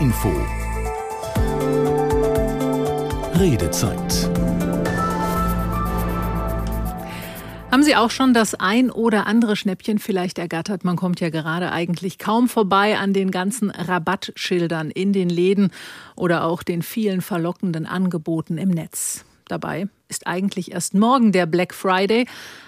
Info. 0.00 0.30
Redezeit. 3.38 4.30
Haben 7.70 7.82
Sie 7.82 7.94
auch 7.96 8.10
schon 8.10 8.32
das 8.32 8.54
ein 8.54 8.90
oder 8.90 9.26
andere 9.26 9.56
Schnäppchen 9.56 9.98
vielleicht 9.98 10.38
ergattert? 10.38 10.84
Man 10.84 10.96
kommt 10.96 11.20
ja 11.20 11.28
gerade 11.28 11.70
eigentlich 11.70 12.18
kaum 12.18 12.48
vorbei 12.48 12.96
an 12.96 13.12
den 13.12 13.30
ganzen 13.30 13.68
Rabattschildern 13.68 14.90
in 14.90 15.12
den 15.12 15.28
Läden 15.28 15.70
oder 16.16 16.44
auch 16.44 16.62
den 16.62 16.80
vielen 16.80 17.20
verlockenden 17.20 17.84
Angeboten 17.84 18.56
im 18.56 18.70
Netz. 18.70 19.26
Dabei 19.48 19.86
ist 20.08 20.26
eigentlich 20.26 20.72
erst 20.72 20.94
morgen 20.94 21.32
der 21.32 21.44
Black 21.44 21.74
Friday, 21.74 22.26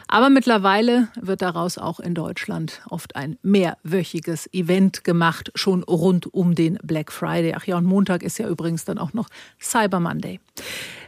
aber 0.09 0.30
mittlerweile 0.30 1.09
wird 1.21 1.43
daraus 1.43 1.79
auch 1.79 2.00
in 2.00 2.14
Deutschland 2.14 2.82
oft 2.89 3.16
ein 3.16 3.39
mehrwöchiges 3.43 4.52
Event 4.52 5.05
gemacht, 5.05 5.51
schon 5.55 5.83
rund 5.83 6.33
um 6.33 6.55
den 6.55 6.79
Black 6.83 7.12
Friday. 7.12 7.55
Ach 7.56 7.65
ja, 7.65 7.77
und 7.77 7.84
Montag 7.84 8.23
ist 8.23 8.38
ja 8.38 8.48
übrigens 8.48 8.84
dann 8.84 8.98
auch 8.98 9.12
noch 9.12 9.29
Cyber 9.60 10.01
Monday. 10.01 10.41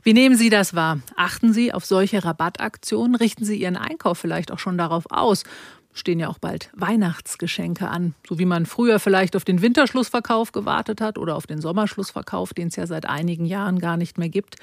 Wie 0.02 0.12
nehmen 0.12 0.37
Sie 0.37 0.51
das 0.51 0.75
wahr? 0.75 0.99
Achten 1.16 1.55
Sie 1.55 1.73
auf 1.73 1.87
solche 1.87 2.23
Rabattaktionen? 2.25 3.15
Richten 3.15 3.47
Sie 3.47 3.57
Ihren 3.57 3.77
Einkauf 3.77 4.19
vielleicht 4.19 4.52
auch 4.52 4.59
schon 4.59 4.77
darauf 4.77 5.11
aus? 5.11 5.45
Stehen 5.95 6.19
ja 6.21 6.29
auch 6.29 6.39
bald 6.39 6.69
Weihnachtsgeschenke 6.75 7.89
an. 7.89 8.15
So 8.29 8.39
wie 8.39 8.45
man 8.45 8.66
früher 8.66 8.98
vielleicht 8.98 9.37
auf 9.37 9.45
den 9.45 9.62
Winterschlussverkauf 9.62 10.52
gewartet 10.52 11.01
hat 11.01 11.16
oder 11.16 11.37
auf 11.37 11.47
den 11.47 11.61
Sommerschlussverkauf, 11.61 12.52
den 12.52 12.69
es 12.69 12.77
ja 12.77 12.87
seit 12.87 13.07
einigen 13.09 13.47
Jahren 13.47 13.79
gar 13.79 13.97
nicht 13.97 14.19
mehr 14.19 14.29
gibt. 14.29 14.57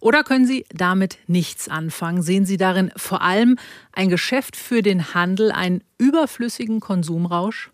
Oder 0.00 0.22
können 0.22 0.46
Sie 0.46 0.64
damit 0.72 1.18
nichts 1.26 1.68
anfangen? 1.68 2.22
Sehen 2.22 2.46
Sie 2.46 2.56
darin 2.56 2.92
vor 2.96 3.20
allem 3.20 3.58
ein 3.92 4.08
Geschäft 4.08 4.56
für 4.56 4.80
den 4.80 5.12
Handel, 5.12 5.52
einen 5.52 5.82
überflüssigen 5.98 6.80
Konsumrausch? 6.80 7.70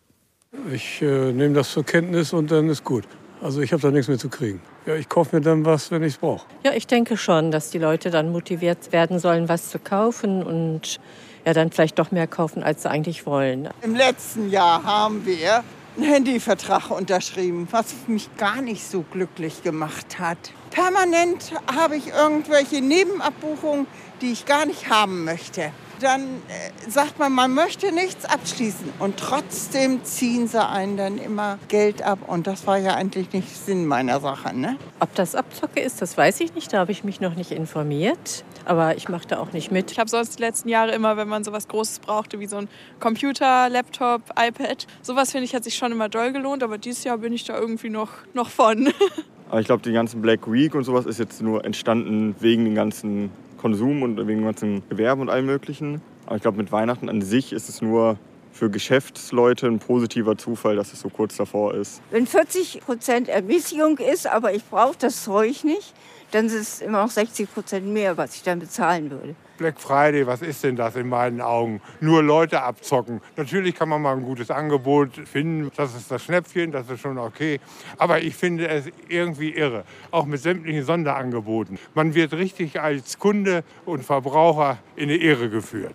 Ich 0.73 1.01
äh, 1.03 1.33
nehme 1.33 1.55
das 1.55 1.73
zur 1.73 1.84
Kenntnis 1.84 2.33
und 2.33 2.51
dann 2.51 2.69
ist 2.69 2.83
gut. 2.83 3.05
Also 3.42 3.61
ich 3.61 3.73
habe 3.73 3.83
da 3.83 3.91
nichts 3.91 4.08
mehr 4.08 4.19
zu 4.19 4.29
kriegen. 4.29 4.61
Ja, 4.86 4.95
ich 4.95 5.08
kaufe 5.08 5.34
mir 5.34 5.42
dann 5.42 5.64
was, 5.64 5.91
wenn 5.91 6.03
ich 6.03 6.14
es 6.14 6.19
brauche. 6.19 6.47
Ja, 6.64 6.73
ich 6.75 6.86
denke 6.86 7.17
schon, 7.17 7.51
dass 7.51 7.70
die 7.70 7.79
Leute 7.79 8.11
dann 8.11 8.31
motiviert 8.31 8.92
werden 8.92 9.19
sollen, 9.19 9.48
was 9.48 9.70
zu 9.70 9.79
kaufen 9.79 10.42
und 10.42 11.01
ja 11.45 11.53
dann 11.53 11.71
vielleicht 11.71 11.98
doch 11.98 12.11
mehr 12.11 12.27
kaufen, 12.27 12.62
als 12.62 12.83
sie 12.83 12.91
eigentlich 12.91 13.27
wollen. 13.27 13.69
Im 13.83 13.95
letzten 13.95 14.51
Jahr 14.51 14.85
haben 14.85 15.27
wir 15.27 15.65
einen 15.97 16.07
Handyvertrag 16.07 16.91
unterschrieben, 16.91 17.69
was 17.71 17.95
mich 18.07 18.35
gar 18.37 18.62
nicht 18.62 18.87
so 18.87 19.05
glücklich 19.12 19.63
gemacht 19.63 20.19
hat. 20.19 20.39
Permanent 20.70 21.53
habe 21.77 21.97
ich 21.97 22.09
irgendwelche 22.09 22.81
Nebenabbuchungen, 22.81 23.87
die 24.20 24.33
ich 24.33 24.47
gar 24.47 24.65
nicht 24.65 24.89
haben 24.89 25.25
möchte 25.25 25.70
dann 26.03 26.22
äh, 26.22 26.91
sagt 26.91 27.19
man, 27.19 27.33
man 27.33 27.55
möchte 27.55 27.92
nichts 27.92 28.25
abschließen. 28.25 28.92
Und 28.98 29.17
trotzdem 29.17 30.05
ziehen 30.05 30.48
sie 30.48 30.64
einen 30.64 30.97
dann 30.97 31.19
immer 31.19 31.58
Geld 31.69 32.03
ab. 32.03 32.19
Und 32.27 32.47
das 32.47 32.67
war 32.67 32.78
ja 32.78 32.95
eigentlich 32.95 33.33
nicht 33.33 33.48
Sinn 33.56 33.86
meiner 33.86 34.20
Sache. 34.20 34.56
Ne? 34.56 34.77
Ob 35.00 35.14
das 35.14 35.34
Abzocke 35.34 35.80
ist, 35.80 36.03
das 36.03 36.17
weiß 36.17 36.41
ich 36.41 36.55
nicht. 36.55 36.73
Da 36.73 36.78
habe 36.78 36.92
ich 36.92 37.05
mich 37.05 37.20
noch 37.20 37.34
nicht 37.34 37.53
informiert. 37.53 38.45
Aber 38.64 38.97
ich 38.97 39.08
mache 39.08 39.27
da 39.27 39.39
auch 39.39 39.53
nicht 39.53 39.73
mit. 39.73 39.91
Ich 39.91 39.98
habe 39.98 40.08
sonst 40.08 40.39
die 40.39 40.42
letzten 40.42 40.69
Jahre 40.69 40.92
immer, 40.92 41.17
wenn 41.17 41.28
man 41.28 41.45
sowas 41.45 41.69
Großes 41.69 42.00
brauchte, 42.00 42.39
wie 42.39 42.47
so 42.47 42.56
ein 42.56 42.69
Computer, 43.00 43.69
Laptop, 43.69 44.23
iPad, 44.39 44.86
sowas 45.03 45.33
finde 45.33 45.47
ich, 45.47 45.55
hat 45.55 45.64
sich 45.64 45.75
schon 45.75 45.92
immer 45.92 46.08
doll 46.08 46.33
gelohnt. 46.33 46.62
Aber 46.62 46.78
dieses 46.78 47.05
Jahr 47.05 47.19
bin 47.19 47.33
ich 47.33 47.45
da 47.45 47.58
irgendwie 47.58 47.91
noch, 47.91 48.11
noch 48.34 48.50
von. 48.50 48.92
Aber 49.50 49.61
ich 49.61 49.67
glaube, 49.67 49.83
die 49.83 49.92
ganzen 49.92 50.23
Black 50.23 50.50
Week 50.50 50.75
und 50.75 50.84
sowas 50.84 51.05
ist 51.05 51.19
jetzt 51.19 51.42
nur 51.42 51.64
entstanden 51.64 52.34
wegen 52.41 52.64
den 52.64 52.75
ganzen 52.75 53.30
Konsum 53.62 54.02
und 54.02 54.16
wegen 54.18 54.41
dem 54.41 54.44
ganzen 54.44 54.82
Gewerbe 54.88 55.22
und 55.22 55.30
allem 55.30 55.46
Möglichen. 55.46 56.02
Aber 56.27 56.34
ich 56.36 56.42
glaube, 56.42 56.58
mit 56.58 56.72
Weihnachten 56.72 57.08
an 57.08 57.22
sich 57.22 57.52
ist 57.52 57.68
es 57.68 57.80
nur 57.80 58.18
für 58.52 58.68
Geschäftsleute 58.68 59.68
ein 59.68 59.78
positiver 59.78 60.36
Zufall, 60.36 60.77
dass 60.77 60.92
es 60.92 61.00
so 61.00 61.08
kurz 61.08 61.36
davor 61.36 61.74
ist. 61.74 62.02
Wenn 62.10 62.27
40 62.27 62.80
Prozent 62.80 63.28
Ermäßigung 63.28 63.98
ist, 63.98 64.27
aber 64.27 64.52
ich 64.52 64.64
brauche 64.64 64.96
das 64.98 65.22
Zeug 65.24 65.64
nicht, 65.64 65.94
dann 66.33 66.47
ist 66.47 66.55
es 66.55 66.80
immer 66.80 67.02
noch 67.02 67.11
60 67.11 67.52
Prozent 67.52 67.86
mehr, 67.86 68.17
was 68.17 68.34
ich 68.34 68.42
dann 68.42 68.58
bezahlen 68.58 69.11
würde. 69.11 69.34
Black 69.58 69.79
Friday, 69.79 70.27
was 70.27 70.42
ist 70.42 70.64
denn 70.64 70.74
das 70.74 70.96
in 70.96 71.08
meinen 71.08 71.40
Augen? 71.40 71.80
Nur 72.01 72.23
Leute 72.23 72.62
abzocken. 72.62 73.20
Natürlich 73.36 73.74
kann 73.74 73.89
man 73.89 74.02
mal 74.02 74.17
ein 74.17 74.23
gutes 74.23 74.51
Angebot 74.51 75.11
finden. 75.29 75.70
Das 75.77 75.95
ist 75.95 76.11
das 76.11 76.24
Schnäppchen, 76.24 76.73
das 76.73 76.90
ist 76.90 77.01
schon 77.01 77.18
okay. 77.18 77.61
Aber 77.98 78.20
ich 78.20 78.34
finde 78.34 78.67
es 78.67 78.86
irgendwie 79.08 79.51
irre. 79.51 79.84
Auch 80.11 80.24
mit 80.24 80.40
sämtlichen 80.40 80.84
Sonderangeboten. 80.84 81.79
Man 81.95 82.14
wird 82.14 82.33
richtig 82.33 82.80
als 82.80 83.18
Kunde 83.18 83.62
und 83.84 84.05
Verbraucher 84.05 84.78
in 84.96 85.11
die 85.11 85.24
Irre 85.24 85.48
geführt. 85.48 85.95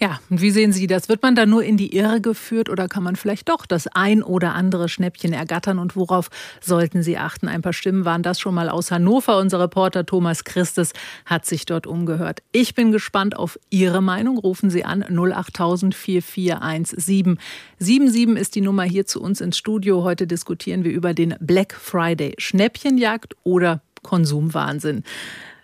Ja, 0.00 0.20
und 0.30 0.40
wie 0.40 0.52
sehen 0.52 0.72
Sie 0.72 0.86
das? 0.86 1.08
Wird 1.08 1.22
man 1.22 1.34
da 1.34 1.44
nur 1.44 1.64
in 1.64 1.76
die 1.76 1.96
Irre 1.96 2.20
geführt 2.20 2.68
oder 2.68 2.86
kann 2.86 3.02
man 3.02 3.16
vielleicht 3.16 3.48
doch 3.48 3.66
das 3.66 3.88
ein 3.88 4.22
oder 4.22 4.54
andere 4.54 4.88
Schnäppchen 4.88 5.32
ergattern? 5.32 5.80
Und 5.80 5.96
worauf 5.96 6.30
sollten 6.60 7.02
Sie 7.02 7.18
achten? 7.18 7.48
Ein 7.48 7.62
paar 7.62 7.72
Stimmen 7.72 8.04
waren 8.04 8.22
das 8.22 8.38
schon 8.38 8.54
mal 8.54 8.68
aus 8.68 8.92
Hannover. 8.92 9.38
Unser 9.38 9.58
Reporter 9.58 10.06
Thomas 10.06 10.44
Christes 10.44 10.92
hat 11.26 11.46
sich 11.46 11.66
dort 11.66 11.88
umgehört. 11.88 12.44
Ich 12.52 12.76
bin 12.76 12.92
gespannt 12.92 13.36
auf 13.36 13.58
Ihre 13.70 14.00
Meinung. 14.00 14.38
Rufen 14.38 14.70
Sie 14.70 14.84
an 14.84 15.02
08000 15.02 15.96
4417. 15.96 17.36
77 17.78 18.40
ist 18.40 18.54
die 18.54 18.60
Nummer 18.60 18.84
hier 18.84 19.04
zu 19.04 19.20
uns 19.20 19.40
ins 19.40 19.58
Studio. 19.58 20.04
Heute 20.04 20.28
diskutieren 20.28 20.84
wir 20.84 20.92
über 20.92 21.12
den 21.12 21.34
Black 21.40 21.74
Friday. 21.74 22.34
Schnäppchenjagd 22.38 23.34
oder 23.42 23.82
Konsumwahnsinn 24.04 25.02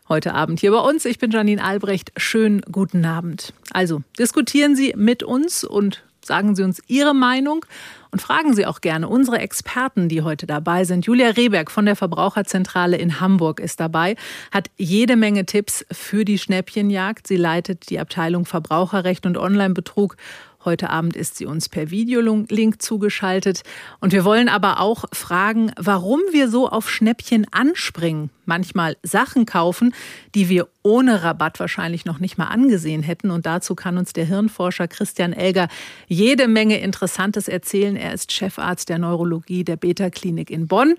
heute 0.09 0.35
Abend 0.35 0.61
hier 0.61 0.71
bei 0.71 0.79
uns. 0.79 1.05
Ich 1.05 1.19
bin 1.19 1.31
Janine 1.31 1.65
Albrecht. 1.65 2.13
Schönen 2.17 2.61
guten 2.71 3.05
Abend. 3.05 3.55
Also 3.73 4.03
diskutieren 4.19 4.77
Sie 4.77 4.93
mit 4.97 5.23
uns 5.23 5.65
und 5.65 6.03
sagen 6.23 6.55
Sie 6.55 6.63
uns 6.63 6.83
Ihre 6.89 7.15
Meinung 7.15 7.65
und 8.11 8.21
fragen 8.21 8.55
Sie 8.55 8.67
auch 8.67 8.81
gerne 8.81 9.09
unsere 9.09 9.39
Experten, 9.39 10.09
die 10.09 10.23
heute 10.23 10.47
dabei 10.47 10.85
sind. 10.85 11.07
Julia 11.07 11.31
Rehberg 11.31 11.71
von 11.71 11.87
der 11.87 11.97
Verbraucherzentrale 11.97 12.97
in 12.97 13.21
Hamburg 13.21 13.61
ist 13.61 13.81
dabei, 13.81 14.17
hat 14.51 14.71
jede 14.77 15.17
Menge 15.17 15.47
Tipps 15.47 15.85
für 15.91 16.25
die 16.25 16.39
Schnäppchenjagd. 16.39 17.27
Sie 17.27 17.37
leitet 17.37 17.91
die 17.91 17.99
Abteilung 17.99 18.45
Verbraucherrecht 18.45 19.27
und 19.27 19.39
Onlinebetrug 19.39 20.17
Heute 20.65 20.89
Abend 20.89 21.15
ist 21.15 21.37
sie 21.37 21.45
uns 21.45 21.69
per 21.69 21.91
Videolink 21.91 22.81
zugeschaltet. 22.81 23.63
Und 24.01 24.13
wir 24.13 24.25
wollen 24.25 24.49
aber 24.49 24.81
auch 24.81 25.05
fragen, 25.13 25.73
warum 25.77 26.21
wir 26.33 26.49
so 26.49 26.69
auf 26.69 26.91
Schnäppchen 26.91 27.47
anspringen. 27.51 28.31
Manchmal 28.47 28.97
Sachen 29.03 29.45
kaufen, 29.45 29.95
die 30.35 30.49
wir 30.49 30.69
ohne 30.83 31.23
Rabatt 31.23 31.61
wahrscheinlich 31.61 32.05
noch 32.07 32.19
nicht 32.19 32.39
mal 32.39 32.47
angesehen 32.47 33.03
hätten. 33.03 33.31
Und 33.31 33.45
dazu 33.45 33.75
kann 33.75 33.99
uns 33.99 34.13
der 34.15 34.25
Hirnforscher 34.25 34.89
Christian 34.89 35.33
Elger 35.35 35.69
jede 36.07 36.49
Menge 36.49 36.79
Interessantes 36.81 37.49
erzählen. 37.49 37.97
Er 37.97 38.15
ist 38.15 38.33
Chefarzt 38.33 38.89
der 38.89 38.99
Neurologie 38.99 39.65
der 39.65 39.77
Beta-Klinik 39.77 40.51
in 40.51 40.67
Bonn 40.67 40.95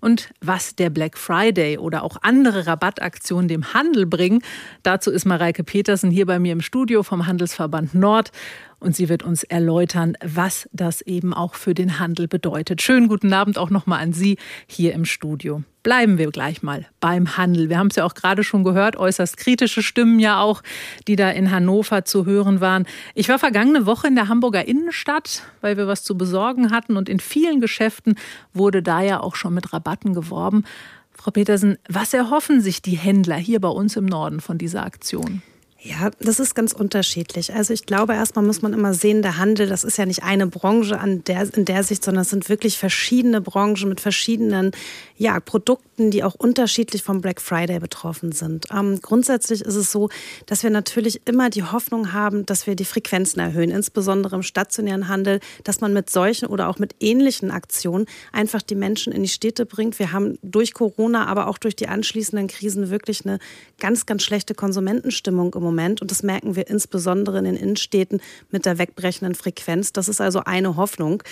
und 0.00 0.30
was 0.40 0.74
der 0.76 0.90
Black 0.90 1.16
Friday 1.16 1.78
oder 1.78 2.02
auch 2.02 2.16
andere 2.22 2.66
Rabattaktionen 2.66 3.48
dem 3.48 3.74
Handel 3.74 4.06
bringen. 4.06 4.42
Dazu 4.82 5.10
ist 5.10 5.26
Mareike 5.26 5.62
Petersen 5.62 6.10
hier 6.10 6.26
bei 6.26 6.38
mir 6.38 6.52
im 6.52 6.62
Studio 6.62 7.02
vom 7.02 7.26
Handelsverband 7.26 7.94
Nord 7.94 8.32
und 8.80 8.96
sie 8.96 9.08
wird 9.08 9.22
uns 9.22 9.44
erläutern, 9.44 10.16
was 10.24 10.68
das 10.72 11.02
eben 11.02 11.32
auch 11.32 11.54
für 11.54 11.74
den 11.74 11.98
Handel 11.98 12.26
bedeutet. 12.26 12.82
Schönen 12.82 13.08
guten 13.08 13.32
Abend 13.32 13.58
auch 13.58 13.70
nochmal 13.70 14.02
an 14.02 14.12
Sie 14.12 14.38
hier 14.66 14.94
im 14.94 15.04
Studio. 15.04 15.62
Bleiben 15.82 16.18
wir 16.18 16.30
gleich 16.30 16.62
mal 16.62 16.86
beim 16.98 17.36
Handel. 17.36 17.68
Wir 17.68 17.78
haben 17.78 17.86
es 17.86 17.96
ja 17.96 18.04
auch 18.04 18.14
gerade 18.14 18.44
schon 18.44 18.64
gehört, 18.64 18.96
äußerst 18.96 19.36
kritische 19.36 19.82
Stimmen 19.82 20.18
ja 20.18 20.40
auch, 20.40 20.62
die 21.08 21.16
da 21.16 21.30
in 21.30 21.50
Hannover 21.50 22.04
zu 22.04 22.26
hören 22.26 22.60
waren. 22.60 22.86
Ich 23.14 23.28
war 23.28 23.38
vergangene 23.38 23.86
Woche 23.86 24.08
in 24.08 24.14
der 24.14 24.28
Hamburger 24.28 24.66
Innenstadt, 24.66 25.42
weil 25.60 25.76
wir 25.76 25.86
was 25.86 26.02
zu 26.02 26.18
besorgen 26.18 26.70
hatten 26.70 26.96
und 26.96 27.08
in 27.08 27.20
vielen 27.20 27.60
Geschäften 27.60 28.16
wurde 28.52 28.82
da 28.82 29.00
ja 29.00 29.20
auch 29.20 29.36
schon 29.36 29.54
mit 29.54 29.72
Rabatten 29.72 30.12
geworben. 30.12 30.64
Frau 31.12 31.30
Petersen, 31.30 31.76
was 31.88 32.14
erhoffen 32.14 32.60
sich 32.60 32.80
die 32.80 32.96
Händler 32.96 33.36
hier 33.36 33.60
bei 33.60 33.68
uns 33.68 33.96
im 33.96 34.06
Norden 34.06 34.40
von 34.40 34.56
dieser 34.56 34.84
Aktion? 34.84 35.42
Ja, 35.82 36.10
das 36.20 36.40
ist 36.40 36.54
ganz 36.54 36.74
unterschiedlich. 36.74 37.54
Also 37.54 37.72
ich 37.72 37.86
glaube, 37.86 38.12
erstmal 38.12 38.44
muss 38.44 38.60
man 38.60 38.74
immer 38.74 38.92
sehen, 38.92 39.22
der 39.22 39.38
Handel, 39.38 39.66
das 39.66 39.82
ist 39.82 39.96
ja 39.96 40.04
nicht 40.04 40.22
eine 40.22 40.46
Branche 40.46 41.00
an 41.00 41.24
der, 41.24 41.48
in 41.56 41.64
der 41.64 41.84
Sicht, 41.84 42.04
sondern 42.04 42.20
es 42.20 42.28
sind 42.28 42.50
wirklich 42.50 42.76
verschiedene 42.76 43.40
Branchen 43.40 43.88
mit 43.88 43.98
verschiedenen 43.98 44.72
ja, 45.16 45.40
Produkten, 45.40 46.10
die 46.10 46.22
auch 46.22 46.34
unterschiedlich 46.34 47.02
vom 47.02 47.22
Black 47.22 47.40
Friday 47.40 47.78
betroffen 47.78 48.32
sind. 48.32 48.66
Ähm, 48.70 49.00
grundsätzlich 49.00 49.62
ist 49.62 49.74
es 49.74 49.90
so, 49.90 50.10
dass 50.44 50.62
wir 50.62 50.68
natürlich 50.68 51.22
immer 51.24 51.48
die 51.48 51.62
Hoffnung 51.62 52.12
haben, 52.12 52.44
dass 52.44 52.66
wir 52.66 52.74
die 52.74 52.84
Frequenzen 52.84 53.40
erhöhen, 53.40 53.70
insbesondere 53.70 54.36
im 54.36 54.42
stationären 54.42 55.08
Handel, 55.08 55.40
dass 55.64 55.80
man 55.80 55.94
mit 55.94 56.10
solchen 56.10 56.46
oder 56.46 56.68
auch 56.68 56.78
mit 56.78 56.94
ähnlichen 57.00 57.50
Aktionen 57.50 58.04
einfach 58.32 58.60
die 58.60 58.74
Menschen 58.74 59.14
in 59.14 59.22
die 59.22 59.30
Städte 59.30 59.64
bringt. 59.64 59.98
Wir 59.98 60.12
haben 60.12 60.38
durch 60.42 60.74
Corona, 60.74 61.26
aber 61.26 61.46
auch 61.46 61.56
durch 61.56 61.74
die 61.74 61.88
anschließenden 61.88 62.48
Krisen 62.48 62.90
wirklich 62.90 63.24
eine 63.24 63.38
ganz, 63.78 64.04
ganz 64.04 64.24
schlechte 64.24 64.54
Konsumentenstimmung 64.54 65.54
im 65.54 65.62
Moment. 65.62 65.69
Moment. 65.70 66.02
Und 66.02 66.10
das 66.10 66.22
merken 66.22 66.56
wir 66.56 66.68
insbesondere 66.68 67.38
in 67.38 67.44
den 67.44 67.56
Innenstädten 67.56 68.20
mit 68.50 68.66
der 68.66 68.78
wegbrechenden 68.78 69.34
Frequenz. 69.34 69.92
Das 69.92 70.08
ist 70.08 70.20
also 70.20 70.42
eine 70.44 70.76
Hoffnung. 70.76 71.22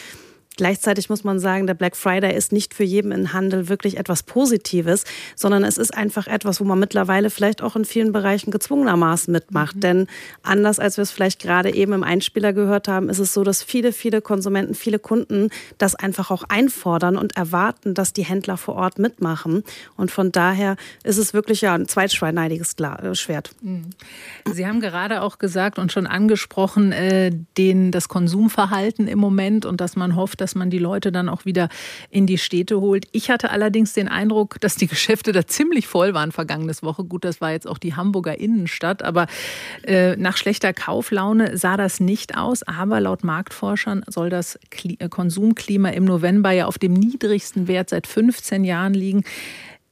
Gleichzeitig 0.58 1.08
muss 1.08 1.22
man 1.22 1.38
sagen, 1.38 1.68
der 1.68 1.74
Black 1.74 1.96
Friday 1.96 2.36
ist 2.36 2.50
nicht 2.50 2.74
für 2.74 2.82
jeden 2.82 3.12
im 3.12 3.32
Handel 3.32 3.68
wirklich 3.68 3.96
etwas 3.96 4.24
Positives, 4.24 5.04
sondern 5.36 5.62
es 5.62 5.78
ist 5.78 5.96
einfach 5.96 6.26
etwas, 6.26 6.60
wo 6.60 6.64
man 6.64 6.80
mittlerweile 6.80 7.30
vielleicht 7.30 7.62
auch 7.62 7.76
in 7.76 7.84
vielen 7.84 8.10
Bereichen 8.10 8.50
gezwungenermaßen 8.50 9.30
mitmacht. 9.30 9.76
Mhm. 9.76 9.80
Denn 9.80 10.06
anders 10.42 10.80
als 10.80 10.96
wir 10.96 11.02
es 11.02 11.12
vielleicht 11.12 11.40
gerade 11.40 11.72
eben 11.72 11.92
im 11.92 12.02
Einspieler 12.02 12.52
gehört 12.52 12.88
haben, 12.88 13.08
ist 13.08 13.20
es 13.20 13.32
so, 13.32 13.44
dass 13.44 13.62
viele, 13.62 13.92
viele 13.92 14.20
Konsumenten, 14.20 14.74
viele 14.74 14.98
Kunden 14.98 15.50
das 15.78 15.94
einfach 15.94 16.32
auch 16.32 16.42
einfordern 16.48 17.16
und 17.16 17.36
erwarten, 17.36 17.94
dass 17.94 18.12
die 18.12 18.24
Händler 18.24 18.56
vor 18.56 18.74
Ort 18.74 18.98
mitmachen. 18.98 19.62
Und 19.96 20.10
von 20.10 20.32
daher 20.32 20.74
ist 21.04 21.18
es 21.18 21.34
wirklich 21.34 21.60
ja 21.60 21.74
ein 21.74 21.86
zweitschneidiges 21.86 22.74
äh, 22.80 23.14
Schwert. 23.14 23.52
Mhm. 23.62 23.90
Sie 24.52 24.66
haben 24.66 24.80
gerade 24.80 25.22
auch 25.22 25.38
gesagt 25.38 25.78
und 25.78 25.92
schon 25.92 26.08
angesprochen, 26.08 26.90
äh, 26.90 27.30
den, 27.56 27.92
das 27.92 28.08
Konsumverhalten 28.08 29.06
im 29.06 29.20
Moment 29.20 29.64
und 29.64 29.80
dass 29.80 29.94
man 29.94 30.16
hofft, 30.16 30.40
dass 30.40 30.47
man 30.54 30.70
die 30.70 30.78
Leute 30.78 31.12
dann 31.12 31.28
auch 31.28 31.44
wieder 31.44 31.68
in 32.10 32.26
die 32.26 32.38
Städte 32.38 32.80
holt. 32.80 33.06
Ich 33.12 33.30
hatte 33.30 33.50
allerdings 33.50 33.92
den 33.92 34.08
Eindruck, 34.08 34.60
dass 34.60 34.76
die 34.76 34.86
Geschäfte 34.88 35.32
da 35.32 35.46
ziemlich 35.46 35.86
voll 35.86 36.14
waren 36.14 36.32
vergangenes 36.32 36.82
Woche. 36.82 37.04
Gut, 37.04 37.24
das 37.24 37.40
war 37.40 37.52
jetzt 37.52 37.66
auch 37.66 37.78
die 37.78 37.94
Hamburger 37.94 38.38
Innenstadt, 38.38 39.02
aber 39.02 39.26
äh, 39.84 40.16
nach 40.16 40.36
schlechter 40.36 40.72
Kauflaune 40.72 41.56
sah 41.56 41.76
das 41.76 42.00
nicht 42.00 42.36
aus. 42.36 42.62
Aber 42.62 43.00
laut 43.00 43.24
Marktforschern 43.24 44.04
soll 44.06 44.30
das 44.30 44.58
äh, 44.84 45.08
Konsumklima 45.08 45.90
im 45.90 46.04
November 46.04 46.50
ja 46.50 46.66
auf 46.66 46.78
dem 46.78 46.92
niedrigsten 46.92 47.68
Wert 47.68 47.90
seit 47.90 48.06
15 48.06 48.64
Jahren 48.64 48.94
liegen. 48.94 49.24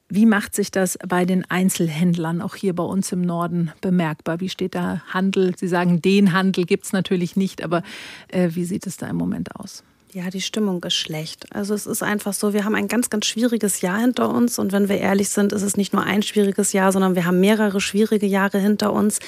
Wie 0.09 0.25
macht 0.25 0.55
sich 0.55 0.71
das 0.71 0.97
bei 1.05 1.25
den 1.25 1.43
Einzelhändlern 1.49 2.41
auch 2.41 2.55
hier 2.55 2.73
bei 2.73 2.83
uns 2.83 3.11
im 3.11 3.21
Norden 3.21 3.71
bemerkbar? 3.81 4.39
Wie 4.39 4.47
steht 4.47 4.73
da 4.73 5.01
Handel? 5.09 5.53
Sie 5.57 5.67
sagen, 5.67 6.01
den 6.01 6.31
Handel 6.31 6.63
gibt 6.63 6.85
es 6.85 6.93
natürlich 6.93 7.35
nicht, 7.35 7.61
aber 7.61 7.83
äh, 8.29 8.49
wie 8.53 8.63
sieht 8.63 8.87
es 8.87 8.95
da 8.95 9.07
im 9.07 9.17
Moment 9.17 9.53
aus? 9.55 9.83
Ja, 10.17 10.31
die 10.31 10.41
Stimmung 10.41 10.83
ist 10.83 10.95
schlecht. 10.95 11.45
Also 11.53 11.75
es 11.75 11.85
ist 11.85 12.01
einfach 12.01 12.33
so, 12.33 12.51
wir 12.51 12.65
haben 12.65 12.73
ein 12.73 12.87
ganz, 12.87 13.11
ganz 13.11 13.27
schwieriges 13.27 13.81
Jahr 13.81 13.99
hinter 13.99 14.29
uns. 14.29 14.57
Und 14.57 14.71
wenn 14.71 14.89
wir 14.89 14.97
ehrlich 14.97 15.29
sind, 15.29 15.53
ist 15.53 15.61
es 15.61 15.77
nicht 15.77 15.93
nur 15.93 16.01
ein 16.01 16.23
schwieriges 16.23 16.73
Jahr, 16.73 16.91
sondern 16.91 17.13
wir 17.13 17.25
haben 17.25 17.39
mehrere 17.39 17.79
schwierige 17.79 18.25
Jahre 18.25 18.57
hinter 18.57 18.93
uns. 18.93 19.19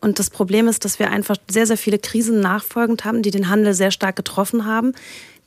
Und 0.00 0.20
das 0.20 0.30
Problem 0.30 0.68
ist, 0.68 0.84
dass 0.84 1.00
wir 1.00 1.10
einfach 1.10 1.34
sehr, 1.50 1.66
sehr 1.66 1.76
viele 1.76 1.98
Krisen 1.98 2.38
nachfolgend 2.38 3.04
haben, 3.04 3.22
die 3.22 3.32
den 3.32 3.48
Handel 3.48 3.74
sehr 3.74 3.90
stark 3.90 4.14
getroffen 4.14 4.66
haben. 4.66 4.92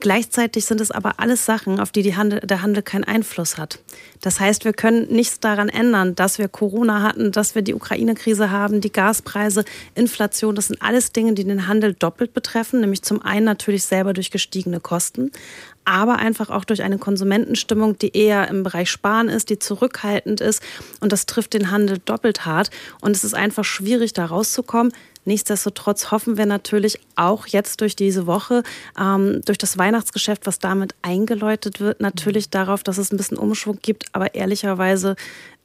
Gleichzeitig 0.01 0.63
sind 0.63 0.79
es 0.79 0.91
aber 0.91 1.19
alles 1.19 1.45
Sachen, 1.45 1.81
auf 1.81 1.91
die, 1.91 2.03
die 2.03 2.15
Handel, 2.15 2.39
der 2.39 2.61
Handel 2.61 2.81
keinen 2.81 3.03
Einfluss 3.03 3.57
hat. 3.57 3.79
Das 4.21 4.39
heißt, 4.39 4.63
wir 4.63 4.71
können 4.71 5.07
nichts 5.11 5.41
daran 5.41 5.67
ändern, 5.67 6.15
dass 6.15 6.37
wir 6.37 6.47
Corona 6.47 7.01
hatten, 7.01 7.33
dass 7.33 7.53
wir 7.53 7.63
die 7.63 7.73
Ukraine-Krise 7.73 8.49
haben, 8.49 8.79
die 8.79 8.93
Gaspreise, 8.93 9.65
Inflation. 9.95 10.55
Das 10.55 10.67
sind 10.67 10.81
alles 10.81 11.11
Dinge, 11.11 11.33
die 11.33 11.43
den 11.43 11.67
Handel 11.67 11.93
doppelt 11.93 12.33
betreffen. 12.33 12.79
Nämlich 12.79 13.01
zum 13.01 13.21
einen 13.21 13.45
natürlich 13.45 13.83
selber 13.83 14.13
durch 14.13 14.31
gestiegene 14.31 14.79
Kosten, 14.79 15.31
aber 15.83 16.15
einfach 16.17 16.49
auch 16.49 16.63
durch 16.63 16.81
eine 16.81 16.97
Konsumentenstimmung, 16.97 17.97
die 17.97 18.15
eher 18.15 18.47
im 18.47 18.63
Bereich 18.63 18.89
Sparen 18.89 19.27
ist, 19.27 19.49
die 19.49 19.59
zurückhaltend 19.59 20.39
ist. 20.39 20.63
Und 21.01 21.11
das 21.11 21.25
trifft 21.25 21.53
den 21.53 21.71
Handel 21.71 21.97
doppelt 22.05 22.45
hart. 22.45 22.69
Und 23.01 23.17
es 23.17 23.25
ist 23.25 23.33
einfach 23.33 23.65
schwierig, 23.65 24.13
da 24.13 24.27
rauszukommen. 24.27 24.93
Nichtsdestotrotz 25.25 26.11
hoffen 26.11 26.37
wir 26.37 26.45
natürlich 26.45 26.99
auch 27.15 27.45
jetzt 27.47 27.81
durch 27.81 27.95
diese 27.95 28.25
Woche, 28.25 28.63
ähm, 28.99 29.41
durch 29.45 29.57
das 29.57 29.77
Weihnachtsgeschäft, 29.77 30.47
was 30.47 30.59
damit 30.59 30.95
eingeläutet 31.01 31.79
wird, 31.79 32.01
natürlich 32.01 32.49
darauf, 32.49 32.83
dass 32.83 32.97
es 32.97 33.11
ein 33.11 33.17
bisschen 33.17 33.37
Umschwung 33.37 33.79
gibt. 33.81 34.05
Aber 34.13 34.35
ehrlicherweise 34.35 35.15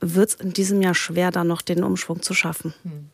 wird 0.01 0.31
es 0.31 0.35
in 0.35 0.53
diesem 0.53 0.83
Jahr 0.83 0.95
schwer, 0.95 1.31
da 1.31 1.45
noch 1.45 1.63
den 1.63 1.83
Umschwung 1.85 2.23
zu 2.23 2.35
schaffen. 2.35 2.75
Mhm. 2.85 3.11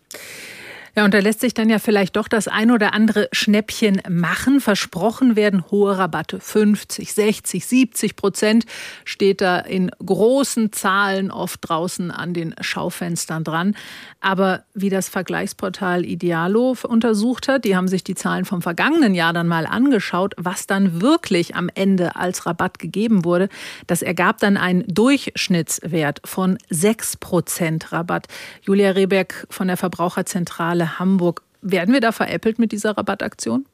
Ja, 0.96 1.04
und 1.04 1.14
da 1.14 1.18
lässt 1.18 1.40
sich 1.40 1.54
dann 1.54 1.70
ja 1.70 1.78
vielleicht 1.78 2.16
doch 2.16 2.26
das 2.26 2.48
ein 2.48 2.70
oder 2.70 2.92
andere 2.94 3.28
Schnäppchen 3.32 4.02
machen. 4.08 4.60
Versprochen 4.60 5.36
werden 5.36 5.64
hohe 5.70 5.96
Rabatte. 5.96 6.40
50, 6.40 7.12
60, 7.12 7.64
70 7.64 8.16
Prozent 8.16 8.64
steht 9.04 9.40
da 9.40 9.58
in 9.58 9.90
großen 10.04 10.72
Zahlen 10.72 11.30
oft 11.30 11.60
draußen 11.62 12.10
an 12.10 12.34
den 12.34 12.54
Schaufenstern 12.60 13.44
dran. 13.44 13.76
Aber 14.20 14.64
wie 14.74 14.90
das 14.90 15.08
Vergleichsportal 15.08 16.04
Idealo 16.04 16.76
untersucht 16.82 17.48
hat, 17.48 17.64
die 17.64 17.76
haben 17.76 17.88
sich 17.88 18.04
die 18.04 18.14
Zahlen 18.14 18.44
vom 18.44 18.60
vergangenen 18.60 19.14
Jahr 19.14 19.32
dann 19.32 19.48
mal 19.48 19.66
angeschaut, 19.66 20.34
was 20.36 20.66
dann 20.66 21.00
wirklich 21.00 21.54
am 21.54 21.70
Ende 21.74 22.16
als 22.16 22.46
Rabatt 22.46 22.78
gegeben 22.78 23.24
wurde. 23.24 23.48
Das 23.86 24.02
ergab 24.02 24.38
dann 24.38 24.56
einen 24.56 24.84
Durchschnittswert 24.88 26.20
von 26.24 26.58
6 26.68 27.16
Prozent 27.18 27.92
Rabatt. 27.92 28.26
Julia 28.62 28.90
Rebeck 28.90 29.46
von 29.48 29.68
der 29.68 29.76
Verbraucherzentrale 29.76 30.79
Hamburg. 30.98 31.42
Werden 31.62 31.92
wir 31.92 32.00
da 32.00 32.12
veräppelt 32.12 32.58
mit 32.58 32.72
dieser 32.72 32.96
Rabattaktion? 32.96 33.66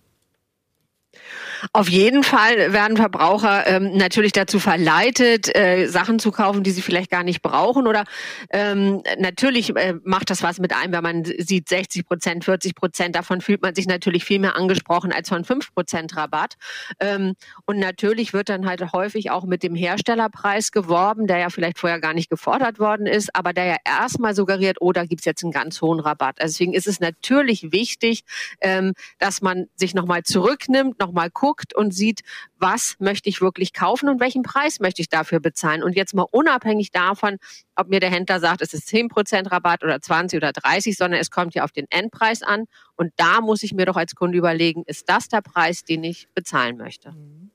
Auf 1.73 1.89
jeden 1.89 2.23
Fall 2.23 2.73
werden 2.73 2.97
Verbraucher 2.97 3.67
ähm, 3.67 3.97
natürlich 3.97 4.33
dazu 4.33 4.59
verleitet, 4.59 5.55
äh, 5.57 5.87
Sachen 5.87 6.19
zu 6.19 6.31
kaufen, 6.31 6.63
die 6.63 6.71
sie 6.71 6.83
vielleicht 6.83 7.11
gar 7.11 7.23
nicht 7.23 7.43
brauchen. 7.43 7.87
Oder 7.87 8.05
ähm, 8.51 9.03
natürlich 9.19 9.75
äh, 9.77 9.95
macht 10.05 10.31
das 10.31 10.43
was 10.43 10.59
mit 10.59 10.75
einem, 10.75 10.93
wenn 10.93 11.03
man 11.03 11.25
sieht 11.25 11.69
60 11.69 12.07
Prozent, 12.07 12.45
40 12.45 12.75
Prozent. 12.75 13.17
Davon 13.17 13.41
fühlt 13.41 13.63
man 13.63 13.75
sich 13.75 13.87
natürlich 13.87 14.25
viel 14.25 14.39
mehr 14.39 14.57
angesprochen 14.57 15.13
als 15.13 15.29
von 15.29 15.45
5 15.45 15.75
Prozent 15.75 16.17
Rabatt. 16.17 16.55
Ähm, 17.01 17.35
und 17.65 17.79
natürlich 17.79 18.33
wird 18.33 18.49
dann 18.49 18.67
halt 18.67 18.93
häufig 18.93 19.31
auch 19.31 19.45
mit 19.45 19.63
dem 19.63 19.75
Herstellerpreis 19.75 20.73
geworben, 20.73 21.27
der 21.27 21.39
ja 21.39 21.51
vielleicht 21.51 21.79
vorher 21.79 22.01
gar 22.01 22.15
nicht 22.15 22.31
gefordert 22.31 22.79
worden 22.79 23.07
ist, 23.07 23.35
aber 23.35 23.53
der 23.53 23.65
ja 23.65 23.77
erstmal 23.85 24.35
suggeriert, 24.35 24.79
oh, 24.81 24.93
da 24.93 25.05
gibt 25.05 25.23
es 25.23 25.25
jetzt 25.25 25.43
einen 25.43 25.53
ganz 25.53 25.81
hohen 25.81 26.01
Rabatt. 26.01 26.41
Also 26.41 26.53
deswegen 26.53 26.75
ist 26.75 26.87
es 26.87 27.01
natürlich 27.01 27.73
wichtig, 27.73 28.25
ähm, 28.61 28.93
dass 29.19 29.43
man 29.43 29.67
sich 29.75 29.95
nochmal 29.95 30.23
zurücknimmt, 30.23 30.99
nochmal 31.07 31.31
guckt, 31.31 31.75
und 31.75 31.93
sieht, 31.93 32.23
was 32.59 32.97
möchte 32.99 33.29
ich 33.29 33.41
wirklich 33.41 33.73
kaufen 33.73 34.09
und 34.09 34.21
welchen 34.21 34.43
Preis 34.43 34.81
möchte 34.81 35.03
ich 35.03 35.09
dafür 35.09 35.41
bezahlen. 35.41 35.83
Und 35.83 35.95
jetzt 35.95 36.15
mal 36.15 36.27
unabhängig 36.31 36.91
davon, 36.91 37.37
ob 37.77 37.89
mir 37.89 38.01
der 38.01 38.11
Händler 38.11 38.41
sagt, 38.41 38.63
es 38.63 38.75
ist 38.75 38.89
10% 38.89 39.51
Rabatt 39.51 39.85
oder 39.85 40.01
20 40.01 40.37
oder 40.39 40.53
30, 40.53 40.97
sondern 40.97 41.21
es 41.21 41.31
kommt 41.31 41.55
ja 41.55 41.65
auf 41.65 41.73
den 41.73 41.87
Endpreis 41.91 42.43
an. 42.43 42.65
Und 42.97 43.13
da 43.17 43.41
muss 43.41 43.63
ich 43.63 43.73
mir 43.73 43.87
doch 43.87 43.97
als 43.97 44.15
Kunde 44.15 44.39
überlegen, 44.39 44.83
ist 44.87 45.09
das 45.09 45.29
der 45.29 45.43
Preis, 45.43 45.85
den 45.85 46.05
ich 46.05 46.29
bezahlen 46.35 46.77
möchte? 46.77 47.13
Mhm. 47.13 47.51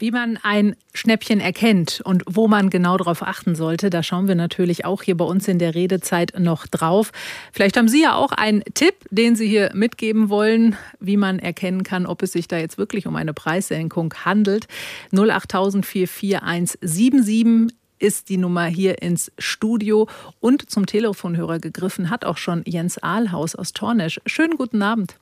Wie 0.00 0.10
man 0.10 0.38
ein 0.42 0.76
Schnäppchen 0.94 1.40
erkennt 1.40 2.00
und 2.02 2.22
wo 2.26 2.48
man 2.48 2.70
genau 2.70 2.96
darauf 2.96 3.22
achten 3.22 3.54
sollte, 3.54 3.90
da 3.90 4.02
schauen 4.02 4.28
wir 4.28 4.34
natürlich 4.34 4.86
auch 4.86 5.02
hier 5.02 5.14
bei 5.14 5.26
uns 5.26 5.46
in 5.46 5.58
der 5.58 5.74
Redezeit 5.74 6.32
noch 6.38 6.66
drauf. 6.66 7.12
Vielleicht 7.52 7.76
haben 7.76 7.86
Sie 7.86 8.00
ja 8.00 8.14
auch 8.14 8.32
einen 8.32 8.64
Tipp, 8.72 8.94
den 9.10 9.36
Sie 9.36 9.46
hier 9.46 9.72
mitgeben 9.74 10.30
wollen, 10.30 10.74
wie 11.00 11.18
man 11.18 11.38
erkennen 11.38 11.82
kann, 11.82 12.06
ob 12.06 12.22
es 12.22 12.32
sich 12.32 12.48
da 12.48 12.56
jetzt 12.56 12.78
wirklich 12.78 13.06
um 13.06 13.14
eine 13.14 13.34
Preissenkung 13.34 14.14
handelt. 14.24 14.68
08000 15.12 15.84
44177 15.84 17.76
ist 17.98 18.30
die 18.30 18.38
Nummer 18.38 18.64
hier 18.64 19.02
ins 19.02 19.30
Studio 19.38 20.08
und 20.40 20.70
zum 20.70 20.86
Telefonhörer 20.86 21.58
gegriffen 21.58 22.08
hat 22.08 22.24
auch 22.24 22.38
schon 22.38 22.62
Jens 22.64 22.96
Ahlhaus 22.96 23.54
aus 23.54 23.74
Tornesch. 23.74 24.18
Schönen 24.24 24.56
guten 24.56 24.80
Abend. 24.80 25.19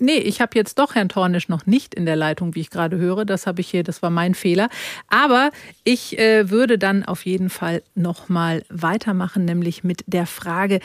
Nee, 0.00 0.18
ich 0.18 0.40
habe 0.40 0.52
jetzt 0.54 0.78
doch 0.78 0.94
Herrn 0.94 1.08
Tornisch 1.08 1.48
noch 1.48 1.66
nicht 1.66 1.94
in 1.94 2.06
der 2.06 2.16
Leitung, 2.16 2.54
wie 2.54 2.60
ich 2.60 2.70
gerade 2.70 2.96
höre. 2.96 3.24
Das 3.24 3.46
habe 3.46 3.60
ich 3.60 3.70
hier, 3.70 3.82
das 3.82 4.02
war 4.02 4.10
mein 4.10 4.34
Fehler. 4.34 4.68
Aber 5.08 5.50
ich 5.84 6.18
äh, 6.18 6.50
würde 6.50 6.78
dann 6.78 7.04
auf 7.04 7.26
jeden 7.26 7.50
Fall 7.50 7.82
noch 7.94 8.28
mal 8.28 8.62
weitermachen, 8.68 9.44
nämlich 9.44 9.84
mit 9.84 10.04
der 10.06 10.26
Frage, 10.26 10.80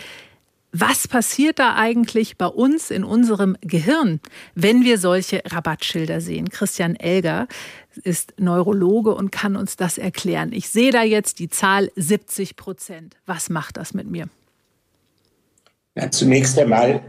was 0.77 1.07
passiert 1.07 1.57
da 1.59 1.75
eigentlich 1.75 2.37
bei 2.37 2.47
uns 2.47 2.91
in 2.91 3.05
unserem 3.05 3.55
Gehirn, 3.61 4.19
wenn 4.55 4.83
wir 4.83 4.97
solche 4.97 5.41
Rabattschilder 5.45 6.19
sehen? 6.19 6.49
Christian 6.49 6.97
Elger 6.97 7.47
ist 8.03 8.33
Neurologe 8.37 9.15
und 9.15 9.31
kann 9.31 9.55
uns 9.55 9.77
das 9.77 9.97
erklären. 9.97 10.51
Ich 10.51 10.67
sehe 10.67 10.91
da 10.91 11.01
jetzt 11.01 11.39
die 11.39 11.47
Zahl 11.47 11.89
70 11.95 12.57
Prozent. 12.57 13.15
Was 13.25 13.49
macht 13.49 13.77
das 13.77 13.93
mit 13.93 14.11
mir? 14.11 14.27
Ja, 15.95 16.11
zunächst 16.11 16.59
einmal 16.59 17.01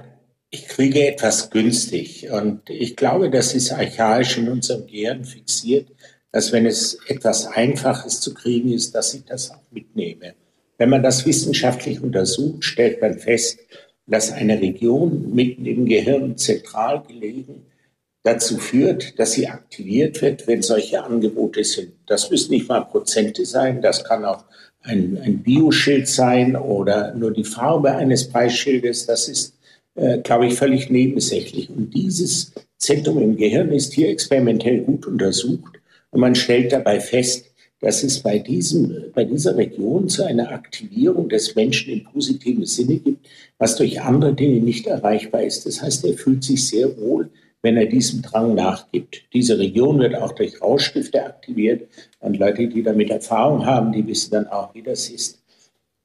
ich 0.50 0.68
kriege 0.68 1.06
etwas 1.06 1.50
günstig. 1.50 2.30
Und 2.30 2.70
ich 2.70 2.96
glaube, 2.96 3.30
das 3.30 3.54
ist 3.54 3.72
archaisch 3.72 4.38
in 4.38 4.48
unserem 4.48 4.86
Gehirn 4.86 5.24
fixiert, 5.24 5.88
dass 6.32 6.52
wenn 6.52 6.66
es 6.66 6.98
etwas 7.08 7.46
Einfaches 7.46 8.20
zu 8.20 8.34
kriegen 8.34 8.72
ist, 8.72 8.94
dass 8.94 9.14
ich 9.14 9.24
das 9.24 9.50
auch 9.50 9.70
mitnehme. 9.70 10.34
Wenn 10.78 10.90
man 10.90 11.02
das 11.02 11.24
wissenschaftlich 11.24 12.02
untersucht, 12.02 12.64
stellt 12.64 13.00
man 13.00 13.18
fest, 13.18 13.58
dass 14.06 14.30
eine 14.30 14.60
Region 14.60 15.34
mitten 15.34 15.66
im 15.66 15.86
Gehirn 15.86 16.36
zentral 16.36 17.02
gelegen 17.02 17.66
dazu 18.22 18.58
führt, 18.58 19.18
dass 19.18 19.32
sie 19.32 19.48
aktiviert 19.48 20.20
wird, 20.20 20.46
wenn 20.48 20.60
solche 20.60 21.02
Angebote 21.02 21.62
sind. 21.64 21.92
Das 22.06 22.30
müssen 22.30 22.50
nicht 22.50 22.68
mal 22.68 22.80
Prozente 22.80 23.46
sein, 23.46 23.80
das 23.80 24.04
kann 24.04 24.24
auch 24.24 24.44
ein, 24.82 25.18
ein 25.22 25.42
Bioschild 25.42 26.08
sein 26.08 26.56
oder 26.56 27.14
nur 27.14 27.32
die 27.32 27.44
Farbe 27.44 27.92
eines 27.92 28.28
Preisschildes. 28.28 29.06
Das 29.06 29.28
ist 29.28 29.56
äh, 29.96 30.18
glaube 30.18 30.46
ich, 30.46 30.54
völlig 30.54 30.90
nebensächlich. 30.90 31.70
Und 31.70 31.94
dieses 31.94 32.52
Zentrum 32.78 33.20
im 33.20 33.36
Gehirn 33.36 33.72
ist 33.72 33.94
hier 33.94 34.08
experimentell 34.08 34.80
gut 34.82 35.06
untersucht 35.06 35.80
und 36.10 36.20
man 36.20 36.34
stellt 36.34 36.72
dabei 36.72 37.00
fest, 37.00 37.46
dass 37.80 38.02
es 38.02 38.20
bei, 38.20 38.38
diesem, 38.38 39.12
bei 39.14 39.24
dieser 39.24 39.56
Region 39.56 40.08
zu 40.08 40.24
einer 40.24 40.50
Aktivierung 40.50 41.28
des 41.28 41.54
Menschen 41.54 41.92
im 41.92 42.04
positiven 42.04 42.64
Sinne 42.64 42.96
gibt, 42.96 43.26
was 43.58 43.76
durch 43.76 44.00
andere 44.00 44.34
Dinge 44.34 44.60
nicht 44.60 44.86
erreichbar 44.86 45.42
ist. 45.42 45.66
Das 45.66 45.82
heißt, 45.82 46.04
er 46.04 46.14
fühlt 46.14 46.42
sich 46.42 46.66
sehr 46.66 46.96
wohl, 46.98 47.30
wenn 47.62 47.76
er 47.76 47.86
diesem 47.86 48.22
Drang 48.22 48.54
nachgibt. 48.54 49.24
Diese 49.32 49.58
Region 49.58 49.98
wird 49.98 50.14
auch 50.14 50.32
durch 50.32 50.60
Rauschstifte 50.62 51.24
aktiviert 51.24 51.88
und 52.20 52.38
Leute, 52.38 52.68
die 52.68 52.82
damit 52.82 53.10
Erfahrung 53.10 53.66
haben, 53.66 53.92
die 53.92 54.06
wissen 54.06 54.30
dann 54.30 54.46
auch, 54.46 54.74
wie 54.74 54.82
das 54.82 55.10
ist. 55.10 55.42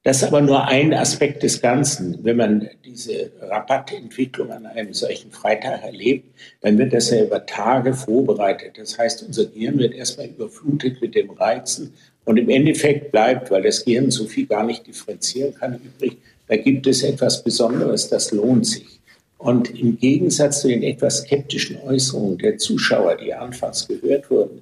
Das 0.03 0.17
ist 0.17 0.23
aber 0.23 0.41
nur 0.41 0.67
ein 0.67 0.95
Aspekt 0.95 1.43
des 1.43 1.61
Ganzen. 1.61 2.17
Wenn 2.23 2.37
man 2.37 2.69
diese 2.83 3.31
Rabattentwicklung 3.39 4.51
an 4.51 4.65
einem 4.65 4.93
solchen 4.93 5.31
Freitag 5.31 5.83
erlebt, 5.83 6.25
dann 6.61 6.79
wird 6.79 6.91
das 6.91 7.11
ja 7.11 7.23
über 7.23 7.45
Tage 7.45 7.93
vorbereitet. 7.93 8.79
Das 8.79 8.97
heißt, 8.97 9.23
unser 9.23 9.45
Gehirn 9.45 9.77
wird 9.77 9.93
erstmal 9.93 10.27
überflutet 10.27 11.01
mit 11.01 11.13
dem 11.13 11.29
Reizen 11.29 11.93
und 12.25 12.37
im 12.37 12.49
Endeffekt 12.49 13.11
bleibt, 13.11 13.51
weil 13.51 13.61
das 13.61 13.85
Gehirn 13.85 14.09
so 14.09 14.25
viel 14.25 14.47
gar 14.47 14.65
nicht 14.65 14.87
differenzieren 14.87 15.53
kann, 15.53 15.79
übrig, 15.83 16.17
da 16.47 16.57
gibt 16.57 16.87
es 16.87 17.03
etwas 17.03 17.43
Besonderes, 17.43 18.09
das 18.09 18.31
lohnt 18.31 18.65
sich. 18.65 18.99
Und 19.37 19.69
im 19.79 19.97
Gegensatz 19.97 20.61
zu 20.61 20.67
den 20.67 20.83
etwas 20.83 21.19
skeptischen 21.19 21.77
Äußerungen 21.81 22.37
der 22.37 22.57
Zuschauer, 22.57 23.17
die 23.17 23.33
anfangs 23.33 23.87
gehört 23.87 24.29
wurden, 24.29 24.61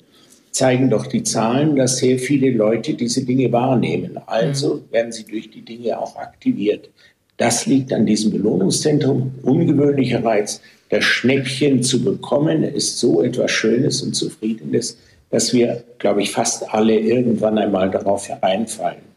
zeigen 0.52 0.90
doch 0.90 1.08
die 1.08 1.24
Zahlen, 1.24 1.76
dass 1.76 1.98
sehr 1.98 2.20
viele 2.20 2.52
Leute 2.52 2.94
diese 2.94 3.26
Dinge 3.26 3.52
wahrnehmen. 3.52 4.20
Also 4.26 4.76
mhm. 4.76 4.92
werden 4.92 5.12
sie 5.12 5.24
durch 5.24 5.50
die 5.50 5.62
Dinge 5.62 6.00
auch 6.00 6.16
aktiviert. 6.16 6.90
Das 7.38 7.66
liegt 7.66 7.94
an 7.94 8.06
diesem 8.06 8.32
Belohnungszentrum. 8.32 9.32
Ungewöhnlicher 9.44 10.24
Reiz, 10.24 10.62
das 10.90 11.06
Schnäppchen 11.06 11.84
zu 11.84 12.04
bekommen, 12.04 12.64
ist 12.64 13.00
so 13.00 13.22
etwas 13.22 13.52
Schönes 13.52 14.02
und 14.02 14.14
Zufriedenes, 14.14 14.98
dass 15.30 15.54
wir, 15.54 15.84
glaube 16.00 16.22
ich, 16.22 16.32
fast 16.32 16.74
alle 16.74 17.00
irgendwann 17.00 17.58
einmal 17.58 17.90
darauf 17.90 18.28
hereinfallen. 18.28 19.10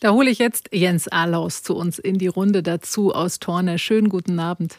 Da 0.00 0.12
hole 0.12 0.30
ich 0.30 0.38
jetzt 0.38 0.68
Jens 0.72 1.10
Ahlaus 1.10 1.62
zu 1.62 1.76
uns 1.76 1.98
in 1.98 2.18
die 2.18 2.28
Runde 2.28 2.62
dazu 2.62 3.12
aus 3.12 3.38
Torne. 3.40 3.78
Schönen 3.78 4.08
guten 4.08 4.38
Abend. 4.38 4.78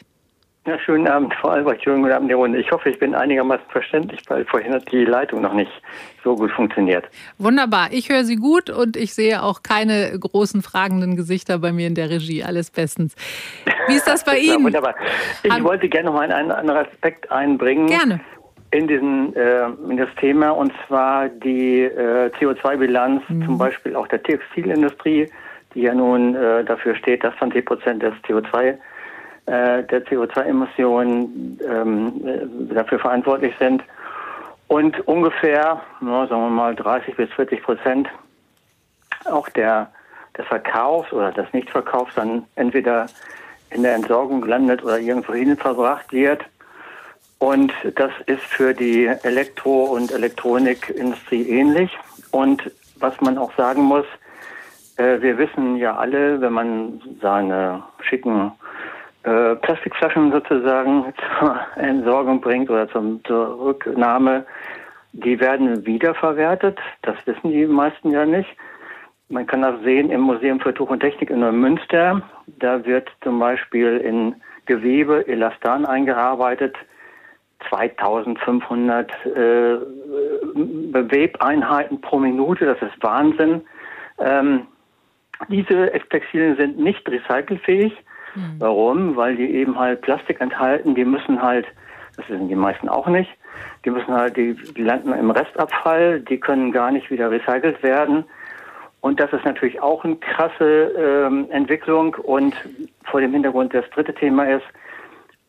Ja, 0.70 0.78
schönen 0.78 1.08
Abend, 1.08 1.34
Frau 1.34 1.48
Albrecht. 1.48 1.82
Schönen 1.82 2.02
guten 2.02 2.14
Abend, 2.14 2.30
die 2.30 2.34
Runde. 2.34 2.56
Ich 2.60 2.70
hoffe, 2.70 2.90
ich 2.90 2.98
bin 3.00 3.12
einigermaßen 3.12 3.66
verständlich, 3.70 4.20
weil 4.28 4.44
vorhin 4.44 4.72
hat 4.72 4.92
die 4.92 5.04
Leitung 5.04 5.40
noch 5.40 5.52
nicht 5.52 5.72
so 6.22 6.36
gut 6.36 6.52
funktioniert. 6.52 7.08
Wunderbar. 7.38 7.88
Ich 7.90 8.08
höre 8.08 8.22
Sie 8.22 8.36
gut 8.36 8.70
und 8.70 8.96
ich 8.96 9.12
sehe 9.12 9.42
auch 9.42 9.64
keine 9.64 10.16
großen 10.16 10.62
fragenden 10.62 11.16
Gesichter 11.16 11.58
bei 11.58 11.72
mir 11.72 11.88
in 11.88 11.96
der 11.96 12.08
Regie. 12.08 12.44
Alles 12.44 12.70
bestens. 12.70 13.16
Wie 13.88 13.96
ist 13.96 14.06
das 14.06 14.22
bei 14.22 14.38
Ihnen? 14.38 14.62
wunderbar. 14.62 14.94
Ich 15.42 15.50
An 15.50 15.64
wollte 15.64 15.88
gerne 15.88 16.06
noch 16.06 16.14
mal 16.14 16.30
einen 16.30 16.52
anderen 16.52 16.86
Aspekt 16.86 17.32
einbringen. 17.32 17.88
Gerne 17.88 18.20
in, 18.70 18.86
diesen, 18.86 19.34
äh, 19.34 19.66
in 19.88 19.96
das 19.96 20.14
Thema, 20.20 20.50
und 20.50 20.72
zwar 20.86 21.30
die 21.30 21.80
äh, 21.80 22.30
CO2-Bilanz 22.38 23.24
mhm. 23.28 23.44
zum 23.44 23.58
Beispiel 23.58 23.96
auch 23.96 24.06
der 24.06 24.22
Textilindustrie, 24.22 25.28
die 25.74 25.80
ja 25.80 25.94
nun 25.94 26.36
äh, 26.36 26.64
dafür 26.64 26.94
steht, 26.94 27.24
dass 27.24 27.34
20 27.38 27.66
Prozent 27.66 28.04
des 28.04 28.14
CO2 28.28 28.78
äh, 29.50 29.82
der 29.82 30.06
CO2-Emissionen 30.06 31.58
ähm, 31.68 32.12
äh, 32.24 32.74
dafür 32.74 33.00
verantwortlich 33.00 33.52
sind. 33.58 33.82
Und 34.68 35.00
ungefähr, 35.08 35.80
na, 36.00 36.28
sagen 36.28 36.42
wir 36.42 36.50
mal, 36.50 36.76
30 36.76 37.16
bis 37.16 37.28
40 37.32 37.60
Prozent 37.64 38.08
auch 39.24 39.48
der, 39.48 39.90
des 40.38 40.46
Verkaufs 40.46 41.12
oder 41.12 41.32
des 41.32 41.52
Nichtverkaufs 41.52 42.14
dann 42.14 42.44
entweder 42.54 43.06
in 43.70 43.82
der 43.82 43.96
Entsorgung 43.96 44.46
landet 44.46 44.84
oder 44.84 45.00
irgendwo 45.00 45.34
hin 45.34 45.56
verbracht 45.56 46.12
wird. 46.12 46.44
Und 47.40 47.72
das 47.96 48.12
ist 48.26 48.44
für 48.44 48.72
die 48.72 49.06
Elektro- 49.06 49.86
und 49.86 50.12
Elektronikindustrie 50.12 51.48
ähnlich. 51.48 51.90
Und 52.30 52.70
was 53.00 53.20
man 53.20 53.36
auch 53.36 53.52
sagen 53.56 53.82
muss, 53.82 54.06
äh, 54.96 55.20
wir 55.20 55.38
wissen 55.38 55.74
ja 55.76 55.96
alle, 55.96 56.40
wenn 56.40 56.52
man 56.52 57.02
seine 57.20 57.82
schicken 58.02 58.52
äh, 59.24 59.54
Plastikflaschen 59.56 60.32
sozusagen 60.32 61.12
zur 61.38 61.60
Entsorgung 61.76 62.40
bringt 62.40 62.70
oder 62.70 62.88
zum, 62.88 63.22
zur 63.24 63.60
Rücknahme, 63.60 64.46
die 65.12 65.38
werden 65.40 65.84
wiederverwertet. 65.84 66.78
Das 67.02 67.16
wissen 67.26 67.50
die 67.50 67.66
meisten 67.66 68.10
ja 68.10 68.24
nicht. 68.24 68.48
Man 69.28 69.46
kann 69.46 69.62
das 69.62 69.80
sehen 69.82 70.10
im 70.10 70.22
Museum 70.22 70.60
für 70.60 70.74
Tuch 70.74 70.90
und 70.90 71.00
Technik 71.00 71.30
in 71.30 71.40
Neumünster. 71.40 72.22
Da 72.58 72.84
wird 72.84 73.10
zum 73.22 73.38
Beispiel 73.38 73.98
in 73.98 74.34
Gewebe 74.66 75.26
Elastan 75.26 75.86
eingearbeitet 75.86 76.76
2500 77.68 79.10
äh, 79.26 79.78
Webeinheiten 80.54 82.00
pro 82.00 82.18
Minute, 82.18 82.64
das 82.64 82.80
ist 82.80 83.02
Wahnsinn. 83.02 83.62
Ähm, 84.18 84.66
diese 85.48 85.90
Textilien 86.10 86.56
sind 86.56 86.78
nicht 86.78 87.08
recycelfähig. 87.08 87.92
Mhm. 88.34 88.56
Warum? 88.58 89.16
Weil 89.16 89.36
die 89.36 89.50
eben 89.54 89.78
halt 89.78 90.02
Plastik 90.02 90.40
enthalten, 90.40 90.94
die 90.94 91.04
müssen 91.04 91.42
halt, 91.42 91.66
das 92.16 92.28
wissen 92.28 92.48
die 92.48 92.54
meisten 92.54 92.88
auch 92.88 93.06
nicht, 93.06 93.30
die 93.84 93.90
müssen 93.90 94.12
halt, 94.12 94.36
die, 94.36 94.56
landen 94.76 95.12
im 95.12 95.30
Restabfall, 95.30 96.20
die 96.20 96.38
können 96.38 96.72
gar 96.72 96.90
nicht 96.90 97.10
wieder 97.10 97.30
recycelt 97.30 97.82
werden. 97.82 98.24
Und 99.00 99.18
das 99.18 99.32
ist 99.32 99.44
natürlich 99.44 99.80
auch 99.80 100.04
eine 100.04 100.16
krasse 100.16 100.92
ähm, 100.96 101.46
Entwicklung. 101.50 102.14
Und 102.14 102.54
vor 103.04 103.20
dem 103.20 103.32
Hintergrund 103.32 103.72
das 103.72 103.88
dritte 103.90 104.14
Thema 104.14 104.44
ist, 104.44 104.66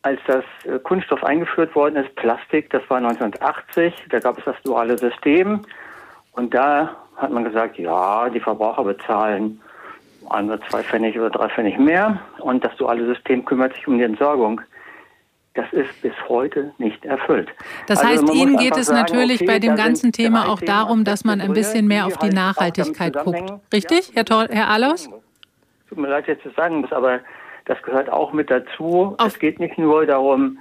als 0.04 0.20
das 0.26 0.44
äh, 0.66 0.80
Kunststoff 0.80 1.24
eingeführt 1.24 1.76
worden 1.76 1.98
ist, 1.98 2.16
Plastik, 2.16 2.70
das 2.70 2.82
war 2.90 2.98
1980, 2.98 3.94
da 4.10 4.20
gab 4.20 4.38
es 4.38 4.46
das 4.46 4.56
duale 4.64 4.98
System 4.98 5.62
und 6.32 6.54
da 6.54 6.96
hat 7.18 7.32
man 7.32 7.44
gesagt, 7.44 7.78
ja, 7.78 8.30
die 8.30 8.40
Verbraucher 8.40 8.84
bezahlen 8.84 9.62
ein 10.30 10.50
oder 10.50 10.62
zwei 10.70 10.84
Pfennig 10.84 11.18
oder 11.18 11.30
drei 11.30 11.50
Pfennig 11.50 11.78
mehr 11.78 12.20
und 12.40 12.64
das 12.64 12.76
duale 12.78 13.06
System 13.06 13.46
kümmert 13.46 13.74
sich 13.74 13.88
um 13.88 13.98
die 13.98 14.04
Entsorgung. 14.04 14.62
Das 15.54 15.66
ist 15.74 16.02
bis 16.02 16.14
heute 16.30 16.72
nicht 16.78 17.04
erfüllt. 17.04 17.50
Das 17.88 18.00
also 18.00 18.12
heißt, 18.12 18.36
Ihnen 18.36 18.56
geht 18.56 18.78
es 18.78 18.88
sagen, 18.88 19.02
natürlich 19.02 19.42
okay, 19.42 19.48
bei 19.48 19.60
dem 19.60 19.76
ganzen 19.76 20.14
Thema 20.14 20.48
auch 20.48 20.62
darum, 20.62 21.04
dass 21.04 21.26
man 21.26 21.42
ein 21.42 21.52
bisschen 21.52 21.88
mehr 21.88 22.06
auf 22.06 22.18
die 22.18 22.28
halt 22.28 22.36
Nachhaltigkeit 22.36 23.14
guckt. 23.18 23.52
Richtig, 23.74 24.14
ja. 24.16 24.24
Herr, 24.30 24.48
Herr 24.50 24.70
Alos? 24.70 25.10
Tut 25.90 25.98
mir 25.98 26.08
leid, 26.08 26.28
jetzt 26.28 26.44
zu 26.44 26.52
sagen 26.52 26.80
muss, 26.80 26.94
aber 26.94 27.20
das 27.66 27.82
gehört 27.84 28.10
auch 28.10 28.32
mit 28.32 28.50
dazu. 28.50 29.16
Auf 29.18 29.28
es 29.28 29.40
geht 29.40 29.60
nicht 29.60 29.78
nur 29.78 30.06
darum, 30.06 30.58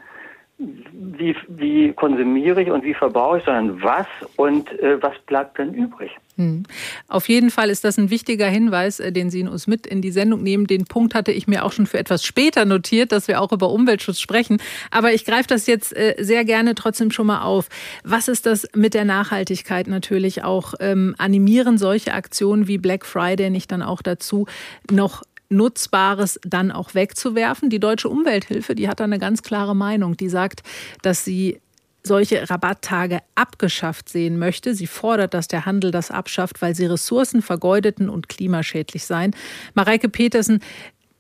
wie, 0.61 1.35
wie 1.49 1.93
konsumiere 1.93 2.63
ich 2.63 2.71
und 2.71 2.85
wie 2.85 2.95
verbrauche 2.95 3.39
ich, 3.39 3.45
sondern 3.45 3.83
was 3.83 4.07
und 4.37 4.71
äh, 4.81 5.03
was 5.03 5.15
bleibt 5.27 5.59
denn 5.59 5.73
übrig. 5.73 6.11
Hm. 6.37 6.65
Auf 7.09 7.29
jeden 7.29 7.51
Fall 7.51 7.71
ist 7.71 7.85
das 7.85 7.99
ein 7.99 8.11
wichtiger 8.11 8.47
Hinweis, 8.47 9.01
äh, 9.01 9.13
den 9.13 9.31
Sie 9.31 9.43
uns 9.43 9.67
mit 9.67 9.87
in 9.87 10.03
die 10.03 10.11
Sendung 10.11 10.43
nehmen. 10.43 10.67
Den 10.67 10.85
Punkt 10.85 11.15
hatte 11.15 11.33
ich 11.33 11.47
mir 11.47 11.65
auch 11.65 11.73
schon 11.73 11.87
für 11.87 11.99
etwas 11.99 12.25
später 12.25 12.65
notiert, 12.65 13.13
dass 13.13 13.29
wir 13.29 13.41
auch 13.41 13.53
über 13.53 13.71
Umweltschutz 13.71 14.21
sprechen. 14.21 14.59
Aber 14.91 15.13
ich 15.13 15.25
greife 15.25 15.49
das 15.49 15.67
jetzt 15.67 15.97
äh, 15.97 16.15
sehr 16.19 16.45
gerne 16.45 16.75
trotzdem 16.75 17.11
schon 17.11 17.27
mal 17.27 17.43
auf. 17.43 17.69
Was 18.05 18.29
ist 18.29 18.47
das 18.47 18.67
mit 18.75 18.95
der 18.95 19.05
Nachhaltigkeit 19.05 19.87
natürlich 19.87 20.45
auch? 20.45 20.75
Ähm, 20.81 21.15
animieren 21.19 21.79
solche 21.79 22.15
Aktionen 22.15 22.69
wie 22.69 22.79
Black 22.79 23.07
Friday 23.07 23.51
nicht 23.51 23.73
dann 23.73 23.83
auch 23.83 24.03
dazu, 24.03 24.47
noch 24.91 25.23
Nutzbares 25.51 26.41
dann 26.43 26.71
auch 26.71 26.95
wegzuwerfen. 26.95 27.71
Die 27.71 27.81
Deutsche 27.81 28.09
Umwelthilfe, 28.09 28.75
die 28.75 28.89
hat 28.89 29.01
da 29.01 29.05
eine 29.05 29.19
ganz 29.19 29.43
klare 29.43 29.77
Meinung. 29.77 30.17
Die 30.17 30.29
sagt, 30.29 30.63
dass 31.03 31.25
sie 31.25 31.61
solche 32.03 32.49
Rabatttage 32.49 33.19
abgeschafft 33.35 34.09
sehen 34.09 34.39
möchte. 34.39 34.75
Sie 34.75 34.87
fordert, 34.87 35.35
dass 35.35 35.49
der 35.49 35.67
Handel 35.67 35.91
das 35.91 36.11
abschafft, 36.11 36.63
weil 36.63 36.75
sie 36.75 36.87
Ressourcen 36.87 37.43
vergeudeten 37.43 38.09
und 38.09 38.29
klimaschädlich 38.29 39.05
seien. 39.05 39.35
Mareike 39.75 40.09
Petersen, 40.09 40.61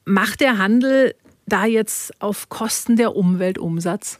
macht 0.04 0.40
der 0.40 0.58
Handel 0.58 1.14
da 1.46 1.66
jetzt 1.66 2.18
auf 2.22 2.49
Kosten 2.49 2.96
der 2.96 3.16
Umwelt 3.16 3.58
Umsatz? 3.58 4.18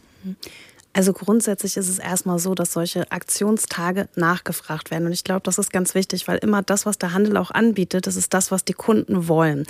Also 0.93 1.13
grundsätzlich 1.13 1.77
ist 1.77 1.89
es 1.89 2.01
erstmal 2.01 2.41
so, 2.41 2.55
dass 2.55 2.73
solche 2.73 3.11
Aktionstage 3.13 4.09
nachgefragt 4.17 4.91
werden. 4.91 5.07
Und 5.07 5.13
ich 5.13 5.23
glaube, 5.23 5.43
das 5.45 5.59
ist 5.59 5.73
ganz 5.73 5.95
wichtig, 5.95 6.27
weil 6.27 6.39
immer 6.39 6.63
das, 6.63 6.85
was 6.85 6.99
der 6.99 7.13
Handel 7.13 7.37
auch 7.37 7.53
anbietet, 7.53 8.09
das 8.09 8.17
ist 8.17 8.35
das, 8.35 8.51
was 8.51 8.65
die 8.65 8.73
Kunden 8.73 9.29
wollen. 9.29 9.67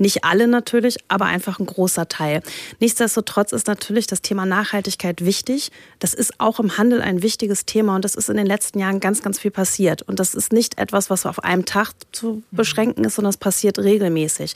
Nicht 0.00 0.24
alle 0.24 0.48
natürlich, 0.48 0.96
aber 1.08 1.26
einfach 1.26 1.58
ein 1.58 1.66
großer 1.66 2.08
Teil. 2.08 2.42
Nichtsdestotrotz 2.80 3.52
ist 3.52 3.66
natürlich 3.66 4.06
das 4.06 4.22
Thema 4.22 4.46
Nachhaltigkeit 4.46 5.22
wichtig. 5.26 5.70
Das 5.98 6.14
ist 6.14 6.40
auch 6.40 6.58
im 6.58 6.78
Handel 6.78 7.02
ein 7.02 7.22
wichtiges 7.22 7.66
Thema 7.66 7.96
und 7.96 8.04
das 8.06 8.14
ist 8.14 8.30
in 8.30 8.38
den 8.38 8.46
letzten 8.46 8.78
Jahren 8.78 9.00
ganz, 9.00 9.22
ganz 9.22 9.38
viel 9.38 9.50
passiert. 9.50 10.00
Und 10.00 10.18
das 10.18 10.34
ist 10.34 10.54
nicht 10.54 10.78
etwas, 10.78 11.10
was 11.10 11.26
auf 11.26 11.44
einem 11.44 11.66
Tag 11.66 11.92
zu 12.12 12.42
beschränken 12.50 13.04
ist, 13.04 13.16
sondern 13.16 13.30
es 13.30 13.36
passiert 13.36 13.78
regelmäßig 13.78 14.54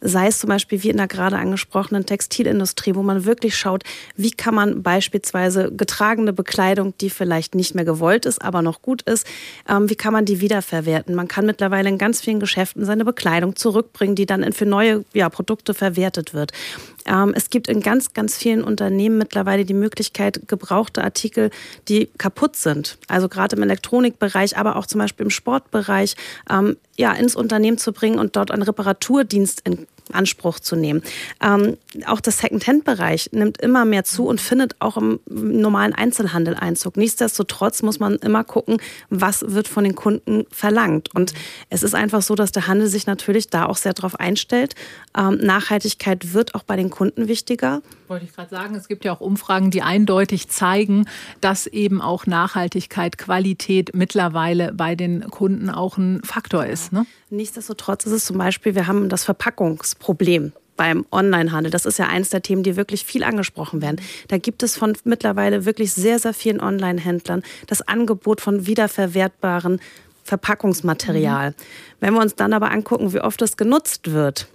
sei 0.00 0.28
es 0.28 0.38
zum 0.38 0.48
Beispiel 0.48 0.82
wie 0.82 0.90
in 0.90 0.96
der 0.96 1.08
gerade 1.08 1.36
angesprochenen 1.36 2.06
Textilindustrie, 2.06 2.94
wo 2.94 3.02
man 3.02 3.24
wirklich 3.24 3.56
schaut, 3.56 3.84
wie 4.16 4.30
kann 4.30 4.54
man 4.54 4.82
beispielsweise 4.82 5.72
getragene 5.72 6.32
Bekleidung, 6.32 6.94
die 7.00 7.10
vielleicht 7.10 7.54
nicht 7.54 7.74
mehr 7.74 7.84
gewollt 7.84 8.26
ist, 8.26 8.42
aber 8.42 8.62
noch 8.62 8.82
gut 8.82 9.02
ist, 9.02 9.26
ähm, 9.68 9.90
wie 9.90 9.96
kann 9.96 10.12
man 10.12 10.24
die 10.24 10.40
wiederverwerten? 10.40 11.14
Man 11.14 11.28
kann 11.28 11.46
mittlerweile 11.46 11.88
in 11.88 11.98
ganz 11.98 12.20
vielen 12.20 12.40
Geschäften 12.40 12.84
seine 12.84 13.04
Bekleidung 13.04 13.56
zurückbringen, 13.56 14.14
die 14.14 14.26
dann 14.26 14.52
für 14.52 14.66
neue 14.66 15.04
ja, 15.12 15.28
Produkte 15.28 15.74
verwertet 15.74 16.34
wird. 16.34 16.52
Ähm, 17.08 17.32
es 17.34 17.50
gibt 17.50 17.68
in 17.68 17.80
ganz, 17.80 18.12
ganz 18.12 18.36
vielen 18.36 18.62
Unternehmen 18.62 19.18
mittlerweile 19.18 19.64
die 19.64 19.74
Möglichkeit, 19.74 20.42
gebrauchte 20.46 21.02
Artikel, 21.02 21.50
die 21.88 22.10
kaputt 22.18 22.56
sind, 22.56 22.98
also 23.08 23.28
gerade 23.28 23.56
im 23.56 23.62
Elektronikbereich, 23.62 24.56
aber 24.56 24.76
auch 24.76 24.86
zum 24.86 24.98
Beispiel 25.00 25.24
im 25.24 25.30
Sportbereich, 25.30 26.14
ähm, 26.50 26.76
ja, 26.96 27.12
ins 27.12 27.34
Unternehmen 27.34 27.78
zu 27.78 27.92
bringen 27.92 28.18
und 28.18 28.36
dort 28.36 28.50
einen 28.50 28.62
Reparaturdienst 28.62 29.62
in 29.64 29.86
Anspruch 30.14 30.60
zu 30.60 30.76
nehmen. 30.76 31.02
Ähm, 31.42 31.76
auch 32.06 32.20
der 32.20 32.32
Second-Hand-Bereich 32.32 33.30
nimmt 33.32 33.60
immer 33.60 33.84
mehr 33.84 34.04
zu 34.04 34.26
und 34.26 34.40
findet 34.40 34.76
auch 34.80 34.96
im 34.96 35.20
normalen 35.26 35.94
Einzelhandel 35.94 36.54
Einzug. 36.54 36.96
Nichtsdestotrotz 36.96 37.82
muss 37.82 38.00
man 38.00 38.16
immer 38.16 38.44
gucken, 38.44 38.78
was 39.10 39.44
wird 39.48 39.68
von 39.68 39.84
den 39.84 39.94
Kunden 39.94 40.44
verlangt. 40.50 41.14
Und 41.14 41.34
es 41.70 41.82
ist 41.82 41.94
einfach 41.94 42.22
so, 42.22 42.34
dass 42.34 42.52
der 42.52 42.66
Handel 42.66 42.88
sich 42.88 43.06
natürlich 43.06 43.48
da 43.48 43.66
auch 43.66 43.76
sehr 43.76 43.94
darauf 43.94 44.18
einstellt. 44.18 44.74
Ähm, 45.16 45.38
Nachhaltigkeit 45.38 46.32
wird 46.32 46.54
auch 46.54 46.62
bei 46.62 46.76
den 46.76 46.90
Kunden 46.90 47.28
wichtiger. 47.28 47.82
Wollte 48.08 48.24
ich 48.24 48.32
gerade 48.34 48.50
sagen, 48.50 48.74
es 48.74 48.88
gibt 48.88 49.04
ja 49.04 49.12
auch 49.12 49.20
Umfragen, 49.20 49.70
die 49.70 49.82
eindeutig 49.82 50.48
zeigen, 50.48 51.06
dass 51.40 51.66
eben 51.66 52.00
auch 52.00 52.26
Nachhaltigkeit, 52.26 53.18
Qualität 53.18 53.94
mittlerweile 53.94 54.72
bei 54.72 54.94
den 54.94 55.28
Kunden 55.30 55.70
auch 55.70 55.98
ein 55.98 56.22
Faktor 56.24 56.66
ist. 56.66 56.92
Ne? 56.92 57.06
Nichtsdestotrotz 57.30 58.06
ist 58.06 58.12
es 58.12 58.24
zum 58.24 58.38
Beispiel, 58.38 58.74
wir 58.74 58.86
haben 58.86 59.08
das 59.08 59.24
Verpackungsproblem 59.98 60.52
beim 60.76 61.04
Onlinehandel. 61.10 61.70
Das 61.70 61.86
ist 61.86 61.98
ja 61.98 62.06
eins 62.06 62.30
der 62.30 62.40
Themen, 62.40 62.62
die 62.62 62.76
wirklich 62.76 63.04
viel 63.04 63.24
angesprochen 63.24 63.82
werden. 63.82 64.00
Da 64.28 64.38
gibt 64.38 64.62
es 64.62 64.76
von 64.76 64.96
mittlerweile 65.04 65.64
wirklich 65.64 65.92
sehr, 65.92 66.18
sehr 66.18 66.32
vielen 66.32 66.60
Online-Händlern 66.60 67.42
das 67.66 67.82
Angebot 67.82 68.40
von 68.40 68.66
wiederverwertbaren 68.66 69.80
Verpackungsmaterial. 70.22 71.50
Mhm. 71.50 71.54
Wenn 72.00 72.14
wir 72.14 72.20
uns 72.20 72.36
dann 72.36 72.52
aber 72.52 72.70
angucken, 72.70 73.12
wie 73.12 73.20
oft 73.20 73.42
es 73.42 73.56
genutzt 73.56 74.12
wird, 74.12 74.46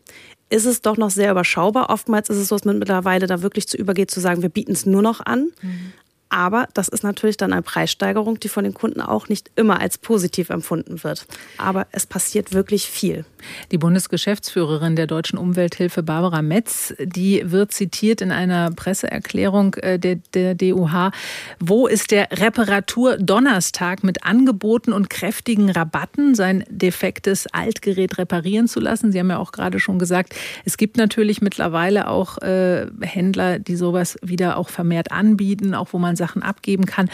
ist 0.49 0.65
es 0.65 0.81
doch 0.81 0.97
noch 0.97 1.09
sehr 1.09 1.31
überschaubar. 1.31 1.89
Oftmals 1.89 2.29
ist 2.29 2.37
es 2.37 2.47
so, 2.47 2.55
dass 2.55 2.63
man 2.63 2.79
mittlerweile 2.79 3.27
da 3.27 3.41
wirklich 3.41 3.67
zu 3.67 3.75
übergeht, 3.75 4.11
zu 4.11 4.21
sagen, 4.21 4.41
wir 4.41 4.49
bieten 4.49 4.71
es 4.71 4.85
nur 4.85 5.01
noch 5.01 5.19
an. 5.19 5.51
Mhm. 5.61 5.93
Aber 6.33 6.67
das 6.73 6.87
ist 6.87 7.03
natürlich 7.03 7.37
dann 7.37 7.53
eine 7.53 7.61
Preissteigerung, 7.61 8.39
die 8.39 8.49
von 8.49 8.63
den 8.63 8.73
Kunden 8.73 9.01
auch 9.01 9.29
nicht 9.29 9.51
immer 9.55 9.79
als 9.79 9.99
positiv 9.99 10.49
empfunden 10.49 11.03
wird. 11.03 11.27
Aber 11.59 11.85
es 11.91 12.07
passiert 12.07 12.53
wirklich 12.53 12.87
viel. 12.87 13.23
Die 13.71 13.77
Bundesgeschäftsführerin 13.77 14.95
der 14.95 15.05
Deutschen 15.05 15.37
Umwelthilfe, 15.37 16.01
Barbara 16.01 16.41
Metz, 16.41 16.91
die 16.99 17.51
wird 17.51 17.71
zitiert 17.71 18.19
in 18.21 18.31
einer 18.31 18.71
Presseerklärung 18.71 19.75
äh, 19.75 19.99
der, 19.99 20.15
der 20.33 20.55
DUH. 20.55 21.11
Wo 21.59 21.85
ist 21.85 22.09
der 22.09 22.29
Reparatur-Donnerstag 22.31 24.03
mit 24.03 24.23
Angeboten 24.23 24.91
und 24.91 25.11
kräftigen 25.11 25.69
Rabatten, 25.69 26.33
sein 26.33 26.63
defektes 26.67 27.45
Altgerät 27.45 28.17
reparieren 28.17 28.67
zu 28.67 28.79
lassen? 28.79 29.11
Sie 29.11 29.19
haben 29.19 29.29
ja 29.29 29.37
auch 29.37 29.51
gerade 29.51 29.79
schon 29.79 29.99
gesagt, 29.99 30.33
es 30.65 30.77
gibt 30.77 30.97
natürlich 30.97 31.41
mittlerweile 31.41 32.07
auch 32.07 32.39
äh, 32.39 32.87
Händler, 33.01 33.59
die 33.59 33.75
sowas 33.75 34.17
wieder 34.23 34.57
auch 34.57 34.69
vermehrt 34.69 35.11
anbieten, 35.11 35.75
auch 35.75 35.89
wo 35.91 35.99
man 35.99 36.15
Sachen 36.23 36.43
abgeben 36.43 36.85
kann. 36.85 37.09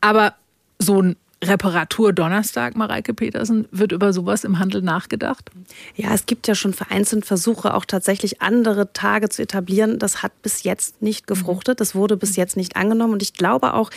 Aber 0.00 0.34
so 0.78 1.00
ein 1.00 1.16
Reparatur 1.42 2.12
Donnerstag, 2.12 2.76
Mareike 2.76 3.14
Petersen, 3.14 3.66
wird 3.72 3.90
über 3.92 4.12
sowas 4.12 4.44
im 4.44 4.58
Handel 4.60 4.80
nachgedacht? 4.80 5.50
Ja, 5.96 6.14
es 6.14 6.26
gibt 6.26 6.46
ja 6.46 6.54
schon 6.54 6.72
vereinzelt 6.72 7.24
Versuche, 7.24 7.74
auch 7.74 7.84
tatsächlich 7.84 8.40
andere 8.40 8.92
Tage 8.92 9.28
zu 9.28 9.42
etablieren. 9.42 9.98
Das 9.98 10.22
hat 10.22 10.40
bis 10.42 10.62
jetzt 10.62 11.02
nicht 11.02 11.26
gefruchtet. 11.26 11.80
Das 11.80 11.94
wurde 11.94 12.16
bis 12.16 12.36
jetzt 12.36 12.56
nicht 12.56 12.76
angenommen. 12.76 13.14
Und 13.14 13.22
ich 13.22 13.34
glaube 13.34 13.74
auch, 13.74 13.90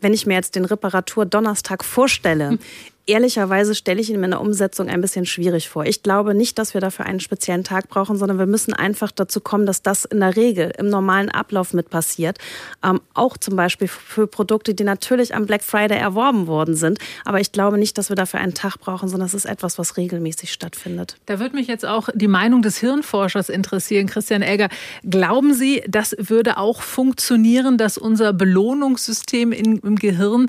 wenn 0.00 0.12
ich 0.12 0.26
mir 0.26 0.34
jetzt 0.34 0.54
den 0.54 0.64
Reparatur 0.64 1.26
Donnerstag 1.26 1.84
vorstelle, 1.84 2.58
ehrlicherweise 3.06 3.74
stelle 3.74 4.00
ich 4.00 4.10
ihn 4.10 4.22
in 4.22 4.30
der 4.30 4.40
Umsetzung 4.40 4.88
ein 4.88 5.00
bisschen 5.00 5.26
schwierig 5.26 5.68
vor. 5.68 5.84
Ich 5.84 6.02
glaube 6.02 6.34
nicht, 6.34 6.58
dass 6.58 6.74
wir 6.74 6.80
dafür 6.80 7.06
einen 7.06 7.20
speziellen 7.20 7.64
Tag 7.64 7.88
brauchen, 7.88 8.16
sondern 8.16 8.38
wir 8.38 8.46
müssen 8.46 8.72
einfach 8.72 9.10
dazu 9.10 9.40
kommen, 9.40 9.66
dass 9.66 9.82
das 9.82 10.04
in 10.04 10.20
der 10.20 10.36
Regel 10.36 10.72
im 10.78 10.88
normalen 10.88 11.30
Ablauf 11.30 11.74
mit 11.74 11.90
passiert. 11.90 12.38
Ähm, 12.82 13.00
auch 13.12 13.36
zum 13.36 13.56
Beispiel 13.56 13.88
für 13.88 14.26
Produkte, 14.26 14.74
die 14.74 14.84
natürlich 14.84 15.34
am 15.34 15.46
Black 15.46 15.62
Friday 15.62 15.98
erworben 15.98 16.46
worden 16.46 16.74
sind. 16.74 16.98
Aber 17.24 17.40
ich 17.40 17.52
glaube 17.52 17.78
nicht, 17.78 17.98
dass 17.98 18.08
wir 18.08 18.16
dafür 18.16 18.40
einen 18.40 18.54
Tag 18.54 18.78
brauchen, 18.78 19.08
sondern 19.08 19.26
es 19.26 19.34
ist 19.34 19.44
etwas, 19.44 19.78
was 19.78 19.96
regelmäßig 19.96 20.52
stattfindet. 20.52 21.16
Da 21.26 21.38
würde 21.40 21.56
mich 21.56 21.66
jetzt 21.66 21.84
auch 21.84 22.08
die 22.14 22.28
Meinung 22.28 22.62
des 22.62 22.78
Hirnforschers 22.78 23.48
interessieren, 23.48 24.06
Christian 24.06 24.42
Elger. 24.42 24.68
Glauben 25.08 25.52
Sie, 25.52 25.82
das 25.88 26.16
würde 26.18 26.56
auch 26.56 26.80
funktionieren, 26.80 27.76
dass 27.76 27.98
unser 27.98 28.32
Belohnungssystem 28.32 29.52
im 29.52 29.96
Gehirn 29.96 30.48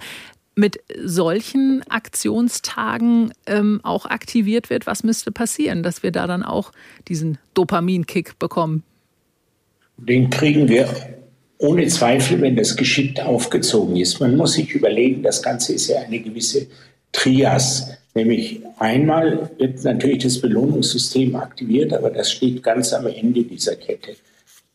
mit 0.56 0.80
solchen 1.04 1.84
Aktionstagen 1.90 3.34
ähm, 3.46 3.82
auch 3.84 4.06
aktiviert 4.06 4.70
wird, 4.70 4.88
was 4.88 5.04
müsste 5.04 5.32
passieren, 5.32 5.84
dass 5.84 6.02
wir 6.02 6.12
da 6.12 6.28
dann 6.28 6.44
auch 6.44 6.72
diesen 7.08 7.38
Dopaminkick 7.54 8.40
bekommen? 8.40 8.84
Den 9.98 10.30
kriegen 10.30 10.68
wir 10.68 10.90
ohne 11.58 11.88
Zweifel, 11.88 12.42
wenn 12.42 12.56
das 12.56 12.76
geschickt 12.76 13.22
aufgezogen 13.22 13.96
ist. 13.96 14.20
Man 14.20 14.36
muss 14.36 14.54
sich 14.54 14.74
überlegen, 14.74 15.24
das 15.24 15.42
Ganze 15.42 15.74
ist 15.74 15.88
ja 15.88 16.00
eine 16.00 16.20
gewisse 16.20 16.68
Trias. 17.12 17.90
Nämlich 18.14 18.62
einmal 18.80 19.50
wird 19.58 19.84
natürlich 19.84 20.24
das 20.24 20.40
Belohnungssystem 20.40 21.36
aktiviert, 21.36 21.94
aber 21.94 22.10
das 22.10 22.32
steht 22.32 22.64
ganz 22.64 22.94
am 22.94 23.08
Ende 23.08 23.44
dieser 23.44 23.76
Kette. 23.76 24.16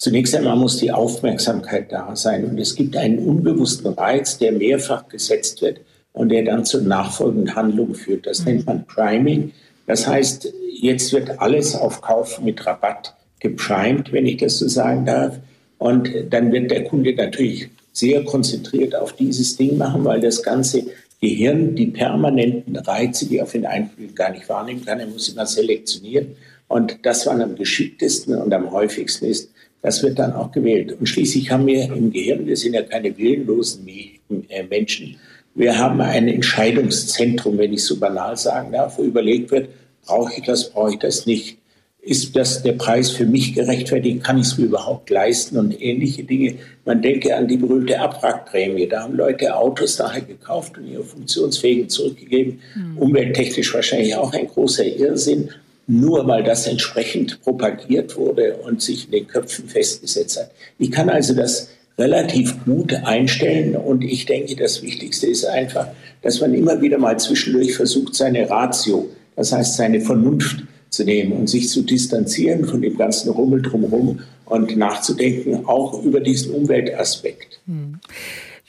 Zunächst 0.00 0.34
einmal 0.34 0.56
muss 0.56 0.78
die 0.78 0.90
Aufmerksamkeit 0.90 1.92
da 1.92 2.16
sein 2.16 2.46
und 2.46 2.58
es 2.58 2.74
gibt 2.74 2.96
einen 2.96 3.18
unbewussten 3.18 3.92
Reiz, 3.92 4.38
der 4.38 4.50
mehrfach 4.50 5.06
gesetzt 5.08 5.60
wird 5.60 5.80
und 6.14 6.30
der 6.30 6.42
dann 6.42 6.64
zur 6.64 6.80
nachfolgenden 6.80 7.54
Handlung 7.54 7.94
führt. 7.94 8.26
Das 8.26 8.46
nennt 8.46 8.64
man 8.64 8.86
Priming. 8.86 9.52
Das 9.86 10.06
heißt, 10.06 10.54
jetzt 10.80 11.12
wird 11.12 11.38
alles 11.38 11.74
auf 11.74 12.00
Kauf 12.00 12.40
mit 12.40 12.64
Rabatt 12.66 13.14
geprimed, 13.40 14.10
wenn 14.10 14.24
ich 14.24 14.38
das 14.38 14.56
so 14.56 14.68
sagen 14.68 15.04
darf. 15.04 15.38
Und 15.76 16.08
dann 16.30 16.50
wird 16.50 16.70
der 16.70 16.84
Kunde 16.84 17.14
natürlich 17.14 17.68
sehr 17.92 18.24
konzentriert 18.24 18.96
auf 18.96 19.12
dieses 19.12 19.58
Ding 19.58 19.76
machen, 19.76 20.02
weil 20.06 20.22
das 20.22 20.42
ganze 20.42 20.82
Gehirn 21.20 21.74
die 21.76 21.88
permanenten 21.88 22.74
Reize, 22.76 23.28
die 23.28 23.42
auf 23.42 23.54
ihn 23.54 23.66
einfließen, 23.66 24.14
gar 24.14 24.30
nicht 24.30 24.48
wahrnehmen 24.48 24.82
kann. 24.82 24.98
Er 24.98 25.08
muss 25.08 25.28
immer 25.28 25.44
selektionieren. 25.44 26.36
Und 26.68 27.00
das, 27.02 27.26
was 27.26 27.38
am 27.38 27.54
geschicktesten 27.54 28.34
und 28.36 28.54
am 28.54 28.70
häufigsten 28.70 29.26
ist, 29.26 29.50
das 29.82 30.02
wird 30.02 30.18
dann 30.18 30.32
auch 30.32 30.52
gewählt. 30.52 30.96
Und 30.98 31.06
schließlich 31.06 31.50
haben 31.50 31.66
wir 31.66 31.84
im 31.84 32.12
Gehirn, 32.12 32.46
wir 32.46 32.56
sind 32.56 32.74
ja 32.74 32.82
keine 32.82 33.16
willenlosen 33.16 33.86
äh, 33.88 34.62
Menschen, 34.64 35.16
wir 35.54 35.76
haben 35.76 36.00
ein 36.00 36.28
Entscheidungszentrum, 36.28 37.58
wenn 37.58 37.72
ich 37.72 37.84
so 37.84 37.98
banal 37.98 38.36
sagen 38.36 38.72
darf, 38.72 38.98
wo 38.98 39.02
überlegt 39.02 39.50
wird, 39.50 39.68
brauche 40.06 40.32
ich 40.36 40.44
das, 40.44 40.70
brauche 40.70 40.92
ich 40.92 40.98
das 40.98 41.26
nicht? 41.26 41.58
Ist 42.02 42.34
das 42.34 42.62
der 42.62 42.72
Preis 42.72 43.10
für 43.10 43.26
mich 43.26 43.52
gerechtfertigt? 43.52 44.24
Kann 44.24 44.38
ich 44.38 44.46
es 44.46 44.56
mir 44.56 44.66
überhaupt 44.66 45.10
leisten? 45.10 45.58
Und 45.58 45.82
ähnliche 45.82 46.24
Dinge. 46.24 46.54
Man 46.86 47.02
denke 47.02 47.36
an 47.36 47.46
die 47.46 47.58
berühmte 47.58 48.00
Abwrackprämie. 48.00 48.86
Da 48.86 49.02
haben 49.02 49.16
Leute 49.16 49.54
Autos 49.54 49.98
nachher 49.98 50.22
gekauft 50.22 50.78
und 50.78 50.86
ihre 50.86 51.04
Funktionsfähigen 51.04 51.90
zurückgegeben. 51.90 52.60
Mhm. 52.74 52.96
Umwelttechnisch 52.96 53.74
wahrscheinlich 53.74 54.14
auch 54.14 54.32
ein 54.32 54.46
großer 54.46 54.86
Irrsinn 54.86 55.50
nur 55.90 56.26
weil 56.28 56.44
das 56.44 56.66
entsprechend 56.66 57.42
propagiert 57.42 58.16
wurde 58.16 58.54
und 58.64 58.80
sich 58.80 59.06
in 59.06 59.10
den 59.10 59.26
Köpfen 59.26 59.68
festgesetzt 59.68 60.38
hat. 60.38 60.50
Ich 60.78 60.90
kann 60.90 61.08
also 61.08 61.34
das 61.34 61.68
relativ 61.98 62.64
gut 62.64 62.94
einstellen 62.94 63.74
und 63.74 64.02
ich 64.02 64.24
denke, 64.24 64.54
das 64.54 64.82
Wichtigste 64.82 65.26
ist 65.26 65.44
einfach, 65.44 65.88
dass 66.22 66.40
man 66.40 66.54
immer 66.54 66.80
wieder 66.80 66.98
mal 66.98 67.18
zwischendurch 67.18 67.74
versucht, 67.74 68.14
seine 68.14 68.48
Ratio, 68.48 69.08
das 69.34 69.52
heißt 69.52 69.76
seine 69.76 70.00
Vernunft 70.00 70.62
zu 70.90 71.04
nehmen 71.04 71.32
und 71.32 71.48
sich 71.48 71.68
zu 71.68 71.82
distanzieren 71.82 72.64
von 72.64 72.80
dem 72.80 72.96
ganzen 72.96 73.30
Rummel 73.30 73.60
drumherum 73.60 74.20
und 74.46 74.76
nachzudenken, 74.76 75.66
auch 75.66 76.02
über 76.04 76.20
diesen 76.20 76.54
Umweltaspekt. 76.54 77.60
Hm. 77.66 77.98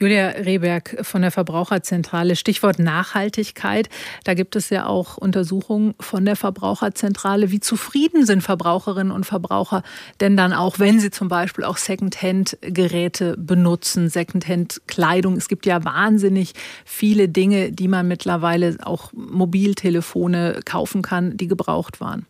Julia 0.02 0.30
Rehberg 0.30 0.98
von 1.04 1.22
der 1.22 1.30
Verbraucherzentrale. 1.30 2.36
Stichwort 2.36 2.80
Nachhaltigkeit. 2.80 3.88
Da 4.24 4.34
gibt 4.34 4.56
es 4.56 4.72
ja 4.72 4.88
auch 4.88 5.16
Untersuchungen 5.18 5.94
von 6.00 6.26
der 6.26 6.36
Verbraucherzentrale. 6.36 7.52
Wie 7.52 7.60
zufrieden 7.60 8.26
sind 8.26 8.42
Verbraucherinnen 8.42 9.14
und 9.14 9.28
Verbraucher 9.28 9.84
denn 10.20 10.36
dann 10.36 10.54
auch, 10.54 10.80
wenn 10.80 11.00
sie 11.00 11.12
zum 11.12 11.28
Beispiel 11.28 11.64
auch 11.66 11.78
Secondhand-Geräte 11.78 13.36
benutzen, 13.38 14.10
Secondhand-Kleidung? 14.10 15.38
Es 15.38 15.48
gibt 15.48 15.68
ja 15.68 15.86
wahnsinnig 15.86 16.54
viele 16.84 17.30
Dinge, 17.30 17.72
die 17.72 17.88
man 17.88 18.08
mittlerweile 18.08 18.78
auch 18.82 19.14
Mobiltelefone 19.14 20.62
kaufen 20.66 21.04
kann, 21.04 21.38
die 21.38 21.48
gebraucht 21.48 22.02
waren. 22.02 22.26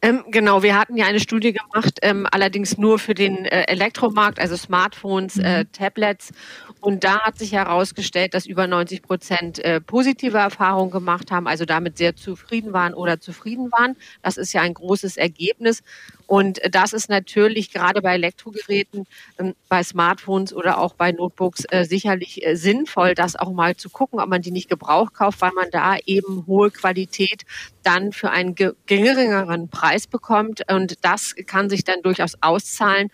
Ähm, 0.00 0.24
genau, 0.30 0.62
wir 0.62 0.78
hatten 0.78 0.96
ja 0.96 1.06
eine 1.06 1.18
Studie 1.18 1.52
gemacht, 1.52 1.98
ähm, 2.02 2.26
allerdings 2.30 2.78
nur 2.78 2.98
für 2.98 3.14
den 3.14 3.44
äh, 3.44 3.64
Elektromarkt, 3.64 4.38
also 4.38 4.56
Smartphones, 4.56 5.38
äh, 5.38 5.64
mhm. 5.64 5.72
Tablets. 5.72 6.30
Und 6.80 7.04
da 7.04 7.20
hat 7.20 7.38
sich 7.38 7.52
herausgestellt, 7.52 8.34
dass 8.34 8.46
über 8.46 8.66
90 8.66 9.02
Prozent 9.02 9.58
äh, 9.58 9.80
positive 9.80 10.38
Erfahrungen 10.38 10.90
gemacht 10.90 11.30
haben, 11.30 11.48
also 11.48 11.64
damit 11.64 11.98
sehr 11.98 12.14
zufrieden 12.14 12.72
waren 12.72 12.94
oder 12.94 13.20
zufrieden 13.20 13.70
waren. 13.72 13.96
Das 14.22 14.36
ist 14.36 14.52
ja 14.52 14.62
ein 14.62 14.74
großes 14.74 15.16
Ergebnis. 15.16 15.82
Und 16.26 16.60
das 16.70 16.92
ist 16.92 17.08
natürlich 17.08 17.72
gerade 17.72 18.02
bei 18.02 18.14
Elektrogeräten, 18.14 19.06
ähm, 19.38 19.54
bei 19.68 19.82
Smartphones 19.82 20.52
oder 20.52 20.78
auch 20.78 20.94
bei 20.94 21.10
Notebooks 21.10 21.64
äh, 21.70 21.84
sicherlich 21.84 22.46
äh, 22.46 22.54
sinnvoll, 22.54 23.14
das 23.14 23.34
auch 23.34 23.50
mal 23.50 23.76
zu 23.76 23.88
gucken, 23.88 24.20
ob 24.20 24.28
man 24.28 24.42
die 24.42 24.50
nicht 24.50 24.68
gebraucht 24.68 25.14
kauft, 25.14 25.40
weil 25.40 25.52
man 25.52 25.70
da 25.70 25.96
eben 26.04 26.46
hohe 26.46 26.70
Qualität 26.70 27.44
dann 27.82 28.12
für 28.12 28.30
einen 28.30 28.54
geringeren 28.54 29.68
Preis 29.70 30.06
bekommt. 30.06 30.62
Und 30.70 31.02
das 31.02 31.34
kann 31.46 31.70
sich 31.70 31.84
dann 31.84 32.02
durchaus 32.02 32.34
auszahlen. 32.42 33.08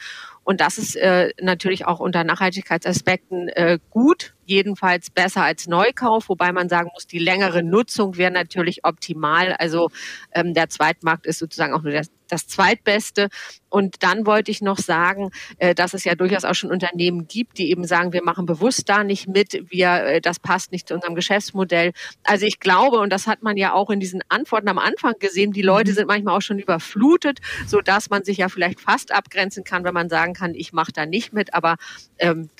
Und 0.44 0.60
das 0.60 0.78
ist 0.78 0.94
äh, 0.96 1.30
natürlich 1.40 1.86
auch 1.86 2.00
unter 2.00 2.22
Nachhaltigkeitsaspekten 2.22 3.48
äh, 3.48 3.78
gut, 3.90 4.34
jedenfalls 4.46 5.10
besser 5.10 5.42
als 5.42 5.66
Neukauf, 5.66 6.28
wobei 6.28 6.52
man 6.52 6.68
sagen 6.68 6.90
muss, 6.94 7.06
die 7.06 7.18
längere 7.18 7.62
Nutzung 7.62 8.16
wäre 8.16 8.32
natürlich 8.32 8.84
optimal. 8.84 9.52
Also 9.54 9.90
ähm, 10.32 10.54
der 10.54 10.68
Zweitmarkt 10.68 11.26
ist 11.26 11.38
sozusagen 11.38 11.74
auch 11.74 11.82
nur 11.82 11.92
der, 11.92 12.06
das 12.28 12.46
Zweitbeste. 12.46 13.28
Und 13.68 14.02
dann 14.02 14.26
wollte 14.26 14.50
ich 14.50 14.60
noch 14.60 14.78
sagen, 14.78 15.30
äh, 15.58 15.74
dass 15.74 15.94
es 15.94 16.04
ja 16.04 16.14
durchaus 16.14 16.44
auch 16.44 16.54
schon 16.54 16.70
Unternehmen 16.70 17.26
gibt, 17.26 17.58
die 17.58 17.70
eben 17.70 17.84
sagen, 17.84 18.12
wir 18.12 18.22
machen 18.22 18.46
bewusst 18.46 18.88
da 18.88 19.04
nicht 19.04 19.28
mit, 19.28 19.64
wir, 19.70 19.88
äh, 20.04 20.20
das 20.20 20.38
passt 20.38 20.72
nicht 20.72 20.88
zu 20.88 20.94
unserem 20.94 21.14
Geschäftsmodell. 21.14 21.92
Also 22.22 22.46
ich 22.46 22.60
glaube, 22.60 22.98
und 22.98 23.10
das 23.10 23.26
hat 23.26 23.42
man 23.42 23.56
ja 23.56 23.72
auch 23.72 23.90
in 23.90 24.00
diesen 24.00 24.22
Antworten 24.28 24.68
am 24.68 24.78
Anfang 24.78 25.14
gesehen, 25.18 25.52
die 25.52 25.62
Leute 25.62 25.90
mhm. 25.90 25.94
sind 25.96 26.08
manchmal 26.08 26.36
auch 26.36 26.42
schon 26.42 26.58
überflutet, 26.58 27.40
so 27.66 27.80
dass 27.80 28.10
man 28.10 28.24
sich 28.24 28.38
ja 28.38 28.48
vielleicht 28.48 28.80
fast 28.80 29.12
abgrenzen 29.12 29.64
kann, 29.64 29.84
wenn 29.84 29.94
man 29.94 30.08
sagen 30.08 30.34
kann, 30.34 30.54
ich 30.54 30.72
mache 30.72 30.92
da 30.92 31.06
nicht 31.06 31.32
mit. 31.32 31.54
Aber 31.54 31.76
ähm, 32.18 32.50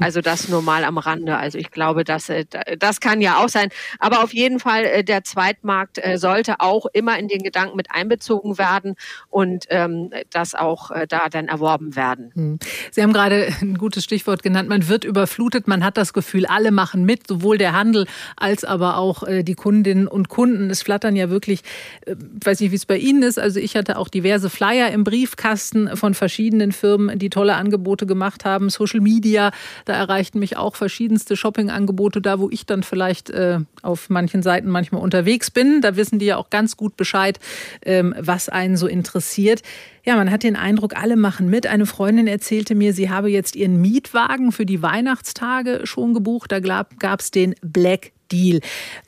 also 0.00 0.20
das 0.20 0.48
nur 0.48 0.62
mal 0.62 0.84
am 0.84 0.98
Rande. 0.98 1.36
Also 1.36 1.58
ich 1.58 1.70
glaube, 1.70 2.04
dass, 2.04 2.28
äh, 2.28 2.44
das 2.78 3.00
kann 3.00 3.20
ja 3.20 3.42
auch 3.42 3.48
sein. 3.48 3.68
Aber 3.98 4.22
auf 4.22 4.32
jeden 4.32 4.60
Fall, 4.60 4.84
äh, 4.84 5.04
der 5.04 5.24
Zweitmarkt 5.24 5.98
äh, 6.02 6.18
sollte 6.18 6.60
auch 6.60 6.86
immer 6.92 7.18
in 7.18 7.28
den 7.28 7.42
Gedanken 7.42 7.76
mit 7.76 7.90
einbezogen 7.90 8.58
werden 8.58 8.96
und 9.28 9.66
ähm, 9.68 10.10
das 10.30 10.54
auch 10.54 10.90
da 11.08 11.28
dann 11.30 11.48
erworben 11.48 11.96
werden. 11.96 12.30
Hm. 12.34 12.58
Sie 12.90 13.02
haben 13.02 13.12
gerade 13.12 13.48
ein 13.60 13.78
gutes 13.78 14.04
Stichwort 14.04 14.42
genannt. 14.42 14.68
Man 14.68 14.88
wird 14.88 15.04
überflutet. 15.04 15.68
Man 15.68 15.84
hat 15.84 15.96
das 15.96 16.12
Gefühl, 16.12 16.46
alle 16.46 16.70
machen 16.70 17.04
mit, 17.04 17.26
sowohl 17.26 17.58
der 17.58 17.72
Handel 17.72 18.06
als 18.36 18.64
aber 18.64 18.96
auch 18.96 19.24
die 19.26 19.54
Kundinnen 19.54 20.06
und 20.06 20.28
Kunden. 20.28 20.70
Es 20.70 20.82
flattern 20.82 21.16
ja 21.16 21.30
wirklich, 21.30 21.62
weiß 22.06 22.60
nicht, 22.60 22.70
wie 22.70 22.76
es 22.76 22.86
bei 22.86 22.98
Ihnen 22.98 23.22
ist. 23.22 23.38
Also 23.38 23.60
ich 23.60 23.76
hatte 23.76 23.98
auch 23.98 24.08
diverse 24.08 24.50
Flyer 24.50 24.90
im 24.90 25.04
Briefkasten 25.04 25.96
von 25.96 26.14
verschiedenen 26.14 26.72
Firmen, 26.72 27.18
die 27.18 27.30
tolle 27.30 27.54
Angebote 27.54 28.06
gemacht 28.06 28.44
haben. 28.44 28.70
Social 28.70 29.00
Media 29.00 29.52
da 29.84 29.94
erreichten 29.94 30.38
mich 30.38 30.56
auch 30.56 30.76
verschiedenste 30.76 31.36
Shoppingangebote, 31.36 32.20
da 32.20 32.38
wo 32.38 32.50
ich 32.50 32.66
dann 32.66 32.82
vielleicht 32.82 33.30
äh, 33.30 33.60
auf 33.82 34.10
manchen 34.10 34.42
Seiten 34.42 34.68
manchmal 34.68 35.02
unterwegs 35.02 35.50
bin. 35.50 35.80
Da 35.80 35.96
wissen 35.96 36.18
die 36.18 36.26
ja 36.26 36.36
auch 36.36 36.50
ganz 36.50 36.76
gut 36.76 36.96
Bescheid, 36.96 37.38
ähm, 37.84 38.14
was 38.18 38.48
einen 38.48 38.76
so 38.76 38.86
interessiert. 38.86 39.62
Ja, 40.04 40.16
man 40.16 40.30
hat 40.30 40.42
den 40.42 40.56
Eindruck, 40.56 40.96
alle 40.96 41.16
machen 41.16 41.48
mit. 41.48 41.66
Eine 41.66 41.86
Freundin 41.86 42.26
erzählte 42.26 42.74
mir, 42.74 42.92
sie 42.92 43.10
habe 43.10 43.30
jetzt 43.30 43.54
ihren 43.54 43.80
Mietwagen 43.80 44.52
für 44.52 44.66
die 44.66 44.82
Weihnachtstage 44.82 45.80
schon 45.84 46.14
gebucht. 46.14 46.50
Da 46.50 46.60
gab 46.60 47.20
es 47.20 47.30
den 47.30 47.54
Black 47.62 48.12
Deal. 48.32 48.60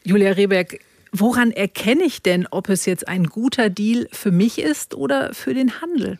Julia 0.04 0.32
Reberg, 0.32 0.78
woran 1.10 1.50
erkenne 1.50 2.04
ich 2.04 2.22
denn, 2.22 2.46
ob 2.50 2.68
es 2.68 2.86
jetzt 2.86 3.08
ein 3.08 3.24
guter 3.24 3.70
Deal 3.70 4.08
für 4.12 4.30
mich 4.30 4.58
ist 4.58 4.94
oder 4.94 5.34
für 5.34 5.54
den 5.54 5.80
Handel? 5.80 6.18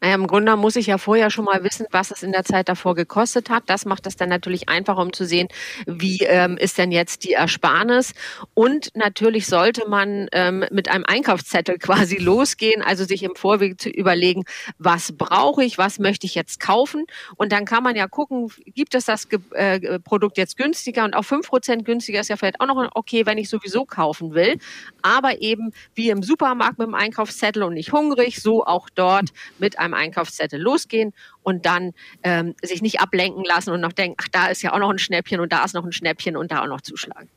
Naja, 0.00 0.14
im 0.14 0.26
Grunde 0.26 0.56
muss 0.56 0.76
ich 0.76 0.86
ja 0.86 0.98
vorher 0.98 1.30
schon 1.30 1.44
mal 1.44 1.62
wissen, 1.62 1.86
was 1.90 2.10
es 2.10 2.22
in 2.22 2.32
der 2.32 2.44
Zeit 2.44 2.68
davor 2.68 2.94
gekostet 2.94 3.50
hat. 3.50 3.64
Das 3.66 3.84
macht 3.84 4.06
es 4.06 4.16
dann 4.16 4.30
natürlich 4.30 4.68
einfacher, 4.68 5.00
um 5.02 5.12
zu 5.12 5.26
sehen, 5.26 5.48
wie 5.86 6.20
ähm, 6.20 6.56
ist 6.56 6.78
denn 6.78 6.90
jetzt 6.90 7.24
die 7.24 7.32
Ersparnis. 7.32 8.14
Und 8.54 8.90
natürlich 8.94 9.46
sollte 9.46 9.88
man 9.88 10.28
ähm, 10.32 10.64
mit 10.70 10.88
einem 10.88 11.04
Einkaufszettel 11.06 11.78
quasi 11.78 12.16
losgehen, 12.16 12.82
also 12.82 13.04
sich 13.04 13.22
im 13.22 13.34
Vorweg 13.34 13.80
zu 13.80 13.90
überlegen, 13.90 14.44
was 14.78 15.12
brauche 15.12 15.64
ich, 15.64 15.76
was 15.76 15.98
möchte 15.98 16.26
ich 16.26 16.34
jetzt 16.34 16.60
kaufen. 16.60 17.04
Und 17.36 17.52
dann 17.52 17.66
kann 17.66 17.82
man 17.82 17.94
ja 17.94 18.08
gucken, 18.08 18.50
gibt 18.66 18.94
es 18.94 19.04
das 19.04 19.28
äh, 19.52 19.98
Produkt 20.00 20.38
jetzt 20.38 20.56
günstiger 20.56 21.04
und 21.04 21.14
auch 21.14 21.24
fünf 21.24 21.48
Prozent 21.48 21.84
günstiger 21.84 22.20
ist 22.20 22.28
ja 22.28 22.36
vielleicht 22.36 22.60
auch 22.60 22.66
noch 22.66 22.90
okay, 22.94 23.26
wenn 23.26 23.38
ich 23.38 23.50
sowieso 23.50 23.84
kaufen 23.84 24.34
will. 24.34 24.58
Aber 25.02 25.42
eben 25.42 25.72
wie 25.94 26.08
im 26.08 26.22
Supermarkt 26.22 26.78
mit 26.78 26.86
dem 26.86 26.94
Einkaufszettel 26.94 27.62
und 27.62 27.74
nicht 27.74 27.92
hungrig, 27.92 28.40
so 28.40 28.64
auch 28.64 28.88
dort 28.94 29.30
mit 29.58 29.78
einem 29.78 29.89
beim 29.90 29.94
Einkaufszettel 29.94 30.60
losgehen 30.60 31.12
und 31.42 31.66
dann 31.66 31.92
ähm, 32.22 32.54
sich 32.62 32.82
nicht 32.82 33.00
ablenken 33.00 33.44
lassen 33.44 33.70
und 33.70 33.80
noch 33.80 33.92
denken, 33.92 34.16
ach, 34.20 34.28
da 34.30 34.46
ist 34.46 34.62
ja 34.62 34.72
auch 34.72 34.78
noch 34.78 34.90
ein 34.90 34.98
Schnäppchen 34.98 35.40
und 35.40 35.52
da 35.52 35.64
ist 35.64 35.74
noch 35.74 35.84
ein 35.84 35.92
Schnäppchen 35.92 36.36
und 36.36 36.52
da 36.52 36.62
auch 36.62 36.68
noch 36.68 36.80
zuschlagen. 36.80 37.28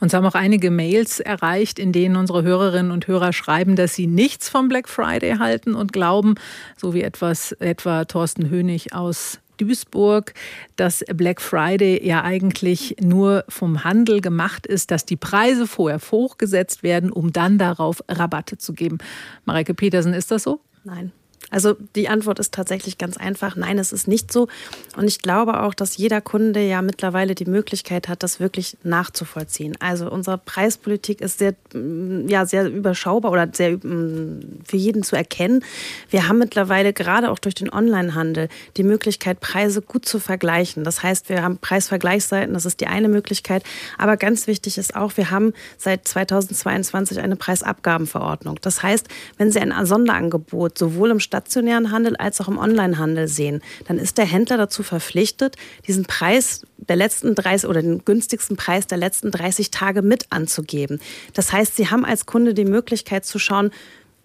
Uns 0.00 0.12
haben 0.12 0.26
auch 0.26 0.34
einige 0.34 0.70
Mails 0.70 1.20
erreicht, 1.20 1.78
in 1.78 1.92
denen 1.92 2.16
unsere 2.16 2.42
Hörerinnen 2.42 2.92
und 2.92 3.06
Hörer 3.06 3.32
schreiben, 3.32 3.76
dass 3.76 3.94
sie 3.94 4.06
nichts 4.06 4.48
vom 4.48 4.68
Black 4.68 4.88
Friday 4.88 5.36
halten 5.38 5.74
und 5.74 5.92
glauben, 5.92 6.34
so 6.76 6.92
wie 6.92 7.02
etwas 7.02 7.52
etwa 7.52 8.04
Thorsten 8.04 8.50
Hönig 8.50 8.92
aus 8.92 9.40
Duisburg, 9.56 10.34
dass 10.76 11.04
Black 11.14 11.40
Friday 11.40 12.06
ja 12.06 12.22
eigentlich 12.22 12.96
nur 13.00 13.44
vom 13.48 13.84
Handel 13.84 14.20
gemacht 14.20 14.66
ist, 14.66 14.90
dass 14.90 15.04
die 15.04 15.16
Preise 15.16 15.66
vorher 15.66 15.98
hochgesetzt 15.98 16.82
werden, 16.82 17.10
um 17.10 17.32
dann 17.32 17.58
darauf 17.58 18.02
Rabatte 18.08 18.56
zu 18.58 18.72
geben. 18.72 18.98
Mareike 19.44 19.74
Petersen, 19.74 20.14
ist 20.14 20.30
das 20.30 20.44
so? 20.44 20.60
Nein. 20.84 21.12
Also 21.50 21.76
die 21.96 22.08
Antwort 22.08 22.38
ist 22.38 22.52
tatsächlich 22.52 22.98
ganz 22.98 23.16
einfach. 23.16 23.56
Nein, 23.56 23.78
es 23.78 23.92
ist 23.92 24.06
nicht 24.06 24.32
so. 24.32 24.48
Und 24.96 25.06
ich 25.06 25.20
glaube 25.22 25.62
auch, 25.62 25.74
dass 25.74 25.96
jeder 25.96 26.20
Kunde 26.20 26.60
ja 26.60 26.82
mittlerweile 26.82 27.34
die 27.34 27.46
Möglichkeit 27.46 28.08
hat, 28.08 28.22
das 28.22 28.38
wirklich 28.40 28.76
nachzuvollziehen. 28.82 29.76
Also 29.80 30.10
unsere 30.10 30.38
Preispolitik 30.38 31.20
ist 31.20 31.38
sehr, 31.38 31.54
mm, 31.72 32.28
ja, 32.28 32.44
sehr 32.44 32.68
überschaubar 32.68 33.32
oder 33.32 33.48
sehr 33.52 33.78
mm, 33.78 34.60
für 34.64 34.76
jeden 34.76 35.02
zu 35.02 35.16
erkennen. 35.16 35.64
Wir 36.10 36.28
haben 36.28 36.38
mittlerweile 36.38 36.92
gerade 36.92 37.30
auch 37.30 37.38
durch 37.38 37.54
den 37.54 37.72
Onlinehandel 37.72 38.48
die 38.76 38.82
Möglichkeit, 38.82 39.40
Preise 39.40 39.80
gut 39.80 40.04
zu 40.04 40.18
vergleichen. 40.18 40.84
Das 40.84 41.02
heißt, 41.02 41.28
wir 41.28 41.42
haben 41.42 41.58
Preisvergleichsseiten, 41.58 42.52
das 42.52 42.66
ist 42.66 42.80
die 42.80 42.86
eine 42.86 43.08
Möglichkeit. 43.08 43.62
Aber 43.96 44.16
ganz 44.16 44.46
wichtig 44.46 44.76
ist 44.76 44.94
auch, 44.94 45.16
wir 45.16 45.30
haben 45.30 45.52
seit 45.78 46.06
2022 46.06 47.20
eine 47.20 47.36
Preisabgabenverordnung. 47.36 48.58
Das 48.60 48.82
heißt, 48.82 49.08
wenn 49.38 49.50
Sie 49.50 49.60
ein 49.60 49.86
Sonderangebot 49.86 50.76
sowohl 50.76 51.10
im 51.10 51.20
Stadt 51.20 51.37
stationären 51.38 51.92
Handel 51.92 52.16
als 52.16 52.40
auch 52.40 52.48
im 52.48 52.58
Onlinehandel 52.58 53.28
sehen, 53.28 53.62
dann 53.86 53.98
ist 53.98 54.18
der 54.18 54.24
Händler 54.24 54.56
dazu 54.56 54.82
verpflichtet, 54.82 55.56
diesen 55.86 56.04
Preis 56.04 56.62
der 56.76 56.96
letzten 56.96 57.34
30 57.34 57.68
oder 57.68 57.80
den 57.80 58.04
günstigsten 58.04 58.56
Preis 58.56 58.86
der 58.86 58.98
letzten 58.98 59.30
30 59.30 59.70
Tage 59.70 60.02
mit 60.02 60.26
anzugeben. 60.30 61.00
Das 61.34 61.52
heißt, 61.52 61.76
Sie 61.76 61.90
haben 61.90 62.04
als 62.04 62.26
Kunde 62.26 62.54
die 62.54 62.64
Möglichkeit 62.64 63.24
zu 63.24 63.38
schauen, 63.38 63.70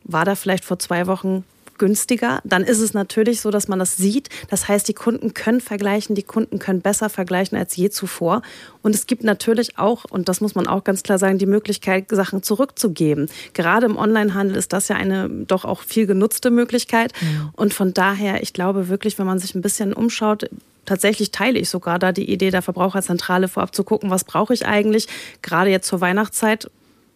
war 0.03 0.25
da 0.25 0.35
vielleicht 0.35 0.65
vor 0.65 0.79
zwei 0.79 1.05
Wochen 1.07 1.43
günstiger, 1.77 2.41
dann 2.43 2.63
ist 2.63 2.79
es 2.79 2.93
natürlich 2.93 3.41
so, 3.41 3.51
dass 3.51 3.67
man 3.67 3.79
das 3.79 3.97
sieht. 3.97 4.29
Das 4.49 4.67
heißt, 4.67 4.87
die 4.87 4.93
Kunden 4.93 5.33
können 5.33 5.61
vergleichen, 5.61 6.15
die 6.15 6.23
Kunden 6.23 6.59
können 6.59 6.81
besser 6.81 7.09
vergleichen 7.09 7.57
als 7.57 7.75
je 7.75 7.89
zuvor. 7.89 8.41
Und 8.81 8.95
es 8.95 9.07
gibt 9.07 9.23
natürlich 9.23 9.77
auch, 9.77 10.05
und 10.09 10.29
das 10.29 10.41
muss 10.41 10.55
man 10.55 10.67
auch 10.67 10.83
ganz 10.83 11.03
klar 11.03 11.17
sagen, 11.17 11.37
die 11.37 11.45
Möglichkeit, 11.45 12.05
Sachen 12.09 12.43
zurückzugeben. 12.43 13.29
Gerade 13.53 13.85
im 13.85 13.97
Onlinehandel 13.97 14.57
ist 14.57 14.73
das 14.73 14.87
ja 14.87 14.95
eine 14.95 15.29
doch 15.29 15.65
auch 15.65 15.81
viel 15.81 16.05
genutzte 16.05 16.51
Möglichkeit. 16.51 17.13
Ja. 17.21 17.51
Und 17.53 17.73
von 17.73 17.93
daher, 17.93 18.43
ich 18.43 18.53
glaube 18.53 18.89
wirklich, 18.89 19.17
wenn 19.19 19.25
man 19.25 19.39
sich 19.39 19.55
ein 19.55 19.61
bisschen 19.61 19.93
umschaut, 19.93 20.49
tatsächlich 20.85 21.31
teile 21.31 21.59
ich 21.59 21.69
sogar 21.69 21.99
da 21.99 22.11
die 22.11 22.31
Idee 22.31 22.51
der 22.51 22.61
Verbraucherzentrale 22.61 23.47
vorab 23.47 23.73
zu 23.73 23.83
gucken, 23.83 24.09
was 24.09 24.23
brauche 24.23 24.53
ich 24.53 24.65
eigentlich, 24.65 25.07
gerade 25.41 25.69
jetzt 25.69 25.87
zur 25.87 26.01
Weihnachtszeit. 26.01 26.69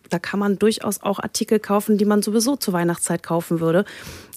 Da 0.09 0.19
kann 0.19 0.39
man 0.39 0.59
durchaus 0.59 1.01
auch 1.01 1.19
Artikel 1.19 1.59
kaufen, 1.59 1.97
die 1.97 2.05
man 2.05 2.21
sowieso 2.21 2.55
zur 2.55 2.73
Weihnachtszeit 2.73 3.23
kaufen 3.23 3.59
würde. 3.59 3.85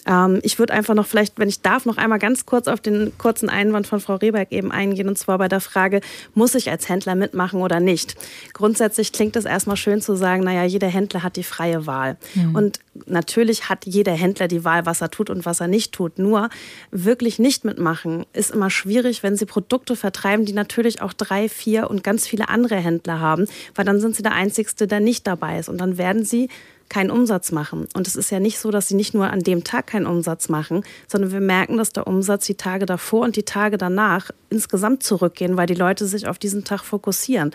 Ähm, 0.06 0.40
ich 0.42 0.58
würde 0.58 0.72
einfach 0.72 0.94
noch 0.94 1.06
vielleicht, 1.06 1.38
wenn 1.38 1.48
ich 1.48 1.60
darf, 1.62 1.84
noch 1.84 1.96
einmal 1.96 2.18
ganz 2.18 2.46
kurz 2.46 2.68
auf 2.68 2.80
den 2.80 3.12
kurzen 3.18 3.48
Einwand 3.48 3.86
von 3.86 4.00
Frau 4.00 4.16
Rehberg 4.16 4.52
eben 4.52 4.72
eingehen, 4.72 5.08
und 5.08 5.18
zwar 5.18 5.38
bei 5.38 5.48
der 5.48 5.60
Frage, 5.60 6.00
muss 6.34 6.54
ich 6.54 6.70
als 6.70 6.88
Händler 6.88 7.14
mitmachen 7.14 7.60
oder 7.60 7.80
nicht? 7.80 8.16
Grundsätzlich 8.52 9.12
klingt 9.12 9.36
es 9.36 9.44
erstmal 9.44 9.76
schön 9.76 10.00
zu 10.00 10.16
sagen, 10.16 10.44
naja, 10.44 10.64
jeder 10.64 10.88
Händler 10.88 11.22
hat 11.22 11.36
die 11.36 11.44
freie 11.44 11.86
Wahl. 11.86 12.16
Mhm. 12.34 12.54
Und 12.54 12.80
natürlich 13.06 13.68
hat 13.68 13.86
jeder 13.86 14.12
Händler 14.12 14.48
die 14.48 14.64
Wahl, 14.64 14.86
was 14.86 15.00
er 15.00 15.10
tut 15.10 15.30
und 15.30 15.46
was 15.46 15.60
er 15.60 15.68
nicht 15.68 15.92
tut. 15.92 16.18
Nur 16.18 16.48
wirklich 16.90 17.38
nicht 17.38 17.64
mitmachen 17.64 18.24
ist 18.32 18.50
immer 18.50 18.70
schwierig, 18.70 19.22
wenn 19.22 19.36
sie 19.36 19.46
Produkte 19.46 19.96
vertreiben, 19.96 20.44
die 20.44 20.52
natürlich 20.52 21.02
auch 21.02 21.12
drei, 21.12 21.48
vier 21.48 21.90
und 21.90 22.02
ganz 22.02 22.26
viele 22.26 22.48
andere 22.48 22.76
Händler 22.76 23.20
haben, 23.20 23.46
weil 23.74 23.84
dann 23.84 24.00
sind 24.00 24.16
sie 24.16 24.22
der 24.22 24.32
Einzige, 24.32 24.70
der 24.86 25.00
nicht 25.00 25.26
dabei 25.26 25.59
ist. 25.60 25.68
Und 25.68 25.78
dann 25.78 25.98
werden 25.98 26.24
sie 26.24 26.48
keinen 26.90 27.10
Umsatz 27.10 27.52
machen. 27.52 27.86
Und 27.94 28.06
es 28.06 28.16
ist 28.16 28.30
ja 28.30 28.40
nicht 28.40 28.58
so, 28.58 28.70
dass 28.70 28.88
sie 28.88 28.96
nicht 28.96 29.14
nur 29.14 29.30
an 29.30 29.40
dem 29.40 29.64
Tag 29.64 29.86
keinen 29.86 30.06
Umsatz 30.06 30.48
machen, 30.48 30.82
sondern 31.06 31.32
wir 31.32 31.40
merken, 31.40 31.78
dass 31.78 31.92
der 31.92 32.06
Umsatz 32.06 32.46
die 32.46 32.56
Tage 32.56 32.84
davor 32.84 33.22
und 33.24 33.36
die 33.36 33.44
Tage 33.44 33.78
danach 33.78 34.30
insgesamt 34.50 35.02
zurückgehen, 35.02 35.56
weil 35.56 35.66
die 35.66 35.74
Leute 35.74 36.06
sich 36.06 36.26
auf 36.26 36.38
diesen 36.38 36.64
Tag 36.64 36.82
fokussieren. 36.82 37.52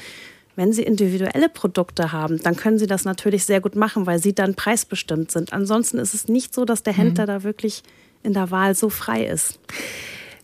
Wenn 0.56 0.72
Sie 0.72 0.84
individuelle 0.84 1.50
Produkte 1.50 2.14
haben, 2.14 2.42
dann 2.42 2.56
können 2.56 2.80
Sie 2.80 2.88
das 2.88 3.04
natürlich 3.04 3.44
sehr 3.44 3.60
gut 3.60 3.76
machen, 3.76 4.06
weil 4.06 4.20
Sie 4.20 4.34
dann 4.34 4.56
preisbestimmt 4.56 5.30
sind. 5.30 5.52
Ansonsten 5.52 5.98
ist 5.98 6.14
es 6.14 6.30
nicht 6.30 6.54
so, 6.54 6.64
dass 6.64 6.82
der 6.82 6.94
Händler 6.94 7.26
mhm. 7.26 7.28
da 7.28 7.44
wirklich 7.44 7.84
in 8.24 8.34
der 8.34 8.52
Wahl 8.52 8.74
so 8.74 8.90
frei 8.90 9.26
ist. 9.26 9.60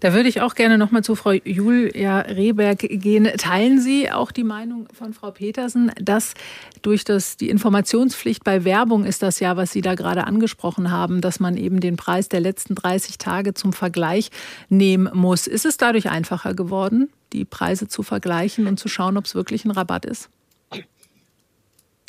Da 0.01 0.13
würde 0.13 0.29
ich 0.29 0.41
auch 0.41 0.55
gerne 0.55 0.79
noch 0.79 0.89
mal 0.89 1.03
zu 1.03 1.13
Frau 1.13 1.31
Julia 1.31 2.21
Rehberg 2.21 2.79
gehen. 2.79 3.25
Teilen 3.37 3.79
Sie 3.79 4.09
auch 4.09 4.31
die 4.31 4.43
Meinung 4.43 4.87
von 4.91 5.13
Frau 5.13 5.29
Petersen, 5.29 5.91
dass 6.01 6.33
durch 6.81 7.03
das, 7.03 7.37
die 7.37 7.51
Informationspflicht 7.51 8.43
bei 8.43 8.65
Werbung 8.65 9.05
ist 9.05 9.21
das 9.21 9.39
ja, 9.39 9.57
was 9.57 9.71
Sie 9.71 9.81
da 9.81 9.93
gerade 9.93 10.25
angesprochen 10.25 10.89
haben, 10.89 11.21
dass 11.21 11.39
man 11.39 11.55
eben 11.55 11.81
den 11.81 11.97
Preis 11.97 12.29
der 12.29 12.39
letzten 12.39 12.73
30 12.73 13.19
Tage 13.19 13.53
zum 13.53 13.73
Vergleich 13.73 14.31
nehmen 14.69 15.07
muss. 15.13 15.45
Ist 15.45 15.67
es 15.67 15.77
dadurch 15.77 16.09
einfacher 16.09 16.55
geworden, 16.55 17.11
die 17.31 17.45
Preise 17.45 17.87
zu 17.87 18.01
vergleichen 18.01 18.65
und 18.65 18.79
zu 18.79 18.87
schauen, 18.87 19.17
ob 19.17 19.25
es 19.25 19.35
wirklich 19.35 19.65
ein 19.65 19.71
Rabatt 19.71 20.05
ist? 20.05 20.31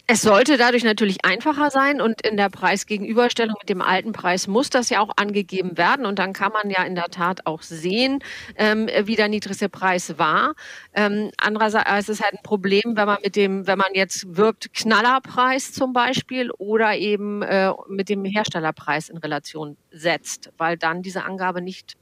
Es 0.09 0.21
sollte 0.21 0.57
dadurch 0.57 0.83
natürlich 0.83 1.25
einfacher 1.25 1.71
sein 1.71 2.01
und 2.01 2.23
in 2.23 2.37
der 2.37 2.51
Preisgegenüberstellung 2.51 3.55
mit 3.61 3.69
dem 3.69 3.81
alten 3.81 4.13
Preis 4.13 4.49
muss 4.49 4.69
das 4.69 4.91
ja 4.91 5.01
auch 5.01 5.13
angegeben 5.17 5.79
werden 5.79 6.07
und 6.07 6.19
dann 6.19 6.33
kann 6.33 6.53
man 6.53 6.71
ja 6.71 6.83
in 6.83 6.97
der 6.97 7.07
Tat 7.07 7.47
auch 7.47 7.63
sehen, 7.63 8.19
ähm, 8.57 8.89
wie 9.05 9.15
der 9.15 9.29
niedrigste 9.29 9.69
Preis 9.69 10.19
war. 10.19 10.55
Ähm, 10.93 11.31
andererseits 11.39 12.09
ist 12.09 12.19
es 12.19 12.21
halt 12.21 12.35
ein 12.35 12.43
Problem, 12.43 12.97
wenn 12.97 13.07
man 13.07 13.19
mit 13.23 13.37
dem, 13.37 13.67
wenn 13.69 13.79
man 13.79 13.95
jetzt 13.95 14.37
wirbt 14.37 14.75
Knallerpreis 14.75 15.73
zum 15.73 15.93
Beispiel 15.93 16.51
oder 16.51 16.97
eben 16.97 17.43
äh, 17.43 17.73
mit 17.89 18.09
dem 18.09 18.25
Herstellerpreis 18.25 19.09
in 19.09 19.19
Relation 19.19 19.77
setzt, 19.93 20.51
weil 20.59 20.77
dann 20.77 21.03
diese 21.03 21.25
Angabe 21.25 21.63
nicht 21.63 21.95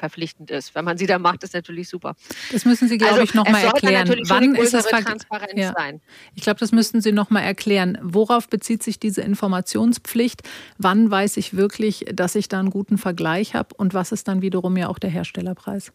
verpflichtend 0.00 0.50
ist. 0.50 0.74
Wenn 0.74 0.84
man 0.84 0.98
sie 0.98 1.06
da 1.06 1.18
macht, 1.18 1.44
ist 1.44 1.54
natürlich 1.54 1.88
super. 1.88 2.16
Das 2.50 2.64
müssen 2.64 2.88
Sie, 2.88 2.98
glaube 2.98 3.20
also, 3.20 3.24
ich, 3.24 3.34
nochmal 3.34 3.64
erklären. 3.64 4.08
Wann 4.26 4.54
ist 4.56 4.74
es 4.74 4.86
Transparenz 4.86 5.52
ja. 5.54 5.72
sein? 5.76 6.00
Ich 6.34 6.42
glaube, 6.42 6.58
das 6.58 6.72
müssten 6.72 7.00
Sie 7.00 7.12
nochmal 7.12 7.44
erklären. 7.44 7.98
Worauf 8.02 8.48
bezieht 8.48 8.82
sich 8.82 8.98
diese 8.98 9.22
Informationspflicht? 9.22 10.42
Wann 10.78 11.10
weiß 11.10 11.36
ich 11.36 11.54
wirklich, 11.56 12.06
dass 12.12 12.34
ich 12.34 12.48
da 12.48 12.58
einen 12.58 12.70
guten 12.70 12.98
Vergleich 12.98 13.54
habe? 13.54 13.74
Und 13.76 13.94
was 13.94 14.10
ist 14.10 14.26
dann 14.26 14.42
wiederum 14.42 14.76
ja 14.76 14.88
auch 14.88 14.98
der 14.98 15.10
Herstellerpreis? 15.10 15.92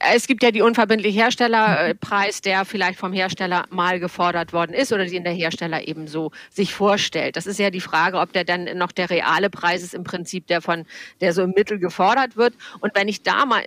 Es 0.00 0.26
gibt 0.26 0.42
ja 0.42 0.50
die 0.50 0.62
unverbindliche 0.62 1.18
Herstellerpreis, 1.18 2.40
der 2.40 2.64
vielleicht 2.64 2.98
vom 2.98 3.12
Hersteller 3.12 3.64
mal 3.70 3.98
gefordert 3.98 4.52
worden 4.52 4.72
ist 4.72 4.92
oder 4.92 5.04
den 5.04 5.24
der 5.24 5.32
Hersteller 5.32 5.86
eben 5.86 6.06
so 6.06 6.30
sich 6.50 6.74
vorstellt. 6.74 7.36
Das 7.36 7.46
ist 7.46 7.58
ja 7.58 7.70
die 7.70 7.80
Frage, 7.80 8.18
ob 8.18 8.32
der 8.32 8.44
dann 8.44 8.76
noch 8.78 8.92
der 8.92 9.10
reale 9.10 9.50
Preis 9.50 9.82
ist 9.82 9.94
im 9.94 10.04
Prinzip, 10.04 10.46
der 10.46 10.62
von, 10.62 10.86
der 11.20 11.32
so 11.32 11.42
im 11.42 11.50
Mittel 11.50 11.78
gefordert 11.78 12.36
wird. 12.36 12.54
Und 12.80 12.94
wenn 12.94 13.08
ich 13.08 13.22
da 13.22 13.44
mal 13.44 13.62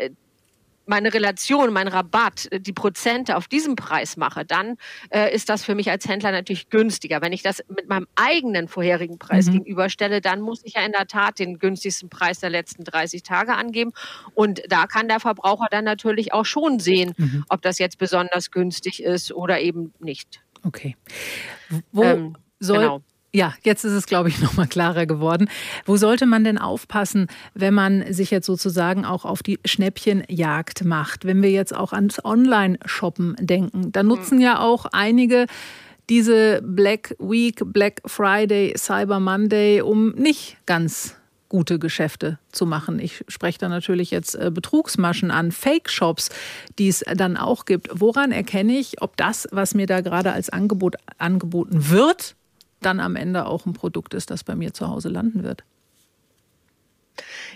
meine 0.92 1.14
Relation, 1.14 1.72
mein 1.72 1.88
Rabatt, 1.88 2.52
äh, 2.52 2.60
die 2.60 2.74
Prozente 2.74 3.38
auf 3.38 3.48
diesem 3.48 3.76
Preis 3.76 4.18
mache, 4.18 4.46
dann 4.46 4.76
äh, 5.10 5.34
ist 5.34 5.48
das 5.48 5.64
für 5.64 5.74
mich 5.74 5.90
als 5.90 6.08
Händler 6.08 6.32
natürlich 6.32 6.70
günstiger. 6.70 7.22
Wenn 7.22 7.32
ich 7.32 7.42
das 7.42 7.64
mit 7.70 7.88
meinem 7.88 8.08
eigenen 8.16 8.68
vorherigen 8.68 9.18
Preis 9.18 9.48
mhm. 9.48 9.54
gegenüberstelle, 9.54 10.20
dann 10.20 10.42
muss 10.42 10.62
ich 10.66 10.74
ja 10.74 10.86
in 10.86 10.92
der 10.92 11.08
Tat 11.08 11.40
den 11.40 11.60
günstigsten 11.60 12.10
Preis 12.10 12.40
der 12.40 12.50
letzten 12.50 12.84
30 12.84 13.24
Tage 13.24 13.54
angeben. 13.56 13.94
Und 14.36 14.62
da 14.68 14.86
kann 14.86 15.08
der 15.08 15.22
Verbraucher 15.22 15.68
dann 15.72 15.86
natürlich 15.86 16.34
auch 16.34 16.46
schon 16.46 16.80
sehen, 16.80 17.14
mhm. 17.18 17.46
ob 17.48 17.62
das 17.62 17.80
jetzt 17.80 17.98
besonders 17.98 18.52
günstig 18.52 19.02
ist 19.02 19.32
oder 19.32 19.62
eben 19.62 19.94
nicht. 20.00 20.42
Okay. 20.64 20.98
Wo 21.94 22.04
ähm, 22.04 22.38
soll, 22.60 22.80
genau. 22.80 23.02
Ja, 23.34 23.54
jetzt 23.64 23.86
ist 23.86 23.94
es, 23.94 24.08
glaube 24.08 24.30
ich, 24.30 24.40
nochmal 24.42 24.68
klarer 24.68 25.06
geworden. 25.06 25.50
Wo 25.86 25.96
sollte 25.98 26.26
man 26.26 26.44
denn 26.44 26.58
aufpassen, 26.58 27.28
wenn 27.54 27.74
man 27.74 28.12
sich 28.14 28.32
jetzt 28.32 28.46
sozusagen 28.46 29.06
auch 29.06 29.26
auf 29.26 29.42
die 29.42 29.60
Schnäppchenjagd 29.66 30.84
macht? 30.84 31.26
Wenn 31.26 31.42
wir 31.42 31.52
jetzt 31.52 31.76
auch 31.76 31.94
ans 31.94 32.24
Online-Shoppen 32.24 33.36
denken, 33.40 33.92
da 33.92 34.04
nutzen 34.04 34.42
ja 34.42 34.60
auch 34.60 34.86
einige 34.92 35.46
diese 36.10 36.62
Black 36.62 37.16
Week, 37.20 37.62
Black 37.66 38.02
Friday, 38.06 38.74
Cyber 38.78 39.22
Monday, 39.22 39.82
um 39.82 40.10
nicht 40.10 40.58
ganz 40.66 41.16
gute 41.48 41.80
Geschäfte 41.80 42.40
zu 42.52 42.66
machen. 42.66 43.00
Ich 43.00 43.26
spreche 43.28 43.60
da 43.60 43.70
natürlich 43.70 44.12
jetzt 44.12 44.36
äh, 44.36 44.52
Betrugsmaschen 44.54 45.32
an, 45.32 45.52
Fake-Shops, 45.52 46.30
die 46.80 46.88
es 46.88 47.04
dann 47.16 47.36
auch 47.36 47.66
gibt. 47.66 47.90
Woran 47.94 48.32
erkenne 48.32 48.78
ich, 48.78 49.02
ob 49.02 49.18
das, 49.18 49.48
was 49.52 49.74
mir 49.74 49.86
da 49.86 50.00
gerade 50.02 50.32
als 50.32 50.50
Angebot 50.50 50.96
angeboten 51.18 51.90
wird, 51.90 52.36
dann 52.82 53.00
am 53.00 53.16
Ende 53.16 53.46
auch 53.46 53.66
ein 53.66 53.74
Produkt 53.74 54.14
ist, 54.14 54.32
das 54.32 54.44
bei 54.44 54.56
mir 54.56 54.74
zu 54.74 54.88
Hause 54.88 55.10
landen 55.10 55.44
wird. 55.44 55.64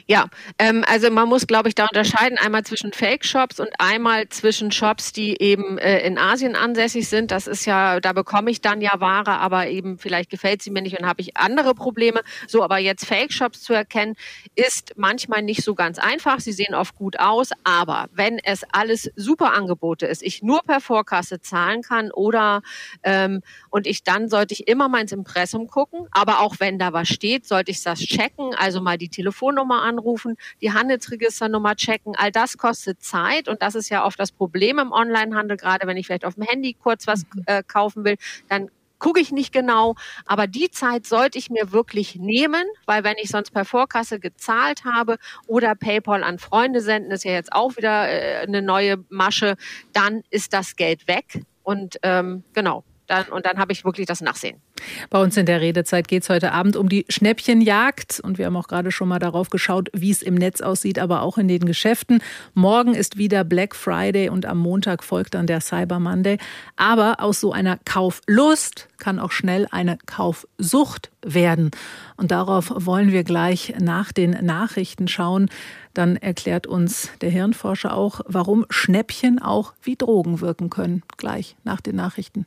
Ja, 0.07 0.27
ähm, 0.59 0.83
also 0.87 1.09
man 1.09 1.27
muss, 1.27 1.47
glaube 1.47 1.69
ich, 1.69 1.75
da 1.75 1.85
unterscheiden 1.85 2.37
einmal 2.37 2.63
zwischen 2.63 2.93
Fake-Shops 2.93 3.59
und 3.59 3.69
einmal 3.79 4.29
zwischen 4.29 4.71
Shops, 4.71 5.13
die 5.13 5.41
eben 5.41 5.77
äh, 5.77 5.99
in 6.05 6.17
Asien 6.17 6.55
ansässig 6.55 7.07
sind. 7.07 7.31
Das 7.31 7.47
ist 7.47 7.65
ja, 7.65 7.99
da 7.99 8.13
bekomme 8.13 8.51
ich 8.51 8.61
dann 8.61 8.81
ja 8.81 8.99
Ware, 8.99 9.39
aber 9.39 9.67
eben 9.67 9.97
vielleicht 9.97 10.29
gefällt 10.29 10.61
sie 10.61 10.71
mir 10.71 10.81
nicht 10.81 10.99
und 10.99 11.07
habe 11.07 11.21
ich 11.21 11.37
andere 11.37 11.73
Probleme. 11.73 12.21
So, 12.47 12.63
aber 12.63 12.77
jetzt 12.77 13.05
Fake-Shops 13.05 13.61
zu 13.61 13.73
erkennen, 13.73 14.15
ist 14.55 14.93
manchmal 14.95 15.41
nicht 15.41 15.63
so 15.63 15.75
ganz 15.75 15.97
einfach. 15.97 16.39
Sie 16.39 16.51
sehen 16.51 16.75
oft 16.75 16.95
gut 16.95 17.19
aus, 17.19 17.49
aber 17.63 18.07
wenn 18.13 18.39
es 18.39 18.63
alles 18.71 19.11
super 19.15 19.53
Angebote 19.53 20.05
ist, 20.05 20.23
ich 20.23 20.43
nur 20.43 20.61
per 20.63 20.81
Vorkasse 20.81 21.41
zahlen 21.41 21.81
kann 21.81 22.11
oder 22.11 22.61
ähm, 23.03 23.41
und 23.69 23.87
ich 23.87 24.03
dann 24.03 24.29
sollte 24.29 24.53
ich 24.53 24.67
immer 24.67 24.89
mal 24.89 25.01
ins 25.01 25.11
Impressum 25.11 25.67
gucken, 25.67 26.07
aber 26.11 26.39
auch 26.39 26.55
wenn 26.59 26.79
da 26.79 26.93
was 26.93 27.07
steht, 27.07 27.47
sollte 27.47 27.71
ich 27.71 27.81
das 27.83 27.99
checken, 27.99 28.53
also 28.55 28.81
mal 28.81 28.97
die 28.97 29.09
Telefonnummer 29.55 29.81
an 29.81 29.95
anrufen, 29.95 30.35
die 30.61 30.73
Handelsregisternummer 30.73 31.75
checken. 31.75 32.15
All 32.17 32.31
das 32.31 32.57
kostet 32.57 33.01
Zeit 33.01 33.47
und 33.47 33.61
das 33.61 33.75
ist 33.75 33.89
ja 33.89 34.05
oft 34.05 34.19
das 34.19 34.31
Problem 34.31 34.77
im 34.79 34.91
Onlinehandel, 34.91 35.57
gerade 35.57 35.87
wenn 35.87 35.95
ich 35.95 36.07
vielleicht 36.07 36.25
auf 36.25 36.35
dem 36.35 36.43
Handy 36.43 36.73
kurz 36.73 37.07
was 37.07 37.23
mhm. 37.23 37.43
äh, 37.45 37.63
kaufen 37.63 38.03
will, 38.03 38.17
dann 38.49 38.69
gucke 38.99 39.19
ich 39.19 39.31
nicht 39.31 39.51
genau, 39.51 39.95
aber 40.25 40.47
die 40.47 40.71
Zeit 40.71 41.05
sollte 41.05 41.37
ich 41.37 41.49
mir 41.49 41.71
wirklich 41.71 42.15
nehmen, 42.15 42.63
weil 42.85 43.03
wenn 43.03 43.15
ich 43.17 43.29
sonst 43.29 43.51
per 43.51 43.65
Vorkasse 43.65 44.19
gezahlt 44.19 44.85
habe 44.85 45.17
oder 45.47 45.75
PayPal 45.75 46.23
an 46.23 46.39
Freunde 46.39 46.81
senden, 46.81 47.11
ist 47.11 47.25
ja 47.25 47.33
jetzt 47.33 47.51
auch 47.53 47.75
wieder 47.77 48.09
äh, 48.09 48.43
eine 48.47 48.61
neue 48.61 49.03
Masche, 49.09 49.57
dann 49.93 50.23
ist 50.29 50.53
das 50.53 50.75
Geld 50.75 51.07
weg 51.07 51.41
und 51.63 51.99
ähm, 52.03 52.43
genau, 52.53 52.83
dann, 53.07 53.25
und 53.27 53.45
dann 53.45 53.57
habe 53.57 53.71
ich 53.71 53.85
wirklich 53.85 54.07
das 54.07 54.21
Nachsehen. 54.21 54.61
Bei 55.09 55.21
uns 55.21 55.37
in 55.37 55.45
der 55.45 55.61
Redezeit 55.61 56.07
geht 56.07 56.23
es 56.23 56.29
heute 56.29 56.51
Abend 56.51 56.75
um 56.75 56.89
die 56.89 57.05
Schnäppchenjagd. 57.09 58.19
Und 58.19 58.37
wir 58.37 58.47
haben 58.47 58.55
auch 58.55 58.67
gerade 58.67 58.91
schon 58.91 59.07
mal 59.07 59.19
darauf 59.19 59.49
geschaut, 59.49 59.89
wie 59.93 60.11
es 60.11 60.21
im 60.21 60.35
Netz 60.35 60.61
aussieht, 60.61 60.99
aber 60.99 61.21
auch 61.21 61.37
in 61.37 61.47
den 61.47 61.65
Geschäften. 61.65 62.21
Morgen 62.53 62.93
ist 62.93 63.17
wieder 63.17 63.43
Black 63.43 63.75
Friday 63.75 64.29
und 64.29 64.45
am 64.45 64.57
Montag 64.57 65.03
folgt 65.03 65.35
dann 65.35 65.47
der 65.47 65.61
Cyber 65.61 65.99
Monday. 65.99 66.37
Aber 66.75 67.19
aus 67.19 67.39
so 67.39 67.51
einer 67.51 67.77
Kauflust 67.85 68.87
kann 68.97 69.19
auch 69.19 69.31
schnell 69.31 69.67
eine 69.71 69.97
Kaufsucht 70.05 71.11
werden. 71.21 71.71
Und 72.17 72.31
darauf 72.31 72.71
wollen 72.73 73.11
wir 73.11 73.23
gleich 73.23 73.75
nach 73.79 74.11
den 74.11 74.31
Nachrichten 74.31 75.07
schauen. 75.07 75.49
Dann 75.93 76.17
erklärt 76.17 76.67
uns 76.67 77.09
der 77.21 77.29
Hirnforscher 77.29 77.95
auch, 77.95 78.21
warum 78.25 78.65
Schnäppchen 78.69 79.41
auch 79.41 79.73
wie 79.81 79.95
Drogen 79.95 80.41
wirken 80.41 80.69
können. 80.69 81.03
Gleich 81.17 81.55
nach 81.63 81.81
den 81.81 81.95
Nachrichten. 81.95 82.45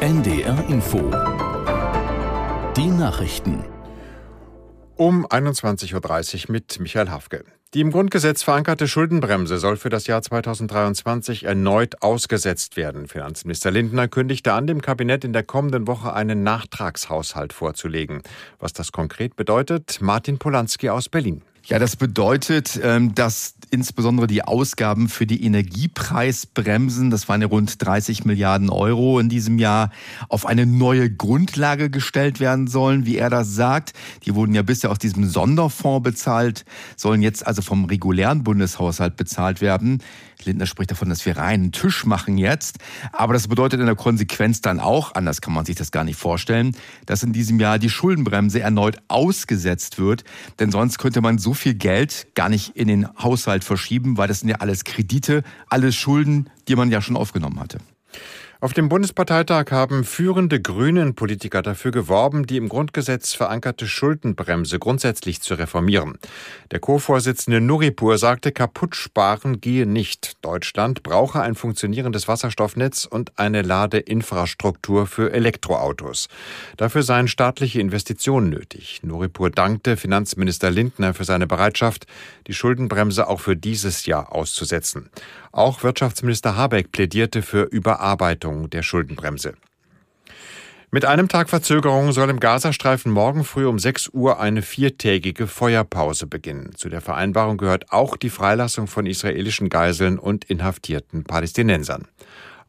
NDR 0.00 0.64
Info. 0.68 0.98
Die 2.76 2.86
Nachrichten. 2.86 3.64
Um 4.96 5.26
21.30 5.26 6.44
Uhr 6.44 6.52
mit 6.52 6.78
Michael 6.80 7.10
Hafke. 7.10 7.44
Die 7.74 7.80
im 7.80 7.90
Grundgesetz 7.90 8.42
verankerte 8.42 8.88
Schuldenbremse 8.88 9.58
soll 9.58 9.76
für 9.76 9.90
das 9.90 10.06
Jahr 10.06 10.22
2023 10.22 11.44
erneut 11.44 12.00
ausgesetzt 12.00 12.76
werden. 12.76 13.08
Finanzminister 13.08 13.70
Lindner 13.70 14.08
kündigte 14.08 14.52
an, 14.52 14.66
dem 14.66 14.80
Kabinett 14.80 15.24
in 15.24 15.32
der 15.32 15.42
kommenden 15.42 15.86
Woche 15.86 16.14
einen 16.14 16.42
Nachtragshaushalt 16.42 17.52
vorzulegen. 17.52 18.22
Was 18.58 18.72
das 18.72 18.92
konkret 18.92 19.36
bedeutet, 19.36 19.98
Martin 20.00 20.38
Polanski 20.38 20.88
aus 20.88 21.08
Berlin. 21.08 21.42
Ja, 21.64 21.78
das 21.78 21.96
bedeutet, 21.96 22.80
ähm, 22.82 23.14
dass 23.14 23.56
insbesondere 23.70 24.26
die 24.26 24.42
Ausgaben 24.42 25.08
für 25.08 25.26
die 25.26 25.44
Energiepreisbremsen, 25.44 27.10
das 27.10 27.28
waren 27.28 27.40
ja 27.40 27.48
rund 27.48 27.84
30 27.84 28.24
Milliarden 28.24 28.70
Euro 28.70 29.18
in 29.18 29.28
diesem 29.28 29.58
Jahr, 29.58 29.90
auf 30.28 30.46
eine 30.46 30.66
neue 30.66 31.10
Grundlage 31.10 31.90
gestellt 31.90 32.40
werden 32.40 32.66
sollen, 32.66 33.06
wie 33.06 33.16
er 33.16 33.30
das 33.30 33.54
sagt. 33.54 33.92
Die 34.24 34.34
wurden 34.34 34.54
ja 34.54 34.62
bisher 34.62 34.90
aus 34.90 34.98
diesem 34.98 35.28
Sonderfonds 35.28 36.02
bezahlt, 36.02 36.64
sollen 36.96 37.22
jetzt 37.22 37.46
also 37.46 37.62
vom 37.62 37.84
regulären 37.84 38.44
Bundeshaushalt 38.44 39.16
bezahlt 39.16 39.60
werden. 39.60 40.02
Lindner 40.44 40.66
spricht 40.66 40.90
davon, 40.90 41.08
dass 41.08 41.24
wir 41.26 41.36
reinen 41.36 41.72
Tisch 41.72 42.04
machen 42.04 42.38
jetzt. 42.38 42.78
Aber 43.12 43.32
das 43.32 43.48
bedeutet 43.48 43.80
in 43.80 43.86
der 43.86 43.94
Konsequenz 43.94 44.60
dann 44.60 44.80
auch, 44.80 45.14
anders 45.14 45.40
kann 45.40 45.52
man 45.52 45.64
sich 45.64 45.76
das 45.76 45.90
gar 45.90 46.04
nicht 46.04 46.18
vorstellen, 46.18 46.76
dass 47.06 47.22
in 47.22 47.32
diesem 47.32 47.60
Jahr 47.60 47.78
die 47.78 47.90
Schuldenbremse 47.90 48.60
erneut 48.60 48.98
ausgesetzt 49.08 49.98
wird. 49.98 50.24
Denn 50.58 50.70
sonst 50.70 50.98
könnte 50.98 51.20
man 51.20 51.38
so 51.38 51.54
viel 51.54 51.74
Geld 51.74 52.28
gar 52.34 52.48
nicht 52.48 52.76
in 52.76 52.88
den 52.88 53.08
Haushalt 53.18 53.64
verschieben, 53.64 54.16
weil 54.16 54.28
das 54.28 54.40
sind 54.40 54.48
ja 54.48 54.56
alles 54.56 54.84
Kredite, 54.84 55.42
alles 55.68 55.94
Schulden, 55.94 56.50
die 56.68 56.76
man 56.76 56.90
ja 56.90 57.00
schon 57.00 57.16
aufgenommen 57.16 57.60
hatte. 57.60 57.78
Auf 58.60 58.72
dem 58.72 58.88
Bundesparteitag 58.88 59.70
haben 59.70 60.02
führende 60.02 60.60
Grünen-Politiker 60.60 61.62
dafür 61.62 61.92
geworben, 61.92 62.44
die 62.44 62.56
im 62.56 62.68
Grundgesetz 62.68 63.32
verankerte 63.32 63.86
Schuldenbremse 63.86 64.80
grundsätzlich 64.80 65.40
zu 65.40 65.54
reformieren. 65.54 66.18
Der 66.72 66.80
Co-Vorsitzende 66.80 67.60
Nuripur 67.60 68.18
sagte, 68.18 68.50
kaputt 68.50 68.96
sparen 68.96 69.60
gehe 69.60 69.86
nicht. 69.86 70.44
Deutschland 70.44 71.04
brauche 71.04 71.40
ein 71.40 71.54
funktionierendes 71.54 72.26
Wasserstoffnetz 72.26 73.04
und 73.04 73.38
eine 73.38 73.62
Ladeinfrastruktur 73.62 75.06
für 75.06 75.32
Elektroautos. 75.32 76.26
Dafür 76.76 77.04
seien 77.04 77.28
staatliche 77.28 77.80
Investitionen 77.80 78.50
nötig. 78.50 79.02
Nuripur 79.04 79.50
dankte 79.50 79.96
Finanzminister 79.96 80.72
Lindner 80.72 81.14
für 81.14 81.24
seine 81.24 81.46
Bereitschaft, 81.46 82.06
die 82.48 82.54
Schuldenbremse 82.54 83.28
auch 83.28 83.38
für 83.38 83.54
dieses 83.54 84.04
Jahr 84.06 84.32
auszusetzen. 84.32 85.10
Auch 85.52 85.82
Wirtschaftsminister 85.82 86.56
Habeck 86.56 86.92
plädierte 86.92 87.42
für 87.42 87.62
Überarbeitung 87.62 88.70
der 88.70 88.82
Schuldenbremse. 88.82 89.54
Mit 90.90 91.04
einem 91.04 91.28
Tag 91.28 91.50
Verzögerung 91.50 92.12
soll 92.12 92.30
im 92.30 92.40
Gazastreifen 92.40 93.12
morgen 93.12 93.44
früh 93.44 93.66
um 93.66 93.78
6 93.78 94.08
Uhr 94.14 94.40
eine 94.40 94.62
viertägige 94.62 95.46
Feuerpause 95.46 96.26
beginnen. 96.26 96.74
Zu 96.76 96.88
der 96.88 97.02
Vereinbarung 97.02 97.58
gehört 97.58 97.92
auch 97.92 98.16
die 98.16 98.30
Freilassung 98.30 98.86
von 98.86 99.04
israelischen 99.04 99.68
Geiseln 99.68 100.18
und 100.18 100.46
inhaftierten 100.46 101.24
Palästinensern. 101.24 102.08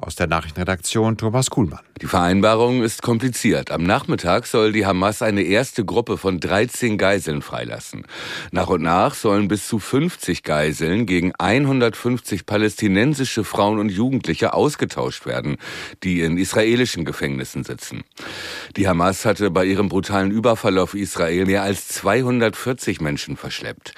Aus 0.02 0.16
der 0.16 0.28
Nachrichtenredaktion 0.28 1.18
Thomas 1.18 1.50
Kuhlmann. 1.50 1.82
Die 2.02 2.06
Vereinbarung 2.06 2.84
ist 2.84 3.02
kompliziert. 3.02 3.70
Am 3.70 3.84
Nachmittag 3.84 4.46
soll 4.46 4.72
die 4.72 4.86
Hamas 4.86 5.22
eine 5.22 5.42
erste 5.42 5.84
Gruppe 5.84 6.18
von 6.18 6.40
13 6.40 6.98
Geiseln 6.98 7.42
freilassen. 7.42 8.06
Nach 8.52 8.70
und 8.70 8.82
nach 8.82 9.14
sollen 9.14 9.50
bis 9.50 9.68
zu 9.68 9.78
50 9.78 10.44
Geiseln 10.44 11.06
gegen 11.06 11.34
150 11.38 12.46
palästinensische 12.46 13.44
Frauen 13.44 13.78
und 13.78 13.90
Jugendliche 13.90 14.54
ausgetauscht 14.54 15.26
werden, 15.26 15.58
die 16.04 16.22
in 16.22 16.38
israelischen 16.38 17.04
Gefängnissen 17.04 17.66
sitzen. 17.66 18.06
Die 18.78 18.88
Hamas 18.88 19.26
hatte 19.26 19.52
bei 19.52 19.66
ihrem 19.66 19.90
brutalen 19.90 20.32
Überfall 20.32 20.78
auf 20.78 20.94
Israel 20.94 21.46
mehr 21.46 21.64
als 21.64 21.90
240 21.90 23.02
Menschen 23.02 23.36
verschleppt. 23.36 23.92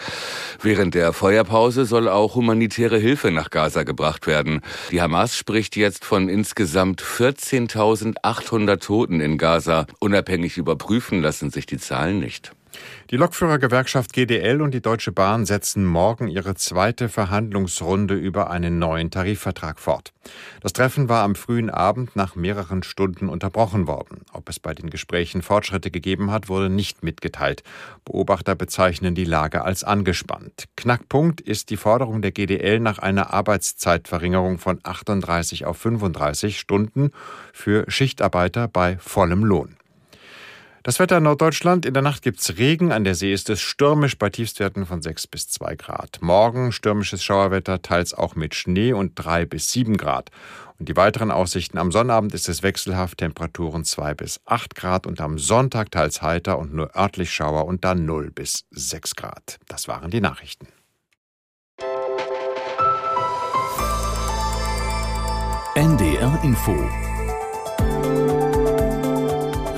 Während 0.63 0.95
der 0.95 1.13
Feuerpause 1.13 1.85
soll 1.85 2.09
auch 2.09 2.33
humanitäre 2.33 2.97
Hilfe 2.97 3.29
nach 3.29 3.51
Gaza 3.51 3.83
gebracht 3.83 4.25
werden. 4.25 4.61
Die 4.89 4.99
Hamas 4.99 5.37
spricht 5.37 5.75
jetzt 5.75 5.90
von 5.99 6.29
insgesamt 6.29 7.01
14.000 7.01 8.17
1800 8.23 8.81
Toten 8.81 9.19
in 9.19 9.37
Gaza. 9.37 9.85
Unabhängig 9.99 10.57
überprüfen 10.57 11.21
lassen 11.21 11.49
sich 11.49 11.65
die 11.65 11.77
Zahlen 11.77 12.19
nicht. 12.19 12.53
Die 13.11 13.17
Lokführergewerkschaft 13.17 14.13
GDL 14.13 14.61
und 14.61 14.73
die 14.73 14.79
Deutsche 14.79 15.11
Bahn 15.11 15.45
setzen 15.45 15.83
morgen 15.83 16.29
ihre 16.29 16.55
zweite 16.55 17.09
Verhandlungsrunde 17.09 18.13
über 18.13 18.49
einen 18.49 18.79
neuen 18.79 19.11
Tarifvertrag 19.11 19.81
fort. 19.81 20.13
Das 20.61 20.71
Treffen 20.71 21.09
war 21.09 21.23
am 21.23 21.35
frühen 21.35 21.69
Abend 21.69 22.15
nach 22.15 22.35
mehreren 22.35 22.83
Stunden 22.83 23.27
unterbrochen 23.27 23.85
worden. 23.85 24.21
Ob 24.31 24.47
es 24.47 24.61
bei 24.61 24.73
den 24.73 24.89
Gesprächen 24.89 25.41
Fortschritte 25.41 25.91
gegeben 25.91 26.31
hat, 26.31 26.47
wurde 26.47 26.69
nicht 26.69 27.03
mitgeteilt. 27.03 27.63
Beobachter 28.05 28.55
bezeichnen 28.55 29.13
die 29.13 29.25
Lage 29.25 29.65
als 29.65 29.83
angespannt. 29.83 30.69
Knackpunkt 30.77 31.41
ist 31.41 31.69
die 31.69 31.75
Forderung 31.75 32.21
der 32.21 32.31
GDL 32.31 32.79
nach 32.79 32.99
einer 32.99 33.33
Arbeitszeitverringerung 33.33 34.57
von 34.57 34.79
38 34.83 35.65
auf 35.65 35.75
35 35.75 36.57
Stunden 36.57 37.11
für 37.51 37.83
Schichtarbeiter 37.91 38.69
bei 38.69 38.97
vollem 38.99 39.43
Lohn. 39.43 39.75
Das 40.83 40.97
Wetter 40.97 41.17
in 41.17 41.23
Norddeutschland. 41.23 41.85
In 41.85 41.93
der 41.93 42.01
Nacht 42.01 42.23
gibt's 42.23 42.57
Regen. 42.57 42.91
An 42.91 43.03
der 43.03 43.13
See 43.13 43.31
ist 43.31 43.51
es 43.51 43.61
stürmisch 43.61 44.17
bei 44.17 44.31
Tiefstwerten 44.31 44.87
von 44.87 45.03
6 45.03 45.27
bis 45.27 45.47
2 45.49 45.75
Grad. 45.75 46.17
Morgen 46.21 46.71
stürmisches 46.71 47.23
Schauerwetter, 47.23 47.83
teils 47.83 48.15
auch 48.15 48.35
mit 48.35 48.55
Schnee 48.55 48.91
und 48.93 49.13
3 49.13 49.45
bis 49.45 49.71
7 49.71 49.95
Grad. 49.97 50.31
Und 50.79 50.89
die 50.89 50.95
weiteren 50.95 51.29
Aussichten 51.29 51.77
am 51.77 51.91
Sonnabend 51.91 52.33
ist 52.33 52.49
es 52.49 52.63
wechselhaft, 52.63 53.19
Temperaturen 53.19 53.85
2 53.85 54.15
bis 54.15 54.39
8 54.45 54.73
Grad 54.73 55.05
und 55.05 55.21
am 55.21 55.37
Sonntag 55.37 55.91
teils 55.91 56.23
heiter 56.23 56.57
und 56.57 56.73
nur 56.73 56.95
örtlich 56.95 57.31
Schauer 57.31 57.65
und 57.65 57.85
dann 57.85 58.05
0 58.05 58.31
bis 58.31 58.65
6 58.71 59.15
Grad. 59.15 59.59
Das 59.67 59.87
waren 59.87 60.09
die 60.09 60.21
Nachrichten. 60.21 60.67
NDR 65.75 66.39
Info 66.43 66.75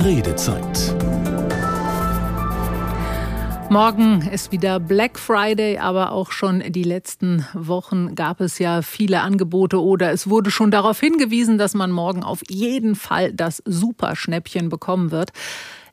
Redezeit. 0.04 0.94
Morgen 3.70 4.22
ist 4.34 4.52
wieder 4.52 4.82
Black 4.82 5.18
Friday, 5.18 5.78
aber 5.78 6.12
auch 6.12 6.32
schon 6.32 6.60
die 6.60 6.84
letzten 6.84 7.46
Wochen 7.54 8.14
gab 8.14 8.42
es 8.42 8.60
ja 8.60 8.82
viele 8.82 9.22
Angebote 9.22 9.82
oder 9.82 10.12
es 10.12 10.30
wurde 10.30 10.52
schon 10.52 10.72
darauf 10.72 11.00
hingewiesen, 11.00 11.58
dass 11.58 11.74
man 11.74 11.90
morgen 11.90 12.22
auf 12.22 12.42
jeden 12.50 12.96
Fall 12.96 13.32
das 13.32 13.64
Superschnäppchen 13.66 14.68
bekommen 14.68 15.12
wird. 15.12 15.32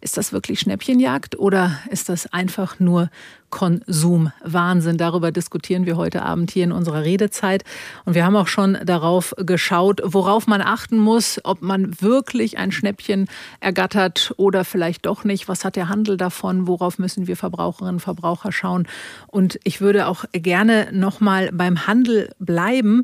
Ist 0.03 0.17
das 0.17 0.33
wirklich 0.33 0.61
Schnäppchenjagd 0.61 1.39
oder 1.39 1.79
ist 1.91 2.09
das 2.09 2.33
einfach 2.33 2.81
nur 2.81 3.11
Konsumwahnsinn? 3.51 4.97
Darüber 4.97 5.31
diskutieren 5.31 5.85
wir 5.85 5.99
heute 5.99 6.23
Abend 6.23 6.51
hier 6.51 6.65
in 6.65 6.73
unserer 6.73 7.03
Redezeit. 7.03 7.65
Und 8.07 8.15
wir 8.15 8.25
haben 8.25 8.37
auch 8.37 8.47
schon 8.47 8.79
darauf 8.85 9.35
geschaut, 9.37 10.01
worauf 10.03 10.47
man 10.47 10.63
achten 10.63 10.99
muss, 10.99 11.39
ob 11.45 11.61
man 11.61 12.01
wirklich 12.01 12.57
ein 12.57 12.73
Schnäppchen 12.73 13.29
ergattert 13.61 14.33
oder 14.39 14.65
vielleicht 14.65 15.05
doch 15.05 15.25
nicht. 15.25 15.49
Was 15.49 15.67
hat 15.67 15.77
der 15.77 15.91
Handel 15.91 16.17
davon? 16.17 16.67
Worauf 16.67 16.99
müssen 16.99 17.27
wir 17.27 17.37
Verbraucherinnen 17.37 17.97
und 17.97 18.01
Verbraucher 18.01 18.53
schauen? 18.53 18.89
Und 19.27 19.61
ich 19.65 19.83
würde 19.83 20.07
auch 20.07 20.25
gerne 20.33 20.89
noch 20.93 21.21
mal 21.21 21.51
beim 21.53 21.87
Handel 21.87 22.31
bleiben. 22.39 23.03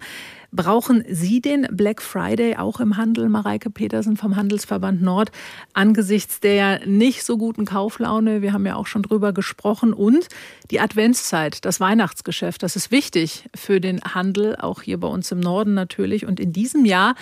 Brauchen 0.53 1.05
Sie 1.09 1.41
den 1.41 1.67
Black 1.71 2.03
Friday 2.03 2.57
auch 2.57 2.81
im 2.81 2.97
Handel, 2.97 3.29
Mareike 3.29 3.71
Petersen 3.71 4.17
vom 4.17 4.37
Handelsverband 4.37 5.03
Nord, 5.03 5.31
angesichts 5.73 6.41
der 6.41 6.87
nicht 6.87 7.25
so 7.25 7.37
guten 7.37 7.65
Kauflaune? 7.65 8.43
Wir 8.43 8.53
haben 8.53 8.67
ja 8.67 8.77
auch 8.77 8.87
schon 8.87 9.03
drüber 9.03 9.33
gesprochen. 9.33 9.93
Und 9.93 10.29
die 10.71 10.81
Adventszeit, 10.81 11.65
das 11.65 11.81
Weihnachtsgeschäft, 11.81 12.63
das 12.63 12.77
ist 12.77 12.91
wichtig 12.91 13.49
für 13.55 13.81
den 13.81 14.01
Handel, 14.03 14.57
auch 14.57 14.83
hier 14.83 14.99
bei 14.99 15.09
uns 15.09 15.31
im 15.33 15.41
Norden 15.41 15.75
natürlich. 15.75 16.27
Und 16.27 16.41
in 16.41 16.53
diesem 16.53 16.85
Jahr 16.85 17.15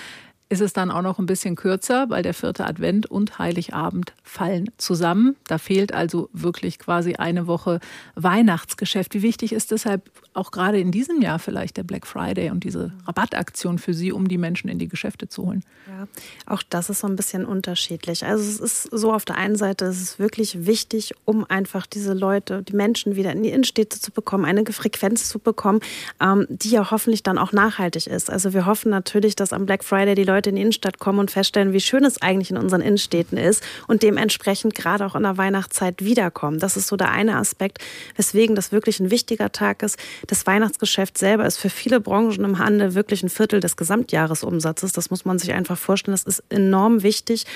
ist 0.54 0.60
es 0.60 0.72
dann 0.72 0.92
auch 0.92 1.02
noch 1.02 1.18
ein 1.18 1.26
bisschen 1.26 1.56
kürzer, 1.56 2.08
weil 2.10 2.22
der 2.22 2.32
vierte 2.32 2.64
Advent 2.64 3.06
und 3.06 3.40
Heiligabend 3.40 4.12
fallen 4.22 4.70
zusammen. 4.78 5.34
Da 5.48 5.58
fehlt 5.58 5.92
also 5.92 6.28
wirklich 6.32 6.78
quasi 6.78 7.14
eine 7.16 7.48
Woche 7.48 7.80
Weihnachtsgeschäft. 8.14 9.14
Wie 9.14 9.22
wichtig 9.22 9.52
ist 9.52 9.72
deshalb 9.72 10.08
auch 10.32 10.52
gerade 10.52 10.78
in 10.78 10.92
diesem 10.92 11.20
Jahr 11.20 11.40
vielleicht 11.40 11.76
der 11.76 11.82
Black 11.82 12.06
Friday 12.06 12.50
und 12.50 12.62
diese 12.62 12.92
Rabattaktion 13.04 13.78
für 13.78 13.94
Sie, 13.94 14.12
um 14.12 14.28
die 14.28 14.38
Menschen 14.38 14.68
in 14.68 14.78
die 14.78 14.86
Geschäfte 14.86 15.28
zu 15.28 15.44
holen? 15.44 15.64
Ja, 15.88 16.06
auch 16.46 16.62
das 16.62 16.88
ist 16.88 17.00
so 17.00 17.08
ein 17.08 17.16
bisschen 17.16 17.44
unterschiedlich. 17.44 18.24
Also 18.24 18.44
es 18.44 18.60
ist 18.60 18.82
so 18.92 19.12
auf 19.12 19.24
der 19.24 19.36
einen 19.36 19.56
Seite, 19.56 19.86
es 19.86 20.00
ist 20.00 20.18
wirklich 20.20 20.66
wichtig, 20.66 21.14
um 21.24 21.44
einfach 21.44 21.86
diese 21.86 22.14
Leute, 22.14 22.62
die 22.62 22.76
Menschen 22.76 23.16
wieder 23.16 23.32
in 23.32 23.42
die 23.42 23.50
Innenstädte 23.50 24.00
zu 24.00 24.12
bekommen, 24.12 24.44
eine 24.44 24.64
Frequenz 24.66 25.28
zu 25.28 25.40
bekommen, 25.40 25.80
ähm, 26.20 26.46
die 26.48 26.70
ja 26.70 26.92
hoffentlich 26.92 27.24
dann 27.24 27.38
auch 27.38 27.52
nachhaltig 27.52 28.06
ist. 28.06 28.30
Also 28.30 28.54
wir 28.54 28.66
hoffen 28.66 28.90
natürlich, 28.90 29.34
dass 29.34 29.52
am 29.52 29.66
Black 29.66 29.82
Friday 29.82 30.14
die 30.14 30.24
Leute 30.24 30.43
Leute 30.44 30.50
in 30.50 30.56
die 30.56 30.62
Innenstadt 30.62 30.98
kommen 30.98 31.18
und 31.18 31.30
feststellen, 31.30 31.72
wie 31.72 31.80
schön 31.80 32.04
es 32.04 32.20
eigentlich 32.20 32.50
in 32.50 32.58
unseren 32.58 32.82
Innenstädten 32.82 33.38
ist 33.38 33.62
und 33.88 34.02
dementsprechend 34.02 34.74
gerade 34.74 35.06
auch 35.06 35.14
in 35.14 35.22
der 35.22 35.38
Weihnachtszeit 35.38 36.04
wiederkommen. 36.04 36.58
Das 36.58 36.76
ist 36.76 36.88
so 36.88 36.96
der 36.96 37.10
eine 37.10 37.36
Aspekt, 37.36 37.78
weswegen 38.16 38.54
das 38.54 38.70
wirklich 38.70 39.00
ein 39.00 39.10
wichtiger 39.10 39.52
Tag 39.52 39.82
ist. 39.82 39.98
Das 40.26 40.46
Weihnachtsgeschäft 40.46 41.16
selber 41.16 41.46
ist 41.46 41.56
für 41.56 41.70
viele 41.70 42.00
Branchen 42.00 42.44
im 42.44 42.58
Handel 42.58 42.94
wirklich 42.94 43.22
ein 43.22 43.30
Viertel 43.30 43.60
des 43.60 43.76
Gesamtjahresumsatzes. 43.76 44.92
Das 44.92 45.10
muss 45.10 45.24
man 45.24 45.38
sich 45.38 45.52
einfach 45.54 45.78
vorstellen. 45.78 46.14
Das 46.14 46.24
ist 46.24 46.42
enorm 46.50 47.02
wichtig. 47.02 47.46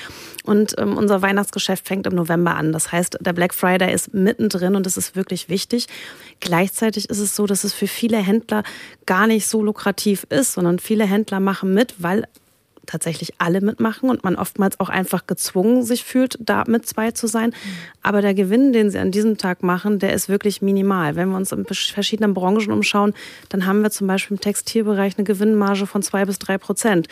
Und 0.44 0.74
ähm, 0.79 0.96
unser 0.96 1.20
Weihnachtsgeschäft 1.20 1.87
fängt 1.87 2.07
im 2.07 2.14
November 2.14 2.57
an. 2.57 2.72
Das 2.72 2.90
heißt, 2.90 3.18
der 3.20 3.35
Black 3.35 3.53
Friday 3.53 3.92
ist 3.92 4.14
mittendrin 4.14 4.77
und 4.77 4.87
das 4.87 4.96
ist 4.96 5.14
wirklich 5.14 5.51
wichtig. 5.51 5.88
Gleichzeitig 6.40 7.11
ist 7.11 7.18
es 7.18 7.37
so, 7.37 7.46
dass 7.46 7.64
es 7.64 7.74
für 7.74 7.88
viele 7.88 8.16
Händler 8.16 8.62
gar 9.05 9.27
nicht 9.27 9.46
so 9.46 9.62
lukrativ 9.62 10.27
ist, 10.31 10.55
sondern 10.55 10.79
viele 10.79 11.05
Händler 11.05 11.40
machen 11.40 11.74
mit, 11.74 11.94
weil 11.98 12.24
tatsächlich 12.88 13.35
alle 13.38 13.61
mitmachen 13.61 14.11
und 14.11 14.24
man 14.24 14.35
oftmals 14.35 14.81
auch 14.81 14.88
einfach 14.88 15.27
gezwungen 15.27 15.85
sich 15.85 16.03
fühlt, 16.05 16.38
da 16.40 16.64
mit 16.66 16.87
zwei 16.87 17.12
zu 17.12 17.27
sein. 17.27 17.53
Aber 18.03 18.22
der 18.22 18.35
Gewinn, 18.35 18.72
den 18.72 18.90
sie 18.90 18.98
an 18.98 19.12
diesem 19.12 19.37
Tag 19.37 19.62
machen, 19.62 19.98
der 19.98 20.12
ist 20.14 20.29
wirklich 20.29 20.62
minimal. 20.62 21.14
Wenn 21.14 21.29
wir 21.29 21.37
uns 21.37 21.53
in 21.53 21.64
verschiedenen 21.66 22.35
Branchen 22.35 22.72
umschauen, 22.72 23.14
dann 23.51 23.66
haben 23.66 23.83
wir 23.83 23.90
zum 23.90 24.07
Beispiel 24.07 24.37
im 24.37 24.40
Textilbereich 24.40 25.18
eine 25.18 25.24
Gewinnmarge 25.24 25.87
von 25.87 26.03
zwei 26.03 26.24
bis 26.24 26.38
drei 26.38 26.59
Prozent. 26.59 27.07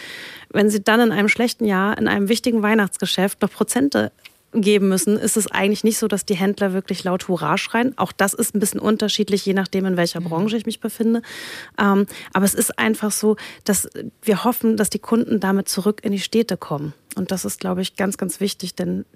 Wenn 0.50 0.70
sie 0.70 0.82
dann 0.82 1.00
in 1.00 1.12
einem 1.12 1.28
schlechten 1.28 1.66
Jahr, 1.66 1.96
in 1.98 2.08
einem 2.08 2.28
wichtigen 2.28 2.62
Weihnachtsgeschäft 2.62 3.42
noch 3.42 3.50
Prozente 3.50 4.10
geben 4.60 4.88
müssen, 4.88 5.16
ist 5.16 5.36
es 5.36 5.50
eigentlich 5.50 5.84
nicht 5.84 5.98
so, 5.98 6.08
dass 6.08 6.24
die 6.24 6.36
Händler 6.36 6.72
wirklich 6.72 7.04
laut 7.04 7.28
Hurra 7.28 7.58
schreien. 7.58 7.96
Auch 7.96 8.12
das 8.12 8.34
ist 8.34 8.54
ein 8.54 8.60
bisschen 8.60 8.80
unterschiedlich, 8.80 9.44
je 9.46 9.54
nachdem, 9.54 9.86
in 9.86 9.96
welcher 9.96 10.20
mhm. 10.20 10.24
Branche 10.24 10.56
ich 10.56 10.66
mich 10.66 10.80
befinde. 10.80 11.22
Ähm, 11.78 12.06
aber 12.32 12.44
es 12.44 12.54
ist 12.54 12.78
einfach 12.78 13.12
so, 13.12 13.36
dass 13.64 13.88
wir 14.22 14.44
hoffen, 14.44 14.76
dass 14.76 14.90
die 14.90 14.98
Kunden 14.98 15.40
damit 15.40 15.68
zurück 15.68 16.00
in 16.02 16.12
die 16.12 16.20
Städte 16.20 16.56
kommen. 16.56 16.92
Und 17.16 17.30
das 17.30 17.44
ist, 17.44 17.60
glaube 17.60 17.80
ich, 17.80 17.96
ganz, 17.96 18.18
ganz 18.18 18.40
wichtig, 18.40 18.74
denn 18.74 19.06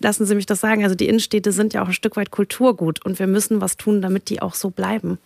lassen 0.00 0.24
Sie 0.24 0.34
mich 0.34 0.46
das 0.46 0.60
sagen, 0.60 0.84
also 0.84 0.94
die 0.94 1.08
Innenstädte 1.08 1.52
sind 1.52 1.74
ja 1.74 1.82
auch 1.82 1.88
ein 1.88 1.92
Stück 1.92 2.16
weit 2.16 2.30
Kulturgut 2.30 3.04
und 3.04 3.18
wir 3.18 3.26
müssen 3.26 3.60
was 3.60 3.76
tun, 3.76 4.00
damit 4.00 4.30
die 4.30 4.40
auch 4.40 4.54
so 4.54 4.70
bleiben. 4.70 5.18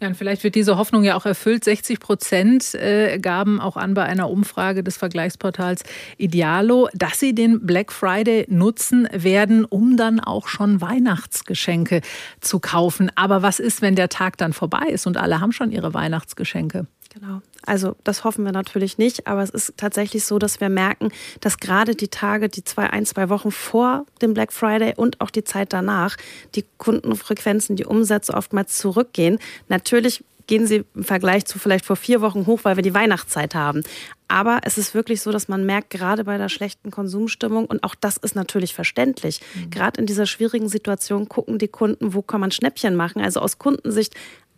Ja, 0.00 0.08
und 0.08 0.16
vielleicht 0.16 0.42
wird 0.44 0.54
diese 0.54 0.76
Hoffnung 0.76 1.04
ja 1.04 1.16
auch 1.16 1.24
erfüllt. 1.24 1.64
60 1.64 2.00
Prozent 2.00 2.74
äh, 2.74 3.18
gaben 3.18 3.60
auch 3.60 3.76
an 3.76 3.94
bei 3.94 4.02
einer 4.02 4.28
Umfrage 4.28 4.82
des 4.82 4.96
Vergleichsportals 4.96 5.84
Idealo, 6.18 6.88
dass 6.94 7.20
sie 7.20 7.34
den 7.34 7.64
Black 7.64 7.92
Friday 7.92 8.46
nutzen 8.48 9.08
werden, 9.12 9.64
um 9.64 9.96
dann 9.96 10.20
auch 10.20 10.48
schon 10.48 10.80
Weihnachtsgeschenke 10.80 12.00
zu 12.40 12.58
kaufen. 12.58 13.10
Aber 13.14 13.42
was 13.42 13.60
ist, 13.60 13.82
wenn 13.82 13.94
der 13.94 14.08
Tag 14.08 14.36
dann 14.36 14.52
vorbei 14.52 14.88
ist 14.88 15.06
und 15.06 15.16
alle 15.16 15.40
haben 15.40 15.52
schon 15.52 15.70
ihre 15.70 15.94
Weihnachtsgeschenke? 15.94 16.86
Genau. 17.14 17.42
Also 17.64 17.94
das 18.02 18.24
hoffen 18.24 18.44
wir 18.44 18.50
natürlich 18.50 18.98
nicht, 18.98 19.28
aber 19.28 19.42
es 19.42 19.50
ist 19.50 19.74
tatsächlich 19.76 20.24
so, 20.24 20.40
dass 20.40 20.60
wir 20.60 20.68
merken, 20.68 21.10
dass 21.40 21.58
gerade 21.58 21.94
die 21.94 22.08
Tage, 22.08 22.48
die 22.48 22.64
zwei, 22.64 22.90
ein, 22.90 23.06
zwei 23.06 23.28
Wochen 23.28 23.52
vor 23.52 24.04
dem 24.20 24.34
Black 24.34 24.52
Friday 24.52 24.94
und 24.96 25.20
auch 25.20 25.30
die 25.30 25.44
Zeit 25.44 25.72
danach, 25.72 26.16
die 26.56 26.64
Kundenfrequenzen, 26.76 27.76
die 27.76 27.84
Umsätze 27.86 28.34
oftmals 28.34 28.76
zurückgehen. 28.78 29.38
Natürlich 29.68 30.24
gehen 30.46 30.66
sie 30.66 30.84
im 30.94 31.04
Vergleich 31.04 31.46
zu 31.46 31.58
vielleicht 31.58 31.86
vor 31.86 31.96
vier 31.96 32.20
Wochen 32.20 32.46
hoch, 32.46 32.60
weil 32.64 32.76
wir 32.76 32.82
die 32.82 32.94
Weihnachtszeit 32.94 33.54
haben. 33.54 33.82
Aber 34.28 34.60
es 34.64 34.76
ist 34.76 34.94
wirklich 34.94 35.22
so, 35.22 35.30
dass 35.30 35.48
man 35.48 35.64
merkt, 35.64 35.90
gerade 35.90 36.24
bei 36.24 36.36
der 36.36 36.48
schlechten 36.48 36.90
Konsumstimmung, 36.90 37.66
und 37.66 37.84
auch 37.84 37.94
das 37.94 38.16
ist 38.16 38.34
natürlich 38.34 38.74
verständlich, 38.74 39.40
mhm. 39.54 39.70
gerade 39.70 40.00
in 40.00 40.06
dieser 40.06 40.26
schwierigen 40.26 40.68
Situation 40.68 41.28
gucken 41.28 41.58
die 41.58 41.68
Kunden, 41.68 42.14
wo 42.14 42.22
kann 42.22 42.40
man 42.40 42.50
Schnäppchen 42.50 42.96
machen. 42.96 43.22
Also 43.22 43.40
aus 43.40 43.58
Kundensicht 43.58 44.14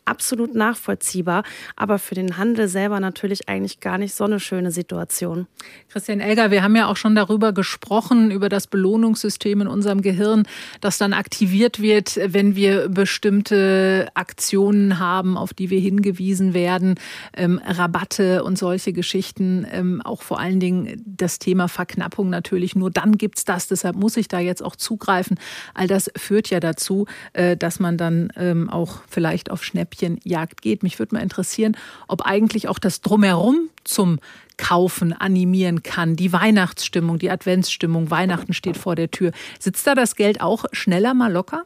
absolut 0.06 0.54
nachvollziehbar, 0.54 1.42
aber 1.74 1.98
für 1.98 2.14
den 2.14 2.38
Handel 2.38 2.68
selber 2.68 3.00
natürlich 3.00 3.48
eigentlich 3.48 3.80
gar 3.80 3.98
nicht 3.98 4.14
so 4.14 4.24
eine 4.24 4.40
schöne 4.40 4.70
Situation. 4.70 5.46
Christian 5.88 6.20
Elger, 6.20 6.50
wir 6.50 6.62
haben 6.62 6.76
ja 6.76 6.86
auch 6.86 6.96
schon 6.96 7.14
darüber 7.14 7.52
gesprochen, 7.52 8.30
über 8.30 8.48
das 8.48 8.66
Belohnungssystem 8.66 9.60
in 9.60 9.68
unserem 9.68 10.02
Gehirn, 10.02 10.46
das 10.80 10.98
dann 10.98 11.12
aktiviert 11.12 11.80
wird, 11.80 12.18
wenn 12.24 12.56
wir 12.56 12.88
bestimmte 12.88 14.08
Aktionen 14.14 14.98
haben, 14.98 15.36
auf 15.36 15.52
die 15.52 15.70
wir 15.70 15.80
hingewiesen 15.80 16.54
werden, 16.54 16.94
ähm, 17.36 17.60
Rabatte 17.64 18.44
und 18.44 18.56
solche 18.58 18.92
Geschichten, 18.92 19.66
ähm, 19.70 20.00
auch 20.02 20.22
vor 20.22 20.38
allen 20.38 20.60
Dingen 20.60 21.02
das 21.04 21.38
Thema 21.38 21.68
Verknappung 21.68 22.30
natürlich. 22.30 22.76
Nur 22.76 22.90
dann 22.90 23.18
gibt 23.18 23.38
es 23.38 23.44
das, 23.44 23.68
deshalb 23.68 23.96
muss 23.96 24.16
ich 24.16 24.28
da 24.28 24.38
jetzt 24.38 24.62
auch 24.62 24.76
zugreifen. 24.76 25.38
All 25.74 25.86
das 25.86 26.10
führt 26.16 26.50
ja 26.50 26.60
dazu, 26.60 27.06
äh, 27.32 27.56
dass 27.56 27.80
man 27.80 27.96
dann 27.96 28.32
ähm, 28.36 28.70
auch 28.70 29.00
vielleicht 29.08 29.50
auf 29.50 29.64
Schnäppchenjagd 29.96 30.62
geht. 30.62 30.82
Mich 30.82 30.98
würde 30.98 31.14
mal 31.14 31.22
interessieren, 31.22 31.76
ob 32.08 32.22
eigentlich 32.22 32.68
auch 32.68 32.78
das 32.78 33.00
Drumherum 33.00 33.70
zum 33.84 34.18
Kaufen 34.56 35.12
animieren 35.12 35.82
kann. 35.82 36.16
Die 36.16 36.32
Weihnachtsstimmung, 36.32 37.18
die 37.18 37.30
Adventsstimmung, 37.30 38.10
Weihnachten 38.10 38.52
steht 38.52 38.76
vor 38.76 38.94
der 38.94 39.10
Tür. 39.10 39.32
Sitzt 39.58 39.86
da 39.86 39.94
das 39.94 40.16
Geld 40.16 40.40
auch 40.40 40.64
schneller 40.72 41.14
mal 41.14 41.32
locker? 41.32 41.64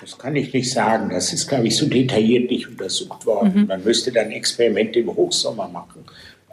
Das 0.00 0.16
kann 0.16 0.36
ich 0.36 0.52
nicht 0.52 0.70
sagen. 0.70 1.10
Das 1.10 1.32
ist, 1.32 1.48
glaube 1.48 1.66
ich, 1.66 1.76
so 1.76 1.86
detailliert 1.86 2.50
nicht 2.50 2.68
untersucht 2.68 3.26
worden. 3.26 3.62
Mhm. 3.62 3.66
Man 3.66 3.84
müsste 3.84 4.12
dann 4.12 4.30
Experimente 4.30 5.00
im 5.00 5.08
Hochsommer 5.08 5.68
machen, 5.68 6.04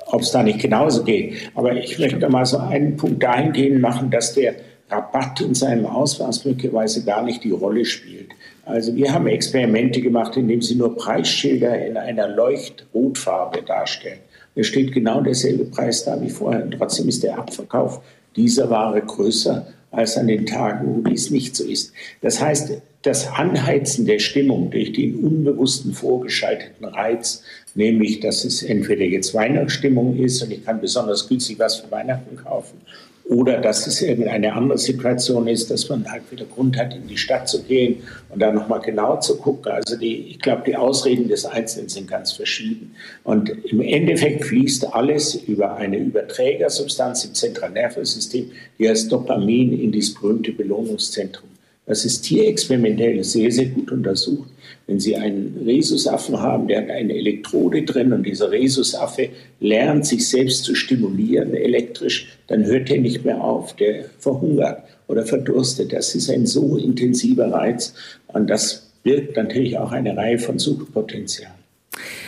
ob 0.07 0.21
es 0.21 0.31
da 0.31 0.41
nicht 0.41 0.59
genauso 0.59 1.03
geht. 1.03 1.51
Aber 1.53 1.73
ich 1.73 1.99
möchte 1.99 2.27
mal 2.27 2.45
so 2.45 2.57
einen 2.57 2.97
Punkt 2.97 3.21
dahingehend 3.21 3.81
machen, 3.81 4.09
dass 4.09 4.33
der 4.33 4.55
Rabatt 4.89 5.41
in 5.41 5.53
seinem 5.53 5.85
Ausmaß 5.85 6.45
möglicherweise 6.45 7.05
gar 7.05 7.23
nicht 7.23 7.43
die 7.43 7.51
Rolle 7.51 7.85
spielt. 7.85 8.31
Also 8.65 8.95
wir 8.95 9.13
haben 9.13 9.27
Experimente 9.27 10.01
gemacht, 10.01 10.35
indem 10.37 10.61
sie 10.61 10.75
nur 10.75 10.95
Preisschilder 10.95 11.85
in 11.85 11.97
einer 11.97 12.27
Leuchtrotfarbe 12.27 13.61
darstellen. 13.61 14.19
Es 14.55 14.67
steht 14.67 14.91
genau 14.91 15.21
derselbe 15.21 15.65
Preis 15.65 16.03
da 16.03 16.19
wie 16.21 16.29
vorher. 16.29 16.63
Und 16.63 16.71
trotzdem 16.71 17.07
ist 17.07 17.23
der 17.23 17.37
Abverkauf 17.37 18.01
dieser 18.35 18.69
Ware 18.69 19.01
größer 19.01 19.67
als 19.91 20.17
an 20.17 20.27
den 20.27 20.45
Tagen, 20.45 20.95
wo 20.95 21.07
dies 21.07 21.29
nicht 21.29 21.55
so 21.55 21.63
ist. 21.63 21.93
Das 22.21 22.41
heißt, 22.41 22.81
das 23.03 23.27
Anheizen 23.27 24.05
der 24.05 24.19
Stimmung 24.19 24.71
durch 24.71 24.91
den 24.93 25.23
unbewussten 25.23 25.93
vorgeschalteten 25.93 26.85
Reiz, 26.85 27.43
nämlich 27.75 28.19
dass 28.19 28.43
es 28.43 28.63
entweder 28.63 29.03
jetzt 29.03 29.33
Weihnachtsstimmung 29.35 30.17
ist 30.17 30.41
und 30.41 30.51
ich 30.51 30.65
kann 30.65 30.81
besonders 30.81 31.29
günstig 31.29 31.59
was 31.59 31.75
für 31.75 31.91
Weihnachten 31.91 32.35
kaufen 32.35 32.81
oder 33.27 33.59
dass 33.59 33.87
es 33.87 34.01
irgendeine 34.01 34.53
andere 34.53 34.77
Situation 34.77 35.47
ist, 35.47 35.71
dass 35.71 35.89
man 35.89 36.09
halt 36.11 36.31
wieder 36.31 36.45
Grund 36.45 36.77
hat, 36.77 36.93
in 36.93 37.07
die 37.07 37.17
Stadt 37.17 37.49
zu 37.49 37.63
gehen 37.63 38.03
und 38.29 38.39
da 38.39 38.51
nochmal 38.51 38.81
genau 38.81 39.19
zu 39.19 39.37
gucken. 39.37 39.71
Also 39.71 39.97
die, 39.97 40.27
ich 40.29 40.39
glaube, 40.39 40.61
die 40.67 40.75
Ausreden 40.75 41.27
des 41.27 41.45
Einzelnen 41.45 41.89
sind 41.89 42.07
ganz 42.07 42.33
verschieden. 42.33 42.95
Und 43.23 43.49
im 43.49 43.81
Endeffekt 43.81 44.45
fließt 44.45 44.93
alles 44.93 45.33
über 45.33 45.75
eine 45.75 45.97
Überträgersubstanz 45.97 47.25
im 47.25 47.33
Zentralnervensystem, 47.33 48.51
die 48.77 48.89
heißt 48.89 49.11
Dopamin, 49.11 49.79
in 49.79 49.91
dieses 49.91 50.13
berühmte 50.13 50.51
Belohnungszentrum. 50.51 51.49
Das 51.87 52.05
ist 52.05 52.21
tierexperimentell 52.21 53.23
sehr, 53.23 53.51
sehr 53.51 53.67
gut 53.67 53.91
untersucht. 53.91 54.49
Wenn 54.87 54.99
Sie 54.99 55.15
einen 55.15 55.63
Rhesusaffen 55.65 56.39
haben, 56.39 56.67
der 56.67 56.81
hat 56.81 56.89
eine 56.91 57.15
Elektrode 57.15 57.83
drin 57.83 58.13
und 58.13 58.23
dieser 58.23 58.51
Rhesusaffe 58.51 59.29
lernt, 59.59 60.05
sich 60.05 60.27
selbst 60.27 60.63
zu 60.63 60.75
stimulieren 60.75 61.55
elektrisch, 61.55 62.37
dann 62.47 62.65
hört 62.65 62.91
er 62.91 62.99
nicht 62.99 63.25
mehr 63.25 63.43
auf, 63.43 63.75
der 63.75 64.05
verhungert 64.19 64.83
oder 65.07 65.25
verdurstet. 65.25 65.91
Das 65.91 66.13
ist 66.13 66.29
ein 66.29 66.45
so 66.45 66.77
intensiver 66.77 67.51
Reiz 67.51 67.95
und 68.27 68.47
das 68.47 68.91
birgt 69.01 69.37
natürlich 69.37 69.77
auch 69.77 69.91
eine 69.91 70.15
Reihe 70.15 70.37
von 70.37 70.59
Suchtpotenzialen. 70.59 71.55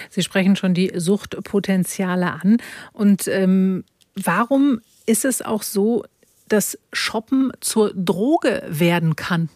Sie 0.10 0.24
sprechen 0.24 0.56
schon 0.56 0.74
die 0.74 0.94
Suchtpotenziale 0.96 2.32
an. 2.32 2.58
Und 2.94 3.28
ähm, 3.28 3.84
warum 4.16 4.82
ist 5.06 5.26
es 5.26 5.42
auch 5.42 5.64
so, 5.64 6.06
dass 6.48 6.78
Shoppen 6.94 7.52
zur 7.60 7.94
Droge 7.94 8.64
werden 8.70 9.16
kann? 9.16 9.50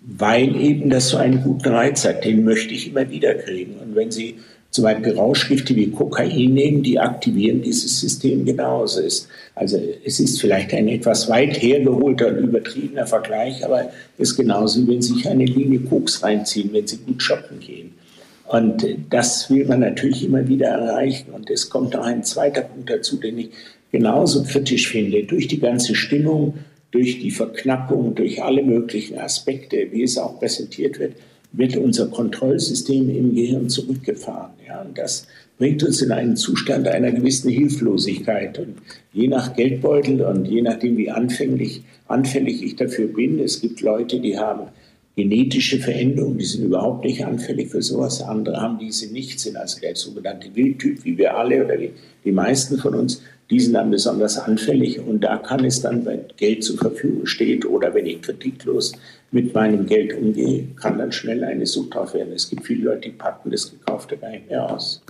Weil 0.00 0.56
eben 0.56 0.90
das 0.90 1.10
so 1.10 1.16
einen 1.16 1.42
guten 1.42 1.68
Reiz 1.68 2.04
hat, 2.04 2.24
den 2.24 2.44
möchte 2.44 2.74
ich 2.74 2.88
immer 2.88 3.10
wieder 3.10 3.34
kriegen. 3.34 3.74
Und 3.78 3.94
wenn 3.94 4.10
Sie 4.10 4.36
zum 4.70 4.84
Beispiel 4.84 5.14
Rauschgifte 5.14 5.74
wie 5.76 5.90
Kokain 5.90 6.52
nehmen, 6.52 6.82
die 6.82 6.98
aktivieren 6.98 7.62
dieses 7.62 8.00
System 8.00 8.44
genauso. 8.44 9.00
Also 9.54 9.80
es 10.04 10.20
ist 10.20 10.40
vielleicht 10.40 10.74
ein 10.74 10.88
etwas 10.88 11.28
weit 11.28 11.60
hergeholter 11.62 12.28
und 12.28 12.38
übertriebener 12.38 13.06
Vergleich, 13.06 13.64
aber 13.64 13.90
es 14.18 14.30
ist 14.30 14.36
genauso, 14.36 14.86
wenn 14.86 15.00
Sie 15.00 15.14
sich 15.14 15.28
eine 15.28 15.46
Linie 15.46 15.80
Koks 15.80 16.22
reinziehen, 16.22 16.70
wenn 16.72 16.86
Sie 16.86 16.98
gut 16.98 17.22
shoppen 17.22 17.60
gehen. 17.60 17.92
Und 18.46 18.86
das 19.10 19.50
will 19.50 19.66
man 19.66 19.80
natürlich 19.80 20.24
immer 20.24 20.46
wieder 20.48 20.68
erreichen. 20.68 21.32
Und 21.32 21.50
es 21.50 21.68
kommt 21.68 21.94
noch 21.94 22.04
ein 22.04 22.24
zweiter 22.24 22.62
Punkt 22.62 22.88
dazu, 22.90 23.16
den 23.16 23.38
ich 23.38 23.50
genauso 23.90 24.42
kritisch 24.42 24.88
finde, 24.88 25.24
durch 25.24 25.48
die 25.48 25.60
ganze 25.60 25.94
Stimmung, 25.94 26.54
durch 26.90 27.20
die 27.20 27.30
Verknappung, 27.30 28.14
durch 28.14 28.42
alle 28.42 28.62
möglichen 28.62 29.18
Aspekte, 29.18 29.88
wie 29.90 30.02
es 30.02 30.18
auch 30.18 30.38
präsentiert 30.38 30.98
wird, 30.98 31.14
wird 31.52 31.76
unser 31.76 32.08
Kontrollsystem 32.08 33.08
im 33.08 33.34
Gehirn 33.34 33.68
zurückgefahren. 33.68 34.52
Ja, 34.66 34.82
und 34.82 34.96
das 34.96 35.26
bringt 35.58 35.82
uns 35.82 36.00
in 36.02 36.12
einen 36.12 36.36
Zustand 36.36 36.86
einer 36.86 37.10
gewissen 37.10 37.50
Hilflosigkeit. 37.50 38.58
Und 38.58 38.76
je 39.12 39.28
nach 39.28 39.54
Geldbeutel 39.54 40.22
und 40.22 40.46
je 40.46 40.62
nachdem, 40.62 40.96
wie 40.96 41.10
anfänglich, 41.10 41.82
anfällig 42.06 42.62
ich 42.62 42.76
dafür 42.76 43.08
bin, 43.08 43.40
es 43.40 43.60
gibt 43.60 43.80
Leute, 43.80 44.20
die 44.20 44.38
haben 44.38 44.68
genetische 45.16 45.80
Veränderungen, 45.80 46.38
die 46.38 46.44
sind 46.44 46.64
überhaupt 46.64 47.04
nicht 47.04 47.24
anfällig 47.24 47.70
für 47.70 47.82
sowas. 47.82 48.22
Andere 48.22 48.60
haben 48.60 48.78
diese 48.78 49.12
nicht, 49.12 49.40
sind 49.40 49.56
also 49.56 49.80
der 49.80 49.96
sogenannte 49.96 50.54
Wildtyp, 50.54 51.04
wie 51.04 51.18
wir 51.18 51.36
alle 51.36 51.64
oder 51.64 51.80
wie 51.80 51.90
die 52.24 52.30
meisten 52.30 52.78
von 52.78 52.94
uns 52.94 53.22
die 53.50 53.60
sind 53.60 53.74
dann 53.74 53.90
besonders 53.90 54.38
anfällig 54.38 55.00
und 55.00 55.20
da 55.20 55.38
kann 55.38 55.64
es 55.64 55.80
dann, 55.80 56.04
wenn 56.04 56.24
Geld 56.36 56.62
zur 56.64 56.76
Verfügung 56.76 57.26
steht 57.26 57.64
oder 57.64 57.94
wenn 57.94 58.06
ich 58.06 58.20
kritiklos 58.20 58.92
mit 59.30 59.54
meinem 59.54 59.86
Geld 59.86 60.14
umgehe, 60.14 60.68
kann 60.76 60.98
dann 60.98 61.12
schnell 61.12 61.44
eine 61.44 61.66
Sucht 61.66 61.94
drauf 61.94 62.14
werden. 62.14 62.32
Es 62.32 62.48
gibt 62.48 62.66
viele 62.66 62.84
Leute, 62.84 63.08
die 63.08 63.10
packen 63.10 63.50
das 63.50 63.70
Gekaufte 63.70 64.16
gar 64.16 64.30
nicht 64.30 64.48
mehr 64.48 64.70
aus. 64.70 65.02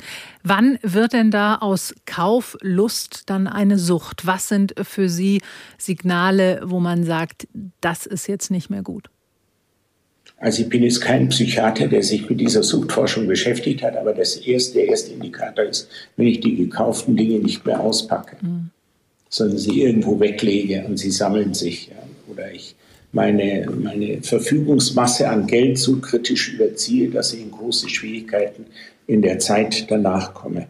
Wann 0.42 0.78
wird 0.82 1.12
denn 1.12 1.30
da 1.30 1.56
aus 1.56 1.94
Kauflust 2.06 3.24
dann 3.26 3.46
eine 3.46 3.78
Sucht? 3.78 4.26
Was 4.26 4.48
sind 4.48 4.74
für 4.82 5.08
Sie 5.08 5.40
Signale, 5.76 6.60
wo 6.64 6.80
man 6.80 7.04
sagt, 7.04 7.48
das 7.80 8.06
ist 8.06 8.28
jetzt 8.28 8.50
nicht 8.50 8.70
mehr 8.70 8.82
gut? 8.82 9.08
Also 10.40 10.62
ich 10.62 10.68
bin 10.68 10.84
jetzt 10.84 11.00
kein 11.00 11.28
Psychiater, 11.30 11.88
der 11.88 12.02
sich 12.02 12.28
mit 12.30 12.40
dieser 12.40 12.62
Suchtforschung 12.62 13.26
beschäftigt 13.26 13.82
hat, 13.82 13.96
aber 13.96 14.14
das 14.14 14.36
erste, 14.36 14.74
der 14.74 14.88
erste 14.88 15.12
Indikator 15.12 15.64
ist, 15.64 15.88
wenn 16.16 16.28
ich 16.28 16.40
die 16.40 16.54
gekauften 16.54 17.16
Dinge 17.16 17.40
nicht 17.40 17.66
mehr 17.66 17.80
auspacke, 17.80 18.36
mhm. 18.40 18.70
sondern 19.28 19.58
sie 19.58 19.82
irgendwo 19.82 20.20
weglege 20.20 20.84
und 20.86 20.96
sie 20.96 21.10
sammeln 21.10 21.54
sich. 21.54 21.88
Ja, 21.88 21.96
oder 22.32 22.52
ich 22.52 22.76
meine, 23.10 23.66
meine 23.70 24.22
Verfügungsmasse 24.22 25.28
an 25.28 25.48
Geld 25.48 25.78
so 25.78 25.96
kritisch 25.96 26.54
überziehe, 26.54 27.10
dass 27.10 27.32
ich 27.32 27.40
in 27.40 27.50
große 27.50 27.88
Schwierigkeiten 27.88 28.66
in 29.08 29.22
der 29.22 29.40
Zeit 29.40 29.90
danach 29.90 30.34
komme. 30.34 30.68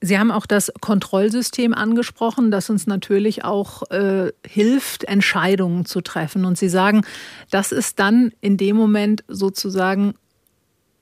Sie 0.00 0.18
haben 0.18 0.30
auch 0.30 0.46
das 0.46 0.72
Kontrollsystem 0.80 1.72
angesprochen, 1.72 2.50
das 2.50 2.68
uns 2.68 2.86
natürlich 2.86 3.44
auch 3.44 3.82
äh, 3.90 4.30
hilft, 4.46 5.04
Entscheidungen 5.04 5.86
zu 5.86 6.02
treffen. 6.02 6.44
Und 6.44 6.58
Sie 6.58 6.68
sagen, 6.68 7.02
das 7.50 7.72
ist 7.72 7.98
dann 7.98 8.32
in 8.40 8.56
dem 8.56 8.76
Moment 8.76 9.24
sozusagen 9.26 10.14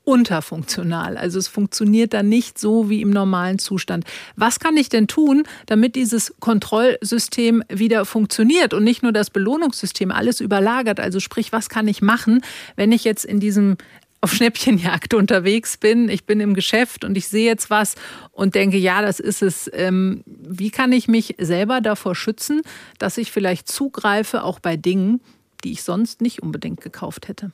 unterfunktional. 0.04 1.16
Also 1.16 1.38
es 1.38 1.48
funktioniert 1.48 2.12
dann 2.12 2.28
nicht 2.28 2.58
so 2.58 2.90
wie 2.90 3.00
im 3.00 3.10
normalen 3.10 3.58
Zustand. 3.58 4.04
Was 4.36 4.60
kann 4.60 4.76
ich 4.76 4.90
denn 4.90 5.08
tun, 5.08 5.44
damit 5.66 5.96
dieses 5.96 6.34
Kontrollsystem 6.40 7.62
wieder 7.70 8.04
funktioniert 8.04 8.74
und 8.74 8.84
nicht 8.84 9.02
nur 9.02 9.12
das 9.12 9.30
Belohnungssystem 9.30 10.12
alles 10.12 10.40
überlagert? 10.40 11.00
Also 11.00 11.20
sprich, 11.20 11.52
was 11.52 11.70
kann 11.70 11.88
ich 11.88 12.02
machen, 12.02 12.42
wenn 12.76 12.92
ich 12.92 13.04
jetzt 13.04 13.24
in 13.24 13.40
diesem 13.40 13.76
auf 14.24 14.32
Schnäppchenjagd 14.32 15.12
unterwegs 15.12 15.76
bin, 15.76 16.08
ich 16.08 16.24
bin 16.24 16.40
im 16.40 16.54
Geschäft 16.54 17.04
und 17.04 17.14
ich 17.18 17.28
sehe 17.28 17.44
jetzt 17.44 17.68
was 17.68 17.94
und 18.32 18.54
denke, 18.54 18.78
ja, 18.78 19.02
das 19.02 19.20
ist 19.20 19.42
es. 19.42 19.70
Ähm, 19.74 20.24
wie 20.26 20.70
kann 20.70 20.92
ich 20.92 21.08
mich 21.08 21.34
selber 21.38 21.82
davor 21.82 22.14
schützen, 22.14 22.62
dass 22.98 23.18
ich 23.18 23.30
vielleicht 23.30 23.68
zugreife, 23.68 24.42
auch 24.42 24.60
bei 24.60 24.78
Dingen, 24.78 25.20
die 25.62 25.72
ich 25.72 25.82
sonst 25.82 26.22
nicht 26.22 26.42
unbedingt 26.42 26.80
gekauft 26.80 27.28
hätte? 27.28 27.52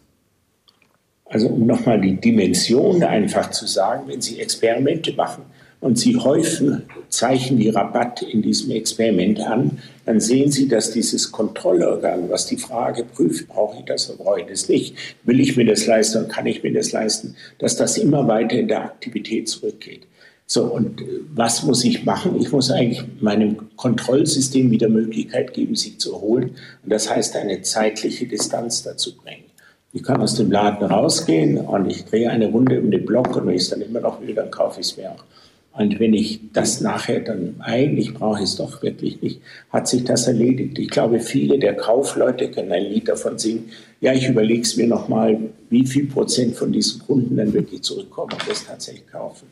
Also 1.24 1.48
um 1.48 1.66
nochmal 1.66 2.00
die 2.00 2.20
Dimension 2.20 3.02
einfach 3.02 3.50
zu 3.50 3.66
sagen, 3.66 4.04
wenn 4.06 4.20
Sie 4.20 4.38
Experimente 4.38 5.12
machen, 5.14 5.42
und 5.80 5.98
Sie 5.98 6.16
häufen 6.16 6.82
Zeichen 7.08 7.58
wie 7.58 7.70
Rabatt 7.70 8.22
in 8.22 8.42
diesem 8.42 8.70
Experiment 8.70 9.40
an, 9.40 9.78
dann 10.04 10.20
sehen 10.20 10.50
Sie, 10.50 10.68
dass 10.68 10.92
dieses 10.92 11.32
Kontrollorgan, 11.32 12.28
was 12.28 12.46
die 12.46 12.58
Frage 12.58 13.04
prüft, 13.04 13.48
brauche 13.48 13.78
ich 13.78 13.84
das 13.86 14.10
oder 14.10 14.22
brauche 14.22 14.40
ich 14.40 14.46
das 14.46 14.68
nicht, 14.68 14.94
will 15.24 15.40
ich 15.40 15.56
mir 15.56 15.64
das 15.64 15.86
leisten 15.86 16.24
und 16.24 16.28
kann 16.28 16.46
ich 16.46 16.62
mir 16.62 16.72
das 16.72 16.92
leisten, 16.92 17.34
dass 17.58 17.76
das 17.76 17.96
immer 17.96 18.28
weiter 18.28 18.58
in 18.58 18.68
der 18.68 18.84
Aktivität 18.84 19.48
zurückgeht. 19.48 20.02
So, 20.46 20.64
und 20.64 21.02
was 21.32 21.62
muss 21.62 21.84
ich 21.84 22.04
machen? 22.04 22.34
Ich 22.40 22.50
muss 22.50 22.72
eigentlich 22.72 23.04
meinem 23.20 23.76
Kontrollsystem 23.76 24.68
wieder 24.72 24.88
Möglichkeit 24.88 25.54
geben, 25.54 25.76
sich 25.76 26.00
zu 26.00 26.12
erholen. 26.12 26.56
Und 26.82 26.92
das 26.92 27.08
heißt, 27.08 27.36
eine 27.36 27.62
zeitliche 27.62 28.26
Distanz 28.26 28.82
dazu 28.82 29.16
bringen. 29.16 29.44
Ich 29.92 30.02
kann 30.02 30.20
aus 30.20 30.34
dem 30.34 30.50
Laden 30.50 30.88
rausgehen 30.88 31.56
und 31.58 31.88
ich 31.88 32.04
drehe 32.04 32.30
eine 32.30 32.48
Runde 32.48 32.80
um 32.80 32.90
den 32.90 33.06
Block 33.06 33.36
und 33.36 33.46
wenn 33.46 33.54
ich 33.54 33.62
es 33.62 33.70
dann 33.70 33.80
immer 33.80 34.00
noch 34.00 34.20
will, 34.20 34.34
dann 34.34 34.50
kaufe 34.50 34.80
ich 34.80 34.88
es 34.88 34.96
mir 34.96 35.12
auch. 35.12 35.24
Und 35.72 36.00
wenn 36.00 36.14
ich 36.14 36.40
das 36.52 36.80
nachher 36.80 37.20
dann 37.20 37.54
eigentlich 37.60 38.12
brauche 38.12 38.38
ich 38.38 38.46
es 38.46 38.56
doch 38.56 38.82
wirklich 38.82 39.22
nicht, 39.22 39.40
hat 39.72 39.88
sich 39.88 40.04
das 40.04 40.26
erledigt. 40.26 40.78
Ich 40.78 40.90
glaube, 40.90 41.20
viele 41.20 41.58
der 41.58 41.76
Kaufleute 41.76 42.50
können 42.50 42.72
ein 42.72 42.84
Lied 42.84 43.08
davon 43.08 43.38
singen. 43.38 43.70
Ja, 44.00 44.12
ich 44.12 44.28
überlege 44.28 44.62
es 44.62 44.76
mir 44.76 44.88
nochmal, 44.88 45.38
wie 45.68 45.86
viel 45.86 46.06
Prozent 46.06 46.56
von 46.56 46.72
diesen 46.72 47.00
Kunden 47.00 47.36
dann 47.36 47.52
wirklich 47.52 47.82
zurückkommen 47.82 48.32
und 48.32 48.50
das 48.50 48.66
tatsächlich 48.66 49.06
kaufen. 49.06 49.46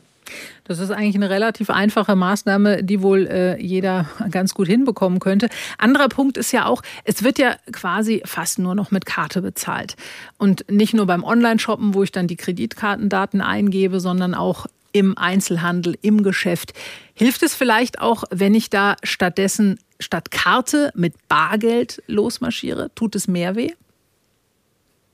Das 0.65 0.79
ist 0.79 0.91
eigentlich 0.91 1.15
eine 1.15 1.29
relativ 1.29 1.69
einfache 1.69 2.15
Maßnahme, 2.15 2.83
die 2.83 3.01
wohl 3.01 3.25
äh, 3.25 3.59
jeder 3.59 4.07
ganz 4.29 4.53
gut 4.53 4.67
hinbekommen 4.67 5.19
könnte. 5.19 5.49
Anderer 5.77 6.09
Punkt 6.09 6.37
ist 6.37 6.51
ja 6.51 6.65
auch, 6.65 6.83
es 7.03 7.23
wird 7.23 7.39
ja 7.39 7.55
quasi 7.71 8.21
fast 8.25 8.59
nur 8.59 8.75
noch 8.75 8.91
mit 8.91 9.05
Karte 9.05 9.41
bezahlt. 9.41 9.95
Und 10.37 10.69
nicht 10.69 10.93
nur 10.93 11.07
beim 11.07 11.23
Online-Shoppen, 11.23 11.95
wo 11.95 12.03
ich 12.03 12.11
dann 12.11 12.27
die 12.27 12.35
Kreditkartendaten 12.35 13.41
eingebe, 13.41 13.99
sondern 13.99 14.35
auch 14.35 14.67
im 14.91 15.17
Einzelhandel, 15.17 15.97
im 16.01 16.23
Geschäft. 16.23 16.73
Hilft 17.13 17.43
es 17.43 17.55
vielleicht 17.55 18.01
auch, 18.01 18.23
wenn 18.31 18.55
ich 18.55 18.69
da 18.69 18.95
stattdessen 19.03 19.79
statt 19.99 20.31
Karte 20.31 20.91
mit 20.95 21.13
Bargeld 21.27 22.01
losmarschiere? 22.07 22.91
Tut 22.95 23.15
es 23.15 23.27
mehr 23.27 23.55
weh? 23.55 23.71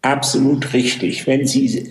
Absolut 0.01 0.73
richtig. 0.73 1.25
Wenn 1.25 1.47
Sie 1.47 1.89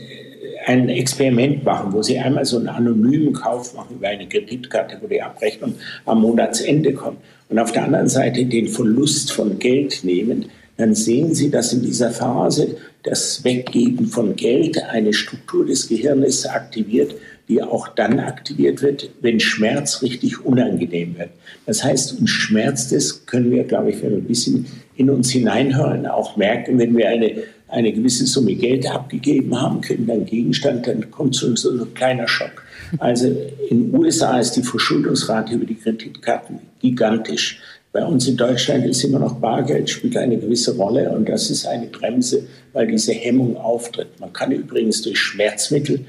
ein 0.66 0.88
Experiment 0.88 1.64
machen, 1.64 1.92
wo 1.92 2.02
Sie 2.02 2.18
einmal 2.18 2.44
so 2.44 2.56
einen 2.56 2.68
anonymen 2.68 3.32
Kauf 3.32 3.74
machen 3.74 3.96
über 3.96 4.08
eine 4.08 4.28
Kreditkarte, 4.28 4.98
wo 5.00 5.06
die 5.06 5.20
Abrechnung 5.20 5.74
am 6.06 6.20
Monatsende 6.20 6.94
kommt 6.94 7.18
und 7.48 7.58
auf 7.58 7.72
der 7.72 7.84
anderen 7.84 8.08
Seite 8.08 8.44
den 8.46 8.68
Verlust 8.68 9.32
von 9.32 9.58
Geld 9.58 10.04
nehmen, 10.04 10.46
dann 10.76 10.94
sehen 10.94 11.34
Sie, 11.34 11.50
dass 11.50 11.72
in 11.72 11.82
dieser 11.82 12.10
Phase 12.10 12.76
das 13.02 13.44
Weggeben 13.44 14.06
von 14.06 14.34
Geld 14.34 14.82
eine 14.82 15.12
Struktur 15.12 15.66
des 15.66 15.88
Gehirnes 15.88 16.46
aktiviert, 16.46 17.14
die 17.48 17.62
auch 17.62 17.88
dann 17.88 18.20
aktiviert 18.20 18.82
wird, 18.82 19.10
wenn 19.20 19.38
Schmerz 19.38 20.02
richtig 20.02 20.44
unangenehm 20.44 21.18
wird. 21.18 21.30
Das 21.66 21.84
heißt, 21.84 22.18
uns 22.18 22.30
schmerzt 22.30 22.92
es, 22.92 23.26
können 23.26 23.50
wir, 23.50 23.64
glaube 23.64 23.90
ich, 23.90 24.02
wenn 24.02 24.10
wir 24.10 24.18
ein 24.18 24.24
bisschen 24.24 24.66
in 24.96 25.10
uns 25.10 25.30
hineinhören, 25.30 26.06
auch 26.06 26.36
merken, 26.36 26.78
wenn 26.78 26.96
wir 26.96 27.08
eine, 27.08 27.42
eine 27.68 27.92
gewisse 27.92 28.26
Summe 28.26 28.54
Geld 28.54 28.90
abgegeben 28.90 29.60
haben, 29.60 29.80
kriegen 29.80 30.06
dann 30.06 30.24
Gegenstand, 30.24 30.86
dann 30.86 31.10
kommt 31.10 31.34
so, 31.34 31.54
so 31.56 31.70
ein 31.70 31.94
kleiner 31.94 32.28
Schock. 32.28 32.64
Also 32.98 33.26
in 33.68 33.90
den 33.90 34.00
USA 34.00 34.38
ist 34.38 34.52
die 34.52 34.62
Verschuldungsrate 34.62 35.54
über 35.54 35.66
die 35.66 35.74
Kreditkarten 35.74 36.60
gigantisch. 36.80 37.60
Bei 37.92 38.04
uns 38.04 38.26
in 38.26 38.36
Deutschland 38.36 38.84
ist 38.86 39.04
immer 39.04 39.20
noch 39.20 39.36
Bargeld, 39.36 39.88
spielt 39.88 40.16
eine 40.16 40.36
gewisse 40.36 40.76
Rolle 40.76 41.10
und 41.10 41.28
das 41.28 41.50
ist 41.50 41.66
eine 41.66 41.86
Bremse, 41.86 42.44
weil 42.72 42.86
diese 42.88 43.12
Hemmung 43.12 43.56
auftritt. 43.56 44.18
Man 44.18 44.32
kann 44.32 44.50
übrigens 44.50 45.02
durch 45.02 45.18
Schmerzmittel 45.18 46.04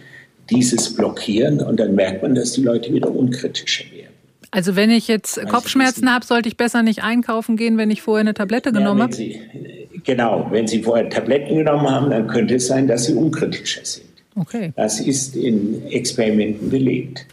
dieses 0.49 0.95
blockieren 0.95 1.61
und 1.61 1.79
dann 1.79 1.95
merkt 1.95 2.21
man, 2.21 2.35
dass 2.35 2.53
die 2.53 2.61
Leute 2.61 2.93
wieder 2.93 3.09
unkritischer 3.09 3.85
werden. 3.91 4.13
Also 4.51 4.75
wenn 4.75 4.89
ich 4.89 5.07
jetzt 5.07 5.37
also 5.37 5.51
Kopfschmerzen 5.51 6.13
habe, 6.13 6.25
sollte 6.25 6.47
ich 6.47 6.55
besser 6.55 6.81
nicht 6.81 7.03
einkaufen 7.03 7.57
gehen, 7.57 7.77
wenn 7.77 7.91
ich 7.91 8.01
vorher 8.01 8.21
eine 8.21 8.33
Tablette 8.33 8.71
genommen 8.71 9.11
ja, 9.11 9.37
habe? 9.37 9.99
Genau, 10.03 10.47
wenn 10.51 10.67
Sie 10.67 10.83
vorher 10.83 11.09
Tabletten 11.09 11.57
genommen 11.57 11.89
haben, 11.89 12.09
dann 12.09 12.27
könnte 12.27 12.55
es 12.55 12.67
sein, 12.67 12.87
dass 12.87 13.05
Sie 13.05 13.13
unkritischer 13.13 13.83
sind. 13.83 14.05
Okay. 14.35 14.71
Das 14.75 14.99
ist 14.99 15.35
in 15.35 15.85
Experimenten 15.87 16.69
belegt. 16.69 17.25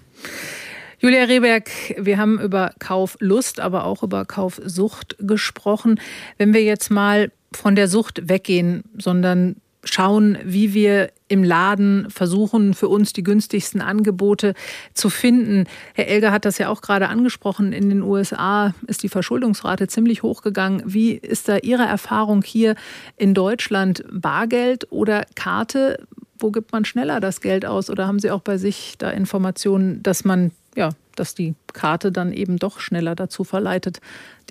Julia 0.99 1.25
Rehberg, 1.25 1.69
wir 1.99 2.17
haben 2.17 2.41
über 2.41 2.73
Kauflust, 2.79 3.61
aber 3.61 3.85
auch 3.85 4.03
über 4.03 4.25
Kaufsucht 4.25 5.17
gesprochen. 5.19 6.01
Wenn 6.39 6.55
wir 6.55 6.63
jetzt 6.63 6.91
mal 6.91 7.33
von 7.53 7.75
der 7.75 7.89
Sucht 7.89 8.29
weggehen, 8.29 8.85
sondern 8.97 9.57
schauen, 9.85 10.39
wie 10.45 10.75
wir 10.75 11.11
im 11.29 11.43
Laden 11.43 12.11
versuchen, 12.11 12.75
für 12.75 12.89
uns 12.89 13.13
die 13.13 13.23
günstigsten 13.23 13.81
Angebote 13.81 14.55
zu 14.95 15.09
finden. 15.09 15.65
Herr 15.95 16.09
Elger 16.09 16.31
hat 16.31 16.45
das 16.45 16.59
ja 16.59 16.69
auch 16.69 16.83
gerade 16.83 17.09
angesprochen. 17.09 17.73
In 17.73 17.89
den 17.89 18.03
USA 18.03 18.75
ist 18.87 19.03
die 19.03 19.09
Verschuldungsrate 19.09 19.89
ziemlich 19.89 20.23
hochgegangen. 20.23 20.83
Wie 20.85 21.13
ist 21.13 21.49
da 21.49 21.57
Ihre 21.57 21.85
Erfahrung 21.85 22.43
hier 22.43 22.77
in 23.17 23.35
Deutschland? 23.35 24.05
Bargeld 24.11 24.93
oder 24.93 25.25
Karte? 25.35 26.07
Wo 26.39 26.51
gibt 26.51 26.73
man 26.73 26.85
schneller 26.85 27.19
das 27.21 27.41
Geld 27.41 27.65
aus? 27.65 27.89
Oder 27.89 28.07
haben 28.07 28.19
Sie 28.19 28.31
auch 28.31 28.43
bei 28.43 28.59
sich 28.59 28.97
da 28.99 29.11
Informationen, 29.11 30.03
dass 30.03 30.25
man, 30.25 30.51
ja, 30.77 30.91
dass 31.17 31.35
die 31.35 31.55
Karte 31.73 32.13
dann 32.13 32.33
eben 32.33 32.59
doch 32.59 32.79
schneller 32.79 33.15
dazu 33.15 33.43
verleitet, 33.43 34.01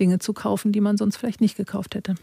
Dinge 0.00 0.18
zu 0.18 0.32
kaufen, 0.32 0.72
die 0.72 0.80
man 0.80 0.96
sonst 0.96 1.16
vielleicht 1.16 1.40
nicht 1.40 1.56
gekauft 1.56 1.94
hätte? 1.94 2.16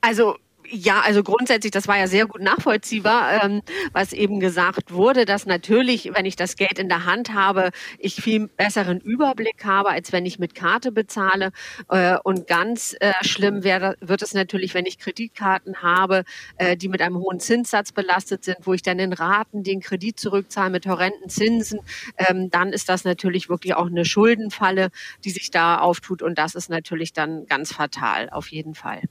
Also 0.00 0.36
ja, 0.70 1.00
also 1.00 1.22
grundsätzlich, 1.22 1.72
das 1.72 1.88
war 1.88 1.98
ja 1.98 2.06
sehr 2.06 2.26
gut 2.26 2.42
nachvollziehbar, 2.42 3.42
ähm, 3.42 3.62
was 3.92 4.12
eben 4.12 4.40
gesagt 4.40 4.92
wurde, 4.92 5.24
dass 5.24 5.46
natürlich, 5.46 6.10
wenn 6.14 6.26
ich 6.26 6.36
das 6.36 6.56
Geld 6.56 6.78
in 6.78 6.88
der 6.88 7.04
Hand 7.04 7.32
habe, 7.32 7.70
ich 7.98 8.16
viel 8.16 8.48
besseren 8.48 9.00
Überblick 9.00 9.64
habe, 9.64 9.90
als 9.90 10.12
wenn 10.12 10.26
ich 10.26 10.38
mit 10.38 10.54
Karte 10.54 10.92
bezahle. 10.92 11.52
Äh, 11.88 12.16
und 12.22 12.46
ganz 12.46 12.94
äh, 13.00 13.12
schlimm 13.22 13.64
wäre, 13.64 13.96
wird 14.00 14.22
es 14.22 14.34
natürlich, 14.34 14.74
wenn 14.74 14.86
ich 14.86 14.98
Kreditkarten 14.98 15.82
habe, 15.82 16.24
äh, 16.56 16.76
die 16.76 16.88
mit 16.88 17.00
einem 17.00 17.16
hohen 17.16 17.40
Zinssatz 17.40 17.92
belastet 17.92 18.44
sind, 18.44 18.58
wo 18.62 18.74
ich 18.74 18.82
dann 18.82 18.98
in 18.98 19.12
Raten 19.12 19.62
den 19.62 19.80
Kredit 19.80 20.20
zurückzahle 20.20 20.70
mit 20.70 20.86
horrenden 20.86 21.28
Zinsen. 21.28 21.80
Ähm, 22.16 22.50
dann 22.50 22.72
ist 22.72 22.88
das 22.88 23.04
natürlich 23.04 23.48
wirklich 23.48 23.74
auch 23.74 23.86
eine 23.86 24.04
Schuldenfalle, 24.04 24.90
die 25.24 25.30
sich 25.30 25.50
da 25.50 25.78
auftut. 25.78 26.22
Und 26.22 26.38
das 26.38 26.54
ist 26.54 26.68
natürlich 26.68 27.12
dann 27.12 27.46
ganz 27.46 27.72
fatal, 27.72 28.28
auf 28.30 28.48
jeden 28.48 28.74
Fall. 28.74 29.02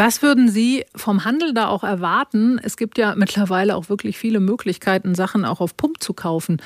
Was 0.00 0.22
würden 0.22 0.48
Sie 0.48 0.84
vom 0.94 1.24
Handel 1.24 1.52
da 1.52 1.66
auch 1.66 1.82
erwarten? 1.82 2.60
Es 2.62 2.76
gibt 2.76 2.98
ja 2.98 3.16
mittlerweile 3.16 3.74
auch 3.74 3.88
wirklich 3.88 4.16
viele 4.16 4.38
Möglichkeiten, 4.38 5.16
Sachen 5.16 5.44
auch 5.44 5.60
auf 5.60 5.76
Pump 5.76 6.00
zu 6.00 6.12
kaufen. 6.14 6.62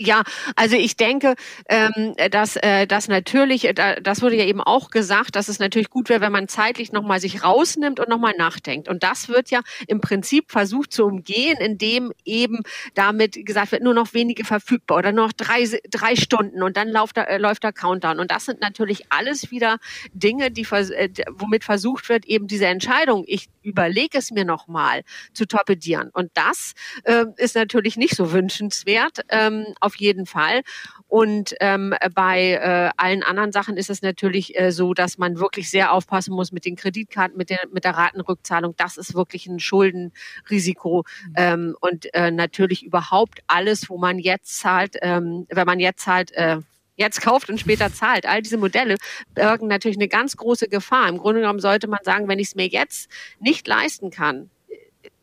Ja, 0.00 0.22
also 0.54 0.76
ich 0.76 0.96
denke, 0.96 1.34
ähm, 1.68 2.14
dass 2.30 2.54
äh, 2.54 2.86
das 2.86 3.08
natürlich, 3.08 3.64
äh, 3.64 4.00
das 4.00 4.22
wurde 4.22 4.36
ja 4.36 4.44
eben 4.44 4.60
auch 4.60 4.90
gesagt, 4.90 5.34
dass 5.34 5.48
es 5.48 5.58
natürlich 5.58 5.90
gut 5.90 6.08
wäre, 6.08 6.20
wenn 6.20 6.30
man 6.30 6.46
zeitlich 6.46 6.92
nochmal 6.92 7.18
sich 7.18 7.42
rausnimmt 7.42 7.98
und 7.98 8.08
nochmal 8.08 8.34
nachdenkt. 8.38 8.88
Und 8.88 9.02
das 9.02 9.28
wird 9.28 9.50
ja 9.50 9.60
im 9.88 10.00
Prinzip 10.00 10.52
versucht 10.52 10.92
zu 10.92 11.04
umgehen, 11.04 11.56
indem 11.58 12.12
eben 12.24 12.60
damit 12.94 13.44
gesagt 13.44 13.72
wird, 13.72 13.82
nur 13.82 13.92
noch 13.92 14.14
wenige 14.14 14.44
verfügbar 14.44 14.98
oder 14.98 15.10
nur 15.10 15.26
noch 15.26 15.32
drei, 15.32 15.64
drei 15.90 16.14
Stunden 16.14 16.62
und 16.62 16.76
dann 16.76 16.90
läuft 16.90 17.16
der, 17.16 17.28
äh, 17.28 17.38
läuft 17.38 17.64
der 17.64 17.72
Countdown. 17.72 18.20
Und 18.20 18.30
das 18.30 18.44
sind 18.44 18.60
natürlich 18.60 19.10
alles 19.10 19.50
wieder 19.50 19.78
Dinge, 20.12 20.52
die 20.52 20.62
äh, 20.70 21.08
womit 21.32 21.64
versucht 21.64 22.08
wird, 22.08 22.24
eben 22.26 22.46
diese 22.46 22.66
Entscheidung, 22.66 23.24
ich 23.26 23.48
überlege 23.62 24.18
es 24.18 24.30
mir 24.30 24.44
nochmal, 24.44 25.02
zu 25.32 25.44
torpedieren. 25.44 26.10
Und 26.12 26.30
das 26.34 26.74
äh, 27.02 27.24
ist 27.36 27.56
natürlich 27.56 27.96
nicht 27.96 28.14
so 28.14 28.30
wünschenswert. 28.32 29.22
Ähm, 29.28 29.66
auf 29.88 29.96
jeden 29.96 30.26
Fall. 30.26 30.60
Und 31.08 31.54
ähm, 31.60 31.94
bei 32.14 32.52
äh, 32.52 32.90
allen 32.98 33.22
anderen 33.22 33.50
Sachen 33.50 33.78
ist 33.78 33.88
es 33.88 34.02
natürlich 34.02 34.58
äh, 34.60 34.70
so, 34.70 34.92
dass 34.92 35.16
man 35.16 35.38
wirklich 35.38 35.70
sehr 35.70 35.92
aufpassen 35.92 36.34
muss 36.34 36.52
mit 36.52 36.66
den 36.66 36.76
Kreditkarten, 36.76 37.38
mit 37.38 37.48
der, 37.48 37.60
mit 37.72 37.84
der 37.84 37.92
Ratenrückzahlung. 37.92 38.74
Das 38.76 38.98
ist 38.98 39.14
wirklich 39.14 39.46
ein 39.46 39.58
Schuldenrisiko. 39.58 41.04
Mhm. 41.28 41.34
Ähm, 41.36 41.76
und 41.80 42.14
äh, 42.14 42.30
natürlich 42.30 42.84
überhaupt 42.84 43.40
alles, 43.46 43.88
wo 43.88 43.96
man 43.96 44.18
jetzt 44.18 44.60
zahlt, 44.60 44.96
ähm, 45.00 45.46
wenn 45.48 45.66
man 45.66 45.80
jetzt 45.80 46.04
zahlt, 46.04 46.32
äh, 46.32 46.58
jetzt 46.96 47.22
kauft 47.22 47.48
und 47.48 47.58
später 47.58 47.90
zahlt. 47.90 48.26
All 48.26 48.42
diese 48.42 48.58
Modelle 48.58 48.96
bergen 49.34 49.68
natürlich 49.68 49.96
eine 49.96 50.08
ganz 50.08 50.36
große 50.36 50.68
Gefahr. 50.68 51.08
Im 51.08 51.16
Grunde 51.16 51.40
genommen 51.40 51.60
sollte 51.60 51.88
man 51.88 52.00
sagen, 52.02 52.28
wenn 52.28 52.38
ich 52.38 52.48
es 52.48 52.54
mir 52.54 52.66
jetzt 52.66 53.08
nicht 53.40 53.66
leisten 53.66 54.10
kann, 54.10 54.50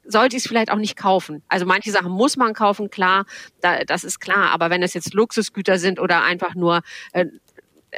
sollte 0.07 0.35
ich 0.35 0.43
es 0.43 0.47
vielleicht 0.47 0.71
auch 0.71 0.77
nicht 0.77 0.95
kaufen. 0.95 1.43
Also 1.47 1.65
manche 1.65 1.91
Sachen 1.91 2.11
muss 2.11 2.37
man 2.37 2.53
kaufen, 2.53 2.89
klar, 2.89 3.25
da, 3.61 3.83
das 3.83 4.03
ist 4.03 4.19
klar. 4.19 4.51
Aber 4.51 4.69
wenn 4.69 4.83
es 4.83 4.93
jetzt 4.93 5.13
Luxusgüter 5.13 5.77
sind 5.77 5.99
oder 5.99 6.23
einfach 6.23 6.55
nur 6.55 6.81
äh, 7.13 7.25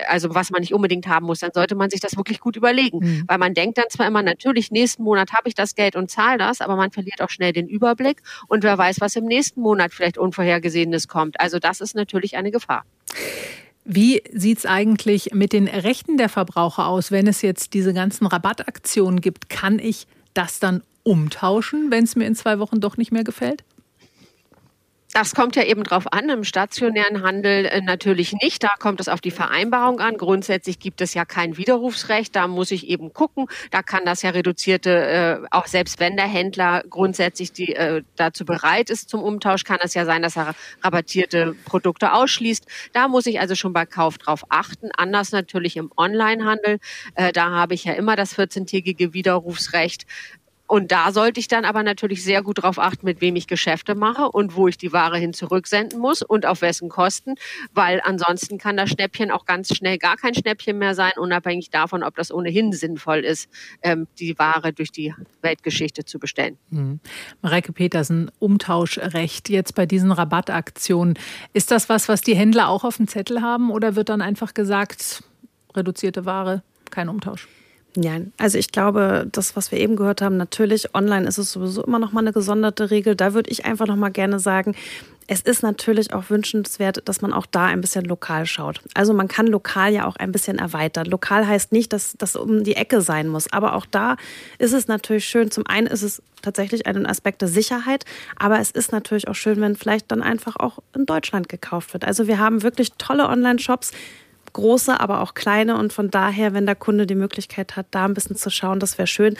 also 0.08 0.34
was 0.36 0.51
man 0.51 0.62
nicht 0.62 0.74
unbedingt 0.74 1.08
haben 1.08 1.26
muss, 1.26 1.39
dann 1.39 1.51
sollte 1.53 1.76
man 1.76 1.89
sich 1.89 1.99
das 1.99 2.18
wirklich 2.18 2.39
gut 2.39 2.55
überlegen. 2.55 2.99
Mhm. 2.99 3.24
Weil 3.28 3.38
man 3.38 3.53
denkt 3.53 3.78
dann 3.78 3.89
zwar 3.89 4.08
immer, 4.08 4.22
natürlich, 4.22 4.72
nächsten 4.72 5.03
Monat 5.03 5.34
habe 5.34 5.47
ich 5.49 5.55
das 5.55 5.76
Geld 5.76 5.95
und 5.95 6.12
zahle 6.12 6.38
das, 6.38 6.62
aber 6.62 6.76
man 6.76 6.91
verliert 6.91 7.22
auch 7.22 7.30
schnell 7.30 7.53
den 7.53 7.68
Überblick 7.68 8.22
und 8.47 8.64
wer 8.64 8.78
weiß, 8.78 9.01
was 9.01 9.16
im 9.16 9.26
nächsten 9.26 9.62
Monat 9.62 9.93
vielleicht 9.93 10.18
Unvorhergesehenes 10.18 11.08
kommt. 11.08 11.39
Also 11.39 11.60
das 11.60 11.82
ist 11.82 11.95
natürlich 11.95 12.38
eine 12.38 12.51
Gefahr. 12.51 12.86
Wie 13.86 14.22
sieht 14.34 14.60
es 14.60 14.66
eigentlich 14.66 15.34
mit 15.34 15.53
den 15.53 15.68
Rechten 15.68 16.18
der 16.18 16.28
Verbraucher 16.28 16.88
aus, 16.88 17.12
wenn 17.12 17.26
es 17.26 17.41
jetzt 17.41 17.74
diese 17.74 17.93
ganzen 17.93 18.28
Rabattaktionen 18.28 19.22
gibt? 19.22 19.49
Kann 19.49 19.80
ich 19.80 20.08
das 20.34 20.60
dann 20.60 20.84
umtauschen, 21.08 21.89
wenn 21.89 22.03
es 22.03 22.16
mir 22.16 22.26
in 22.26 22.36
zwei 22.36 22.60
Wochen 22.60 22.82
doch 22.82 22.97
nicht 22.97 23.12
mehr 23.12 23.24
gefällt? 23.24 23.64
Das 25.14 25.34
kommt 25.34 25.55
ja 25.55 25.64
eben 25.64 25.84
drauf 25.84 26.14
an. 26.14 26.30
Im 26.30 26.43
stationären 26.43 27.24
Handel 27.24 27.66
äh, 27.66 27.82
natürlich 27.82 28.34
nicht. 28.34 28.64
Da 28.64 28.70
kommt 28.78 28.99
es 28.99 29.08
auf 29.08 29.20
die 29.20 29.32
Vereinbarung 29.32 29.99
an. 29.99 30.16
Grundsätzlich 30.18 30.78
gibt 30.78 31.01
es 31.01 31.16
ja 31.16 31.26
kein 31.26 31.58
Widerrufsrecht. 31.58 32.36
Da 32.36 32.47
muss 32.47 32.70
ich 32.70 32.88
eben 32.88 33.14
gucken. 33.14 33.47
Da 33.72 33.82
kann 33.82 34.05
das 34.05 34.22
ja 34.22 34.30
reduzierte, 34.30 34.91
äh, 34.91 35.47
auch 35.49 35.66
selbst 35.66 35.99
wenn 35.99 36.18
der 36.18 36.28
Händler 36.28 36.84
grundsätzlich 36.88 37.51
die, 37.51 37.74
äh, 37.74 38.03
dazu 38.16 38.45
bereit 38.45 38.91
ist 38.91 39.10
zum 39.10 39.24
Umtausch, 39.24 39.64
kann 39.64 39.80
es 39.82 39.95
ja 39.95 40.05
sein, 40.05 40.22
dass 40.22 40.38
er 40.38 40.53
rabattierte 40.84 41.55
Produkte 41.66 42.14
ausschließt. 42.14 42.68
Da 42.93 43.08
muss 43.08 43.26
ich 43.26 43.39
also 43.39 43.55
schon 43.55 43.74
bei 43.74 43.88
Kauf 43.88 44.20
drauf 44.20 44.43
achten. 44.49 44.91
Anders 44.95 45.32
natürlich 45.32 45.78
im 45.78 45.89
Onlinehandel. 45.97 46.78
Äh, 47.16 47.32
da 47.32 47.49
habe 47.49 47.74
ich 47.74 47.86
ja 47.86 47.93
immer 47.93 48.18
das 48.18 48.38
14-tägige 48.38 49.14
Widerrufsrecht. 49.14 50.05
Und 50.68 50.91
da 50.91 51.11
sollte 51.11 51.39
ich 51.39 51.47
dann 51.47 51.65
aber 51.65 51.82
natürlich 51.82 52.24
sehr 52.24 52.43
gut 52.43 52.57
darauf 52.59 52.78
achten, 52.78 53.05
mit 53.05 53.22
wem 53.22 53.36
ich 53.38 53.47
Geschäfte 53.47 53.95
mache 53.95 54.30
und 54.30 54.55
wo 54.55 54.68
ich 54.68 54.78
die 54.78 54.91
Ware 54.91 55.18
hin 55.18 55.34
zurücksenden 55.34 55.99
muss 55.99 56.22
und 56.22 56.45
auf 56.45 56.61
wessen 56.61 56.89
Kosten, 56.89 57.36
weil 57.74 58.01
ansonsten 58.03 58.57
kann 58.57 58.76
das 58.76 58.89
Schnäppchen 58.89 59.32
auch 59.32 59.45
ganz 59.45 59.74
schnell 59.76 59.97
gar 59.97 60.18
kein 60.18 60.36
Schnäppchen 60.36 60.78
mehr 60.78 60.93
sein, 60.93 61.13
unabhängig 61.15 61.70
davon, 61.70 62.03
ob 62.03 62.15
das 62.15 62.32
ohnehin 62.32 62.74
sinnvoll 62.74 63.20
ist, 63.20 63.49
ähm, 63.82 64.07
die 64.20 64.38
Ware 64.38 64.74
durch 64.74 64.91
die 64.91 65.13
Weltgeschichte 65.41 66.03
zu 66.03 66.20
bestellen. 66.20 66.57
Mhm. 66.70 66.99
Mareike 67.41 67.72
Petersen, 67.72 68.30
Umtauschrecht 68.39 69.49
jetzt 69.49 69.74
bei 69.74 69.86
diesen 69.86 70.11
Rabattaktionen. 70.11 71.18
Ist 71.53 71.72
das 71.72 71.88
was, 71.88 72.09
was 72.09 72.22
die 72.22 72.36
Händler 72.36 72.68
auch 72.68 72.84
auf 72.84 72.97
dem 72.97 73.07
Zettel 73.07 73.41
haben 73.41 73.72
oder 73.72 73.95
wird 73.95 74.09
dann 74.09 74.22
einfach 74.22 74.53
gesagt, 74.53 75.24
reduzierte 75.76 76.26
Ware, 76.26 76.63
kein 76.91 77.07
Umtausch? 77.07 77.47
Ja, 77.99 78.19
also 78.37 78.59
ich 78.59 78.71
glaube, 78.71 79.27
das, 79.31 79.55
was 79.55 79.71
wir 79.71 79.79
eben 79.79 79.95
gehört 79.95 80.21
haben, 80.21 80.37
natürlich, 80.37 80.93
online 80.93 81.27
ist 81.27 81.39
es 81.39 81.51
sowieso 81.51 81.83
immer 81.83 81.97
noch 81.97 82.11
mal 82.11 82.19
eine 82.19 82.31
gesonderte 82.31 82.91
Regel. 82.91 83.15
Da 83.15 83.33
würde 83.33 83.49
ich 83.49 83.65
einfach 83.65 83.87
noch 83.87 83.95
mal 83.95 84.09
gerne 84.09 84.37
sagen, 84.37 84.75
es 85.25 85.41
ist 85.41 85.63
natürlich 85.63 86.13
auch 86.13 86.29
wünschenswert, 86.29 87.01
dass 87.09 87.21
man 87.21 87.33
auch 87.33 87.47
da 87.47 87.65
ein 87.65 87.81
bisschen 87.81 88.05
lokal 88.05 88.45
schaut. 88.45 88.81
Also 88.93 89.15
man 89.15 89.27
kann 89.27 89.47
lokal 89.47 89.93
ja 89.93 90.05
auch 90.05 90.15
ein 90.17 90.31
bisschen 90.31 90.59
erweitern. 90.59 91.07
Lokal 91.07 91.47
heißt 91.47 91.71
nicht, 91.71 91.91
dass 91.91 92.13
das 92.19 92.35
um 92.35 92.63
die 92.63 92.75
Ecke 92.75 93.01
sein 93.01 93.27
muss, 93.29 93.51
aber 93.51 93.73
auch 93.73 93.87
da 93.87 94.15
ist 94.59 94.73
es 94.73 94.87
natürlich 94.87 95.25
schön. 95.25 95.49
Zum 95.49 95.65
einen 95.65 95.87
ist 95.87 96.03
es 96.03 96.21
tatsächlich 96.43 96.85
ein 96.85 97.07
Aspekt 97.07 97.41
der 97.41 97.49
Sicherheit, 97.49 98.05
aber 98.35 98.59
es 98.59 98.69
ist 98.69 98.91
natürlich 98.91 99.27
auch 99.27 99.35
schön, 99.35 99.59
wenn 99.59 99.75
vielleicht 99.75 100.11
dann 100.11 100.21
einfach 100.21 100.55
auch 100.57 100.79
in 100.95 101.07
Deutschland 101.07 101.49
gekauft 101.49 101.93
wird. 101.93 102.05
Also 102.05 102.27
wir 102.27 102.37
haben 102.37 102.61
wirklich 102.61 102.93
tolle 102.99 103.27
Online-Shops, 103.27 103.91
große, 104.53 104.99
aber 104.99 105.21
auch 105.21 105.33
kleine. 105.33 105.77
Und 105.77 105.93
von 105.93 106.09
daher, 106.09 106.53
wenn 106.53 106.65
der 106.65 106.75
Kunde 106.75 107.05
die 107.07 107.15
Möglichkeit 107.15 107.75
hat, 107.75 107.87
da 107.91 108.05
ein 108.05 108.13
bisschen 108.13 108.35
zu 108.35 108.49
schauen, 108.49 108.79
das 108.79 108.97
wäre 108.97 109.07
schön. 109.07 109.37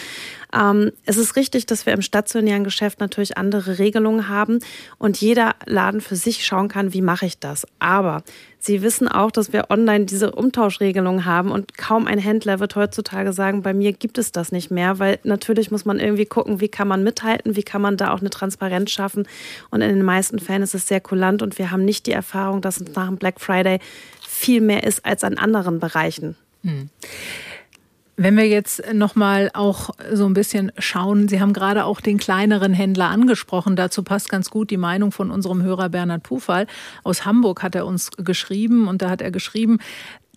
Ähm, 0.54 0.92
es 1.06 1.18
ist 1.18 1.36
richtig, 1.36 1.66
dass 1.66 1.86
wir 1.86 1.94
im 1.94 2.02
stationären 2.02 2.64
Geschäft 2.64 3.00
natürlich 3.00 3.38
andere 3.38 3.80
Regelungen 3.80 4.30
haben 4.30 4.60
und 4.98 5.20
jeder 5.20 5.56
Laden 5.66 6.02
für 6.02 6.16
sich 6.16 6.46
schauen 6.46 6.68
kann, 6.68 6.94
wie 6.94 7.02
mache 7.02 7.26
ich 7.26 7.40
das. 7.40 7.66
Aber 7.80 8.24
Sie 8.60 8.82
wissen 8.82 9.08
auch, 9.08 9.32
dass 9.32 9.54
wir 9.54 9.70
online 9.70 10.06
diese 10.06 10.32
Umtauschregelung 10.32 11.26
haben 11.26 11.52
und 11.52 11.78
kaum 11.78 12.08
ein 12.08 12.18
Händler 12.18 12.60
wird 12.60 12.76
heutzutage 12.76 13.32
sagen, 13.32 13.62
bei 13.62 13.74
mir 13.74 13.94
gibt 13.94 14.18
es 14.18 14.32
das 14.32 14.52
nicht 14.52 14.72
mehr, 14.72 14.98
weil 15.00 15.20
natürlich 15.24 15.70
muss 15.70 15.86
man 15.86 16.00
irgendwie 16.00 16.26
gucken, 16.26 16.60
wie 16.60 16.68
kann 16.68 16.88
man 16.88 17.04
mithalten, 17.04 17.56
wie 17.56 17.64
kann 17.64 17.82
man 17.82 17.98
da 17.98 18.12
auch 18.12 18.20
eine 18.20 18.32
Transparenz 18.32 18.92
schaffen. 18.92 19.28
Und 19.70 19.82
in 19.82 19.90
den 19.96 20.04
meisten 20.04 20.40
Fällen 20.40 20.64
ist 20.64 20.74
es 20.74 20.88
sehr 20.88 21.00
kulant 21.00 21.44
und 21.44 21.60
wir 21.60 21.70
haben 21.70 21.86
nicht 21.86 22.08
die 22.08 22.12
Erfahrung, 22.12 22.62
dass 22.62 22.82
es 22.82 22.94
nach 22.96 23.08
dem 23.08 23.18
Black 23.18 23.40
Friday 23.40 23.80
viel 24.38 24.62
mehr 24.62 24.84
ist 24.84 25.04
als 25.04 25.24
an 25.24 25.38
anderen 25.38 25.80
Bereichen. 25.80 26.36
Hm. 26.64 26.90
Wenn 28.20 28.36
wir 28.36 28.48
jetzt 28.48 28.82
nochmal 28.94 29.52
auch 29.54 29.92
so 30.12 30.26
ein 30.26 30.34
bisschen 30.34 30.72
schauen, 30.80 31.28
Sie 31.28 31.40
haben 31.40 31.54
gerade 31.54 31.86
auch 31.86 32.02
den 32.02 32.18
kleineren 32.18 32.74
Händler 32.74 33.10
angesprochen. 33.10 33.76
Dazu 33.76 34.02
passt 34.02 34.30
ganz 34.30 34.50
gut 34.50 34.72
die 34.72 34.78
Meinung 34.78 35.12
von 35.12 35.30
unserem 35.30 35.62
Hörer 35.62 35.90
Bernhard 35.90 36.24
Pufall. 36.24 36.66
Aus 37.04 37.26
Hamburg 37.26 37.62
hat 37.62 37.76
er 37.76 37.86
uns 37.86 38.10
geschrieben 38.12 38.88
und 38.88 39.04
da 39.04 39.12
hat 39.12 39.22
er 39.22 39.30
geschrieben, 39.30 39.78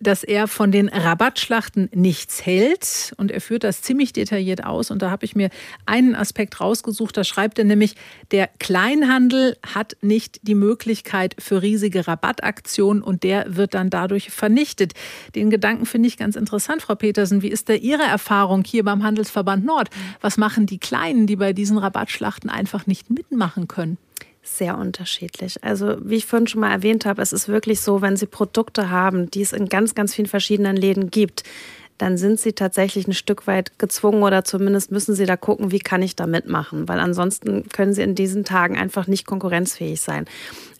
dass 0.01 0.23
er 0.23 0.47
von 0.47 0.71
den 0.71 0.89
Rabattschlachten 0.89 1.89
nichts 1.93 2.45
hält 2.45 3.13
und 3.17 3.31
er 3.31 3.39
führt 3.39 3.63
das 3.63 3.81
ziemlich 3.81 4.13
detailliert 4.13 4.65
aus 4.65 4.91
und 4.91 5.01
da 5.01 5.11
habe 5.11 5.25
ich 5.25 5.35
mir 5.35 5.49
einen 5.85 6.15
Aspekt 6.15 6.59
rausgesucht, 6.59 7.15
da 7.15 7.23
schreibt 7.23 7.59
er 7.59 7.65
nämlich, 7.65 7.95
der 8.31 8.49
Kleinhandel 8.59 9.57
hat 9.65 9.95
nicht 10.01 10.39
die 10.43 10.55
Möglichkeit 10.55 11.35
für 11.39 11.61
riesige 11.61 12.07
Rabattaktionen 12.07 13.03
und 13.03 13.23
der 13.23 13.55
wird 13.55 13.73
dann 13.73 13.89
dadurch 13.89 14.31
vernichtet. 14.31 14.93
Den 15.35 15.49
Gedanken 15.49 15.85
finde 15.85 16.07
ich 16.07 16.17
ganz 16.17 16.35
interessant, 16.35 16.81
Frau 16.81 16.95
Petersen. 16.95 17.41
Wie 17.41 17.49
ist 17.49 17.69
da 17.69 17.73
Ihre 17.73 18.03
Erfahrung 18.03 18.63
hier 18.65 18.83
beim 18.83 19.03
Handelsverband 19.03 19.65
Nord? 19.65 19.89
Was 20.21 20.37
machen 20.37 20.65
die 20.65 20.79
Kleinen, 20.79 21.27
die 21.27 21.35
bei 21.35 21.53
diesen 21.53 21.77
Rabattschlachten 21.77 22.49
einfach 22.49 22.87
nicht 22.87 23.09
mitmachen 23.09 23.67
können? 23.67 23.97
Sehr 24.43 24.77
unterschiedlich. 24.77 25.63
Also 25.63 25.97
wie 26.01 26.15
ich 26.15 26.25
vorhin 26.25 26.47
schon 26.47 26.61
mal 26.61 26.71
erwähnt 26.71 27.05
habe, 27.05 27.21
es 27.21 27.31
ist 27.31 27.47
wirklich 27.47 27.79
so, 27.81 28.01
wenn 28.01 28.17
Sie 28.17 28.25
Produkte 28.25 28.89
haben, 28.89 29.29
die 29.29 29.41
es 29.41 29.53
in 29.53 29.69
ganz, 29.69 29.93
ganz 29.93 30.15
vielen 30.15 30.27
verschiedenen 30.27 30.75
Läden 30.75 31.11
gibt, 31.11 31.43
dann 32.01 32.17
sind 32.17 32.39
sie 32.39 32.53
tatsächlich 32.53 33.07
ein 33.07 33.13
Stück 33.13 33.45
weit 33.45 33.77
gezwungen 33.77 34.23
oder 34.23 34.43
zumindest 34.43 34.91
müssen 34.91 35.13
sie 35.13 35.27
da 35.27 35.37
gucken, 35.37 35.71
wie 35.71 35.77
kann 35.77 36.01
ich 36.01 36.15
da 36.15 36.25
mitmachen, 36.25 36.87
weil 36.87 36.99
ansonsten 36.99 37.69
können 37.69 37.93
sie 37.93 38.01
in 38.01 38.15
diesen 38.15 38.43
Tagen 38.43 38.75
einfach 38.75 39.05
nicht 39.05 39.27
konkurrenzfähig 39.27 40.01
sein. 40.01 40.25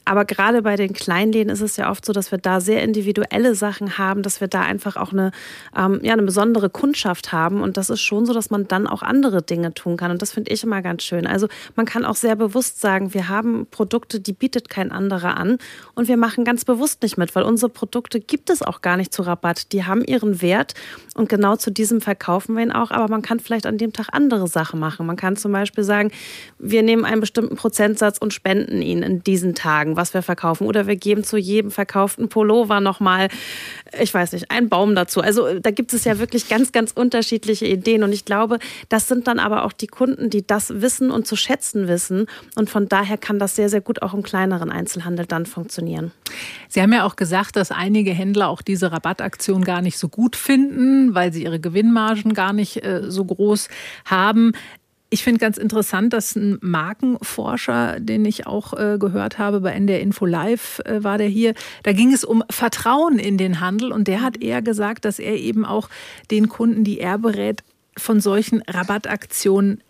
Aber 0.04 0.24
gerade 0.24 0.62
bei 0.62 0.76
den 0.76 0.92
Kleinläden 0.92 1.52
ist 1.52 1.60
es 1.60 1.76
ja 1.76 1.90
oft 1.90 2.04
so, 2.04 2.12
dass 2.12 2.32
wir 2.32 2.38
da 2.38 2.60
sehr 2.60 2.82
individuelle 2.82 3.54
Sachen 3.54 3.98
haben, 3.98 4.22
dass 4.22 4.40
wir 4.40 4.48
da 4.48 4.62
einfach 4.62 4.96
auch 4.96 5.12
eine, 5.12 5.30
ähm, 5.76 6.00
ja, 6.02 6.12
eine 6.12 6.22
besondere 6.22 6.70
Kundschaft 6.70 7.32
haben. 7.32 7.60
Und 7.60 7.76
das 7.76 7.88
ist 7.88 8.00
schon 8.00 8.26
so, 8.26 8.32
dass 8.32 8.50
man 8.50 8.66
dann 8.66 8.86
auch 8.86 9.02
andere 9.02 9.42
Dinge 9.42 9.74
tun 9.74 9.96
kann. 9.96 10.10
Und 10.10 10.20
das 10.20 10.32
finde 10.32 10.50
ich 10.50 10.64
immer 10.64 10.82
ganz 10.82 11.04
schön. 11.04 11.26
Also 11.26 11.46
man 11.76 11.86
kann 11.86 12.04
auch 12.04 12.16
sehr 12.16 12.34
bewusst 12.34 12.80
sagen, 12.80 13.14
wir 13.14 13.28
haben 13.28 13.66
Produkte, 13.70 14.18
die 14.18 14.32
bietet 14.32 14.68
kein 14.68 14.90
anderer 14.90 15.36
an. 15.36 15.58
Und 15.94 16.08
wir 16.08 16.16
machen 16.16 16.44
ganz 16.44 16.64
bewusst 16.64 17.02
nicht 17.02 17.16
mit, 17.16 17.34
weil 17.36 17.44
unsere 17.44 17.70
Produkte 17.70 18.18
gibt 18.20 18.50
es 18.50 18.62
auch 18.62 18.82
gar 18.82 18.96
nicht 18.96 19.14
zu 19.14 19.22
Rabatt. 19.22 19.72
Die 19.72 19.84
haben 19.84 20.02
ihren 20.04 20.42
Wert 20.42 20.74
und 21.14 21.28
genau 21.28 21.56
zu 21.56 21.70
diesem 21.70 22.00
verkaufen 22.00 22.56
wir 22.56 22.62
ihn 22.62 22.72
auch. 22.72 22.90
Aber 22.90 23.08
man 23.08 23.22
kann 23.22 23.38
vielleicht 23.38 23.66
an 23.66 23.78
dem 23.78 23.92
Tag 23.92 24.08
andere 24.12 24.48
Sachen 24.48 24.80
machen. 24.80 25.06
Man 25.06 25.16
kann 25.16 25.36
zum 25.36 25.52
Beispiel 25.52 25.84
sagen, 25.84 26.10
wir 26.58 26.82
nehmen 26.82 27.04
einen 27.04 27.20
bestimmten 27.20 27.56
Prozentsatz 27.56 28.18
und 28.18 28.32
spenden 28.32 28.82
ihn 28.82 29.02
in 29.02 29.22
diesen 29.22 29.54
Tagen 29.54 29.91
sagen, 29.92 29.96
was 29.96 30.14
wir 30.14 30.22
verkaufen. 30.22 30.66
Oder 30.66 30.86
wir 30.86 30.96
geben 30.96 31.24
zu 31.24 31.36
jedem 31.36 31.70
verkauften 31.70 32.28
Pullover 32.28 32.80
nochmal, 32.80 33.28
ich 34.00 34.12
weiß 34.12 34.32
nicht, 34.32 34.50
einen 34.50 34.68
Baum 34.68 34.94
dazu. 34.94 35.20
Also 35.20 35.58
da 35.60 35.70
gibt 35.70 35.92
es 35.92 36.04
ja 36.04 36.18
wirklich 36.18 36.48
ganz, 36.48 36.72
ganz 36.72 36.92
unterschiedliche 36.92 37.66
Ideen. 37.66 38.02
Und 38.02 38.12
ich 38.12 38.24
glaube, 38.24 38.58
das 38.88 39.08
sind 39.08 39.26
dann 39.26 39.38
aber 39.38 39.64
auch 39.64 39.72
die 39.72 39.86
Kunden, 39.86 40.30
die 40.30 40.46
das 40.46 40.80
wissen 40.80 41.10
und 41.10 41.26
zu 41.26 41.36
schätzen 41.36 41.88
wissen. 41.88 42.26
Und 42.56 42.70
von 42.70 42.88
daher 42.88 43.18
kann 43.18 43.38
das 43.38 43.56
sehr, 43.56 43.68
sehr 43.68 43.80
gut 43.80 44.02
auch 44.02 44.14
im 44.14 44.22
kleineren 44.22 44.70
Einzelhandel 44.70 45.26
dann 45.26 45.46
funktionieren. 45.46 46.12
Sie 46.68 46.80
haben 46.80 46.92
ja 46.92 47.04
auch 47.04 47.16
gesagt, 47.16 47.56
dass 47.56 47.70
einige 47.70 48.12
Händler 48.12 48.48
auch 48.48 48.62
diese 48.62 48.92
Rabattaktion 48.92 49.64
gar 49.64 49.82
nicht 49.82 49.98
so 49.98 50.08
gut 50.08 50.36
finden, 50.36 51.14
weil 51.14 51.32
sie 51.32 51.44
ihre 51.44 51.60
Gewinnmargen 51.60 52.34
gar 52.34 52.52
nicht 52.52 52.84
äh, 52.84 53.02
so 53.08 53.24
groß 53.24 53.68
haben. 54.06 54.52
Ich 55.12 55.24
finde 55.24 55.40
ganz 55.40 55.58
interessant, 55.58 56.14
dass 56.14 56.36
ein 56.36 56.56
Markenforscher, 56.62 58.00
den 58.00 58.24
ich 58.24 58.46
auch 58.46 58.72
äh, 58.72 58.96
gehört 58.98 59.36
habe 59.36 59.60
bei 59.60 59.72
NDR 59.72 60.00
Info 60.00 60.24
Live, 60.24 60.80
äh, 60.86 61.04
war 61.04 61.18
der 61.18 61.26
hier. 61.26 61.52
Da 61.82 61.92
ging 61.92 62.14
es 62.14 62.24
um 62.24 62.42
Vertrauen 62.48 63.18
in 63.18 63.36
den 63.36 63.60
Handel 63.60 63.92
und 63.92 64.08
der 64.08 64.22
hat 64.22 64.42
eher 64.42 64.62
gesagt, 64.62 65.04
dass 65.04 65.18
er 65.18 65.36
eben 65.36 65.66
auch 65.66 65.90
den 66.30 66.48
Kunden, 66.48 66.82
die 66.82 66.98
er 66.98 67.18
berät, 67.18 67.62
von 67.94 68.22
solchen 68.22 68.62
Rabattaktionen 68.62 69.82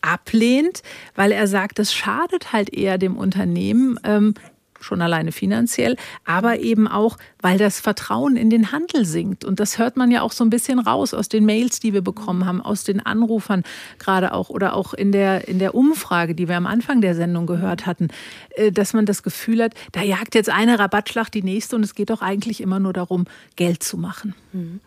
ablehnt, 0.00 0.82
weil 1.14 1.30
er 1.30 1.46
sagt, 1.46 1.78
das 1.78 1.92
schadet 1.92 2.54
halt 2.54 2.72
eher 2.72 2.96
dem 2.96 3.18
Unternehmen. 3.18 4.00
Ähm, 4.02 4.32
schon 4.80 5.02
alleine 5.02 5.32
finanziell, 5.32 5.96
aber 6.24 6.60
eben 6.60 6.88
auch, 6.88 7.16
weil 7.40 7.58
das 7.58 7.80
Vertrauen 7.80 8.36
in 8.36 8.50
den 8.50 8.72
Handel 8.72 9.04
sinkt. 9.04 9.44
Und 9.44 9.60
das 9.60 9.78
hört 9.78 9.96
man 9.96 10.10
ja 10.10 10.22
auch 10.22 10.32
so 10.32 10.44
ein 10.44 10.50
bisschen 10.50 10.78
raus 10.78 11.14
aus 11.14 11.28
den 11.28 11.44
Mails, 11.44 11.80
die 11.80 11.92
wir 11.92 12.02
bekommen 12.02 12.46
haben, 12.46 12.60
aus 12.60 12.84
den 12.84 13.00
Anrufern 13.00 13.62
gerade 13.98 14.32
auch 14.32 14.50
oder 14.50 14.74
auch 14.74 14.94
in 14.94 15.12
der, 15.12 15.48
in 15.48 15.58
der 15.58 15.74
Umfrage, 15.74 16.34
die 16.34 16.48
wir 16.48 16.56
am 16.56 16.66
Anfang 16.66 17.00
der 17.00 17.14
Sendung 17.14 17.46
gehört 17.46 17.86
hatten, 17.86 18.08
äh, 18.56 18.72
dass 18.72 18.92
man 18.92 19.06
das 19.06 19.22
Gefühl 19.22 19.62
hat, 19.62 19.74
da 19.92 20.02
jagt 20.02 20.34
jetzt 20.34 20.50
eine 20.50 20.78
Rabattschlacht 20.78 21.34
die 21.34 21.42
nächste 21.42 21.76
und 21.76 21.84
es 21.84 21.94
geht 21.94 22.10
doch 22.10 22.22
eigentlich 22.22 22.60
immer 22.60 22.80
nur 22.80 22.92
darum, 22.92 23.26
Geld 23.56 23.82
zu 23.82 23.96
machen. 23.96 24.34
Mhm. 24.52 24.80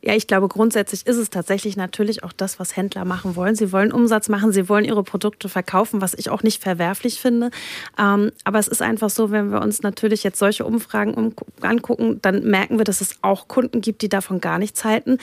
Ja, 0.00 0.14
ich 0.14 0.28
glaube, 0.28 0.46
grundsätzlich 0.46 1.06
ist 1.06 1.16
es 1.16 1.28
tatsächlich 1.28 1.76
natürlich 1.76 2.22
auch 2.22 2.32
das, 2.32 2.60
was 2.60 2.76
Händler 2.76 3.04
machen 3.04 3.34
wollen. 3.34 3.56
Sie 3.56 3.72
wollen 3.72 3.90
Umsatz 3.90 4.28
machen, 4.28 4.52
sie 4.52 4.68
wollen 4.68 4.84
ihre 4.84 5.02
Produkte 5.02 5.48
verkaufen, 5.48 6.00
was 6.00 6.14
ich 6.14 6.30
auch 6.30 6.44
nicht 6.44 6.62
verwerflich 6.62 7.20
finde. 7.20 7.50
Ähm, 7.98 8.30
aber 8.44 8.60
es 8.60 8.68
ist 8.68 8.80
einfach 8.80 9.10
so, 9.10 9.32
wenn 9.32 9.50
wir 9.50 9.60
uns 9.60 9.82
natürlich 9.82 10.22
jetzt 10.22 10.38
solche 10.38 10.64
Umfragen 10.64 11.34
angucken, 11.62 12.20
dann 12.22 12.44
merken 12.44 12.78
wir, 12.78 12.84
dass 12.84 13.00
es 13.00 13.16
auch 13.22 13.48
Kunden 13.48 13.80
gibt, 13.80 14.02
die 14.02 14.08
davon 14.08 14.40
gar 14.40 14.58
nichts 14.58 14.84
halten 14.84 15.18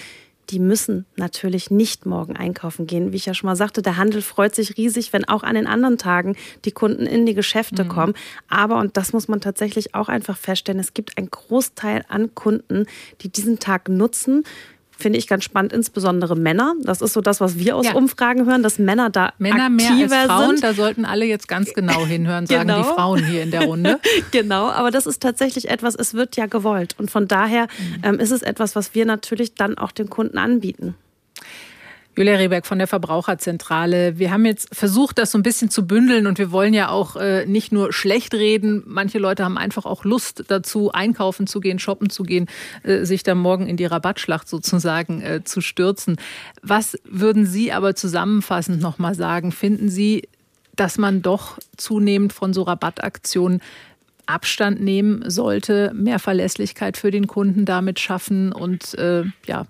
die 0.49 0.59
müssen 0.59 1.05
natürlich 1.15 1.71
nicht 1.71 2.05
morgen 2.05 2.35
einkaufen 2.35 2.87
gehen. 2.87 3.11
Wie 3.11 3.17
ich 3.17 3.25
ja 3.25 3.33
schon 3.33 3.47
mal 3.47 3.55
sagte, 3.55 3.81
der 3.81 3.97
Handel 3.97 4.21
freut 4.21 4.55
sich 4.55 4.77
riesig, 4.77 5.13
wenn 5.13 5.25
auch 5.25 5.43
an 5.43 5.55
den 5.55 5.67
anderen 5.67 5.97
Tagen 5.97 6.35
die 6.65 6.71
Kunden 6.71 7.05
in 7.05 7.25
die 7.25 7.33
Geschäfte 7.33 7.83
mhm. 7.83 7.89
kommen. 7.89 8.13
Aber, 8.47 8.77
und 8.79 8.97
das 8.97 9.13
muss 9.13 9.27
man 9.27 9.41
tatsächlich 9.41 9.95
auch 9.95 10.09
einfach 10.09 10.37
feststellen, 10.37 10.79
es 10.79 10.93
gibt 10.93 11.17
einen 11.17 11.29
Großteil 11.29 12.05
an 12.07 12.35
Kunden, 12.35 12.85
die 13.21 13.29
diesen 13.29 13.59
Tag 13.59 13.89
nutzen 13.89 14.43
finde 14.97 15.19
ich 15.19 15.27
ganz 15.27 15.43
spannend, 15.43 15.73
insbesondere 15.73 16.35
Männer. 16.35 16.73
Das 16.81 17.01
ist 17.01 17.13
so 17.13 17.21
das, 17.21 17.41
was 17.41 17.57
wir 17.57 17.75
aus 17.75 17.85
ja. 17.85 17.93
Umfragen 17.93 18.45
hören, 18.45 18.63
dass 18.63 18.79
Männer 18.79 19.09
da 19.09 19.33
Männer 19.37 19.65
aktiver 19.65 19.77
mehr 19.77 20.19
als 20.19 20.27
Frauen, 20.27 20.49
sind. 20.49 20.63
Da 20.63 20.73
sollten 20.73 21.05
alle 21.05 21.25
jetzt 21.25 21.47
ganz 21.47 21.73
genau 21.73 22.05
hinhören, 22.05 22.47
sagen 22.47 22.67
genau. 22.67 22.79
die 22.79 22.83
Frauen 22.83 23.25
hier 23.25 23.43
in 23.43 23.51
der 23.51 23.65
Runde. 23.65 23.99
genau, 24.31 24.69
aber 24.69 24.91
das 24.91 25.05
ist 25.05 25.21
tatsächlich 25.21 25.69
etwas, 25.69 25.95
es 25.95 26.13
wird 26.13 26.35
ja 26.35 26.45
gewollt. 26.45 26.95
Und 26.97 27.11
von 27.11 27.27
daher 27.27 27.63
mhm. 27.63 28.01
ähm, 28.03 28.19
ist 28.19 28.31
es 28.31 28.41
etwas, 28.41 28.75
was 28.75 28.95
wir 28.95 29.05
natürlich 29.05 29.55
dann 29.55 29.77
auch 29.77 29.91
den 29.91 30.09
Kunden 30.09 30.37
anbieten. 30.37 30.95
Julia 32.17 32.35
Rehberg 32.35 32.65
von 32.65 32.77
der 32.77 32.87
Verbraucherzentrale. 32.87 34.17
Wir 34.17 34.31
haben 34.31 34.45
jetzt 34.45 34.73
versucht, 34.73 35.17
das 35.17 35.31
so 35.31 35.37
ein 35.37 35.43
bisschen 35.43 35.69
zu 35.69 35.85
bündeln 35.85 36.27
und 36.27 36.37
wir 36.37 36.49
wollen 36.51 36.73
ja 36.73 36.87
auch 36.87 37.17
äh, 37.17 37.45
nicht 37.45 37.73
nur 37.73 37.91
schlecht 37.91 38.33
reden. 38.33 38.83
Manche 38.85 39.19
Leute 39.19 39.43
haben 39.43 39.57
einfach 39.57 39.85
auch 39.85 40.05
Lust 40.05 40.45
dazu, 40.47 40.93
einkaufen 40.93 41.45
zu 41.45 41.59
gehen, 41.59 41.77
shoppen 41.77 42.09
zu 42.09 42.23
gehen, 42.23 42.47
äh, 42.83 43.03
sich 43.03 43.23
dann 43.23 43.37
morgen 43.37 43.67
in 43.67 43.75
die 43.75 43.85
Rabattschlacht 43.85 44.47
sozusagen 44.47 45.21
äh, 45.21 45.43
zu 45.43 45.59
stürzen. 45.59 46.15
Was 46.61 46.97
würden 47.03 47.45
Sie 47.45 47.73
aber 47.73 47.95
zusammenfassend 47.95 48.81
nochmal 48.81 49.15
sagen? 49.15 49.51
Finden 49.51 49.89
Sie, 49.89 50.29
dass 50.77 50.97
man 50.97 51.21
doch 51.21 51.57
zunehmend 51.75 52.31
von 52.31 52.53
so 52.53 52.61
Rabattaktionen 52.61 53.61
Abstand 54.25 54.81
nehmen 54.81 55.29
sollte, 55.29 55.91
mehr 55.93 56.19
Verlässlichkeit 56.19 56.95
für 56.95 57.11
den 57.11 57.27
Kunden 57.27 57.65
damit 57.65 57.99
schaffen 57.99 58.53
und 58.53 58.95
äh, 58.95 59.23
ja, 59.45 59.67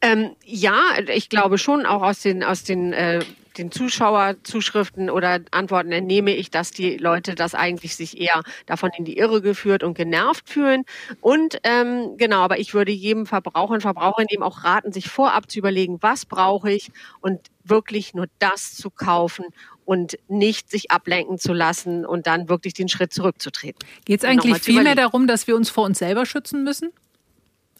ähm, 0.00 0.36
ja, 0.44 0.78
ich 1.14 1.28
glaube 1.28 1.58
schon, 1.58 1.86
auch 1.86 2.02
aus 2.02 2.20
den, 2.20 2.44
aus 2.44 2.64
den, 2.64 2.92
äh, 2.92 3.20
den 3.56 3.70
Zuschauerzuschriften 3.70 5.10
oder 5.10 5.40
Antworten 5.50 5.92
entnehme 5.92 6.34
ich, 6.34 6.50
dass 6.50 6.70
die 6.70 6.96
Leute 6.96 7.34
das 7.34 7.54
eigentlich 7.54 7.96
sich 7.96 8.20
eher 8.20 8.42
davon 8.66 8.90
in 8.96 9.04
die 9.04 9.16
Irre 9.16 9.40
geführt 9.40 9.82
und 9.82 9.94
genervt 9.94 10.48
fühlen. 10.48 10.84
Und 11.20 11.58
ähm, 11.62 12.16
genau, 12.16 12.40
aber 12.40 12.58
ich 12.58 12.74
würde 12.74 12.92
jedem 12.92 13.26
Verbraucher 13.26 13.74
und 13.74 13.80
Verbraucherin 13.80 14.26
eben 14.30 14.42
auch 14.42 14.64
raten, 14.64 14.92
sich 14.92 15.08
vorab 15.08 15.50
zu 15.50 15.58
überlegen, 15.58 15.98
was 16.02 16.26
brauche 16.26 16.70
ich 16.70 16.90
und 17.20 17.40
wirklich 17.64 18.14
nur 18.14 18.26
das 18.38 18.74
zu 18.74 18.90
kaufen 18.90 19.46
und 19.84 20.18
nicht 20.28 20.70
sich 20.70 20.90
ablenken 20.90 21.38
zu 21.38 21.52
lassen 21.52 22.04
und 22.04 22.26
dann 22.26 22.48
wirklich 22.48 22.74
den 22.74 22.88
Schritt 22.88 23.12
zurückzutreten. 23.12 23.78
Geht 24.04 24.20
es 24.20 24.28
eigentlich 24.28 24.58
vielmehr 24.58 24.94
darum, 24.94 25.26
dass 25.26 25.46
wir 25.46 25.56
uns 25.56 25.70
vor 25.70 25.84
uns 25.84 25.98
selber 25.98 26.26
schützen 26.26 26.64
müssen? 26.64 26.90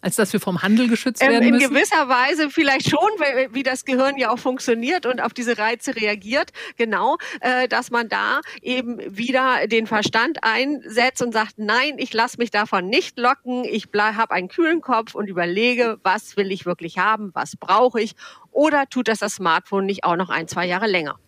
Als 0.07 0.15
dass 0.15 0.31
wir 0.31 0.39
vom 0.39 0.61
Handel 0.61 0.87
geschützt 0.87 1.21
ähm, 1.21 1.31
werden 1.31 1.43
ähm, 1.43 1.47
in 1.49 1.55
müssen? 1.55 1.67
In 1.67 1.73
gewisser 1.73 2.07
Weise 2.07 2.49
vielleicht 2.49 2.89
schon, 2.89 3.09
wie 3.51 3.63
das 3.63 3.83
Gehirn 3.83 4.17
ja 4.17 4.31
auch 4.31 4.39
funktioniert 4.39 5.05
und 5.05 5.21
auf 5.21 5.33
diese 5.33 5.57
Reize 5.57 5.97
reagiert. 5.97 6.51
Genau, 6.77 7.17
äh, 7.41 7.67
dass 7.67 7.91
man 7.91 8.07
da 8.07 8.39
eben 8.61 8.99
wieder 9.05 9.67
den 9.67 9.85
Verstand 9.85 10.39
einsetzt 10.43 11.21
und 11.21 11.33
sagt, 11.33 11.55
nein, 11.57 11.95
ich 11.97 12.13
lasse 12.13 12.37
mich 12.37 12.51
davon 12.51 12.87
nicht 12.87 13.19
locken. 13.19 13.65
Ich 13.65 13.87
habe 13.93 14.33
einen 14.33 14.47
kühlen 14.47 14.79
Kopf 14.79 15.13
und 15.13 15.27
überlege, 15.27 15.99
was 16.03 16.37
will 16.37 16.51
ich 16.51 16.65
wirklich 16.65 16.97
haben, 16.97 17.31
was 17.33 17.57
brauche 17.57 17.99
ich 17.99 18.15
oder 18.57 18.89
tut 18.89 19.07
das 19.07 19.19
das 19.19 19.35
Smartphone 19.35 19.85
nicht 19.85 20.03
auch 20.03 20.15
noch 20.15 20.29
ein, 20.29 20.47
zwei 20.47 20.65
Jahre 20.65 20.87
länger? 20.87 21.19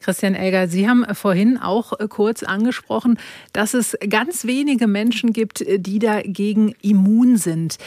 Christian 0.00 0.34
Elger, 0.34 0.66
Sie 0.66 0.88
haben 0.88 1.04
vorhin 1.14 1.56
auch 1.56 1.98
äh, 1.98 2.08
kurz 2.08 2.42
angesprochen, 2.42 3.18
dass 3.52 3.74
es 3.74 3.96
ganz 4.10 4.44
wenige 4.44 4.88
Menschen 4.88 5.32
gibt, 5.32 5.60
äh, 5.60 5.78
die 5.78 6.00
dagegen 6.00 6.74
immun 6.82 7.36
sind. 7.36 7.78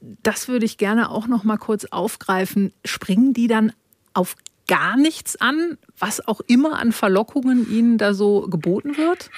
Das 0.00 0.48
würde 0.48 0.66
ich 0.66 0.78
gerne 0.78 1.10
auch 1.10 1.26
noch 1.26 1.44
mal 1.44 1.56
kurz 1.56 1.86
aufgreifen. 1.86 2.72
Springen 2.84 3.32
die 3.32 3.48
dann 3.48 3.72
auf 4.14 4.36
gar 4.66 4.96
nichts 4.96 5.36
an, 5.40 5.78
was 5.98 6.26
auch 6.26 6.40
immer 6.46 6.78
an 6.78 6.92
Verlockungen 6.92 7.70
ihnen 7.70 7.98
da 7.98 8.14
so 8.14 8.42
geboten 8.42 8.96
wird? 8.96 9.30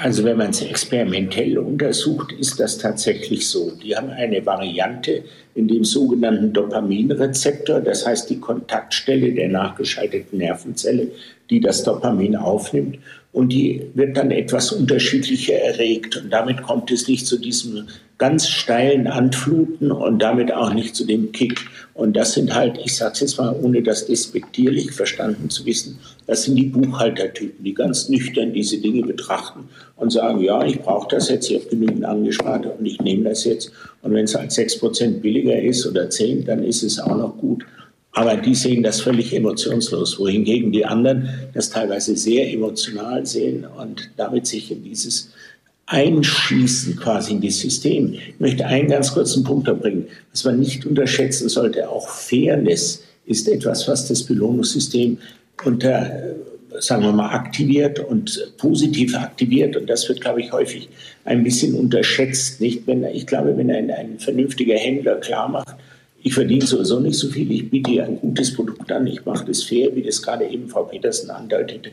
Also 0.00 0.22
wenn 0.22 0.36
man 0.36 0.50
es 0.50 0.62
experimentell 0.62 1.58
untersucht, 1.58 2.30
ist 2.32 2.60
das 2.60 2.78
tatsächlich 2.78 3.48
so. 3.48 3.72
Die 3.82 3.96
haben 3.96 4.10
eine 4.10 4.44
Variante 4.46 5.24
in 5.56 5.66
dem 5.66 5.82
sogenannten 5.82 6.52
Dopaminrezeptor, 6.52 7.80
das 7.80 8.06
heißt 8.06 8.30
die 8.30 8.38
Kontaktstelle 8.38 9.32
der 9.32 9.48
nachgeschalteten 9.48 10.38
Nervenzelle, 10.38 11.08
die 11.50 11.60
das 11.60 11.82
Dopamin 11.82 12.36
aufnimmt 12.36 12.98
und 13.32 13.48
die 13.48 13.86
wird 13.94 14.16
dann 14.16 14.30
etwas 14.30 14.70
unterschiedlicher 14.70 15.54
erregt 15.54 16.16
und 16.16 16.30
damit 16.30 16.62
kommt 16.62 16.92
es 16.92 17.08
nicht 17.08 17.26
zu 17.26 17.38
diesem 17.38 17.88
ganz 18.18 18.48
steilen 18.48 19.06
Anfluten 19.06 19.92
und 19.92 20.18
damit 20.20 20.52
auch 20.52 20.74
nicht 20.74 20.96
zu 20.96 21.04
dem 21.04 21.30
Kick. 21.30 21.60
Und 21.94 22.16
das 22.16 22.32
sind 22.32 22.54
halt, 22.54 22.78
ich 22.84 22.96
sage 22.96 23.12
es 23.14 23.20
jetzt 23.20 23.38
mal, 23.38 23.54
ohne 23.62 23.82
das 23.82 24.06
despektierlich 24.06 24.92
verstanden 24.92 25.50
zu 25.50 25.64
wissen, 25.64 25.98
das 26.26 26.42
sind 26.42 26.56
die 26.56 26.64
Buchhaltertypen, 26.64 27.64
die 27.64 27.74
ganz 27.74 28.08
nüchtern 28.08 28.52
diese 28.52 28.78
Dinge 28.78 29.06
betrachten 29.06 29.68
und 29.96 30.10
sagen, 30.10 30.40
ja, 30.40 30.64
ich 30.64 30.80
brauche 30.80 31.08
das 31.10 31.28
jetzt, 31.28 31.48
ich 31.50 31.56
habe 31.56 31.70
genügend 31.70 32.04
angespart 32.04 32.66
und 32.66 32.84
ich 32.84 33.00
nehme 33.00 33.28
das 33.28 33.44
jetzt. 33.44 33.72
Und 34.02 34.12
wenn 34.12 34.24
es 34.24 34.34
halt 34.34 34.52
sechs 34.52 34.78
Prozent 34.78 35.22
billiger 35.22 35.60
ist 35.60 35.86
oder 35.86 36.10
zehn, 36.10 36.44
dann 36.44 36.62
ist 36.62 36.82
es 36.82 36.98
auch 36.98 37.16
noch 37.16 37.36
gut. 37.38 37.64
Aber 38.12 38.36
die 38.36 38.54
sehen 38.54 38.82
das 38.82 39.00
völlig 39.00 39.32
emotionslos, 39.32 40.18
wohingegen 40.18 40.72
die 40.72 40.84
anderen 40.84 41.28
das 41.54 41.70
teilweise 41.70 42.16
sehr 42.16 42.52
emotional 42.52 43.24
sehen 43.24 43.64
und 43.64 44.10
damit 44.16 44.46
sich 44.46 44.72
in 44.72 44.82
dieses 44.82 45.30
Einschießen 45.90 46.96
quasi 46.96 47.32
in 47.32 47.40
das 47.40 47.58
System. 47.60 48.12
Ich 48.12 48.38
möchte 48.38 48.66
einen 48.66 48.88
ganz 48.88 49.12
kurzen 49.12 49.42
Punkt 49.42 49.68
erbringen. 49.68 50.06
Was 50.32 50.44
man 50.44 50.60
nicht 50.60 50.84
unterschätzen 50.84 51.48
sollte, 51.48 51.88
auch 51.88 52.08
Fairness 52.08 53.02
ist 53.24 53.48
etwas, 53.48 53.88
was 53.88 54.06
das 54.06 54.22
Belohnungssystem 54.22 55.16
unter, 55.64 56.34
sagen 56.78 57.02
wir 57.04 57.12
mal, 57.12 57.30
aktiviert 57.30 58.00
und 58.00 58.52
positiv 58.58 59.16
aktiviert. 59.16 59.76
Und 59.76 59.88
das 59.88 60.06
wird, 60.10 60.20
glaube 60.20 60.42
ich, 60.42 60.52
häufig 60.52 60.90
ein 61.24 61.42
bisschen 61.42 61.74
unterschätzt. 61.74 62.60
Nicht? 62.60 62.86
Wenn, 62.86 63.04
ich 63.04 63.26
glaube, 63.26 63.56
wenn 63.56 63.70
ein, 63.70 63.90
ein 63.90 64.18
vernünftiger 64.18 64.76
Händler 64.76 65.16
klar 65.16 65.48
macht, 65.48 65.74
ich 66.22 66.34
verdiene 66.34 66.66
sowieso 66.66 67.00
nicht 67.00 67.18
so 67.18 67.28
viel, 67.28 67.50
ich 67.52 67.70
biete 67.70 68.02
ein 68.02 68.20
gutes 68.20 68.52
Produkt 68.52 68.90
an, 68.90 69.06
ich 69.06 69.24
mache 69.24 69.46
das 69.46 69.62
fair, 69.62 69.94
wie 69.94 70.02
das 70.02 70.20
gerade 70.20 70.46
eben 70.46 70.68
Frau 70.68 70.84
Petersen 70.84 71.30
andeutete, 71.30 71.90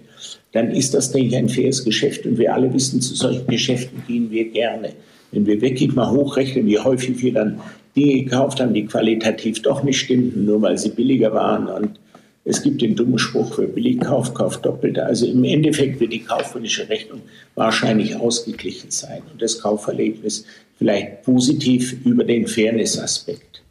dann 0.51 0.71
ist 0.71 0.93
das, 0.93 1.11
denke 1.11 1.27
ich, 1.27 1.35
ein 1.35 1.49
faires 1.49 1.83
Geschäft. 1.83 2.25
Und 2.25 2.37
wir 2.37 2.53
alle 2.53 2.73
wissen, 2.73 3.01
zu 3.01 3.13
solchen 3.13 3.47
Geschäften 3.47 4.03
gehen 4.07 4.31
wir 4.31 4.49
gerne. 4.49 4.93
Wenn 5.31 5.45
wir 5.45 5.61
wirklich 5.61 5.93
mal 5.93 6.09
hochrechnen, 6.09 6.65
wie 6.65 6.79
häufig 6.79 7.21
wir 7.21 7.33
dann 7.33 7.59
Dinge 7.95 8.23
gekauft 8.23 8.59
haben, 8.59 8.73
die 8.73 8.85
qualitativ 8.85 9.61
doch 9.61 9.83
nicht 9.83 9.99
stimmten, 9.99 10.45
nur 10.45 10.61
weil 10.61 10.77
sie 10.77 10.89
billiger 10.89 11.33
waren. 11.33 11.67
Und 11.67 11.99
es 12.45 12.61
gibt 12.61 12.81
den 12.81 12.95
dummen 12.95 13.19
Spruch, 13.19 13.57
wer 13.57 13.67
billig 13.67 13.99
kauft, 13.99 14.33
kauft 14.33 14.65
doppelt. 14.65 14.97
Also 14.97 15.27
im 15.27 15.43
Endeffekt 15.43 15.99
wird 15.99 16.13
die 16.13 16.23
kaufmännische 16.23 16.89
Rechnung 16.89 17.21
wahrscheinlich 17.55 18.15
ausgeglichen 18.15 18.91
sein 18.91 19.21
und 19.31 19.41
das 19.41 19.59
Kauferlebnis 19.59 20.45
vielleicht 20.77 21.23
positiv 21.23 21.95
über 22.05 22.23
den 22.23 22.47
Fairness-Aspekt. 22.47 23.61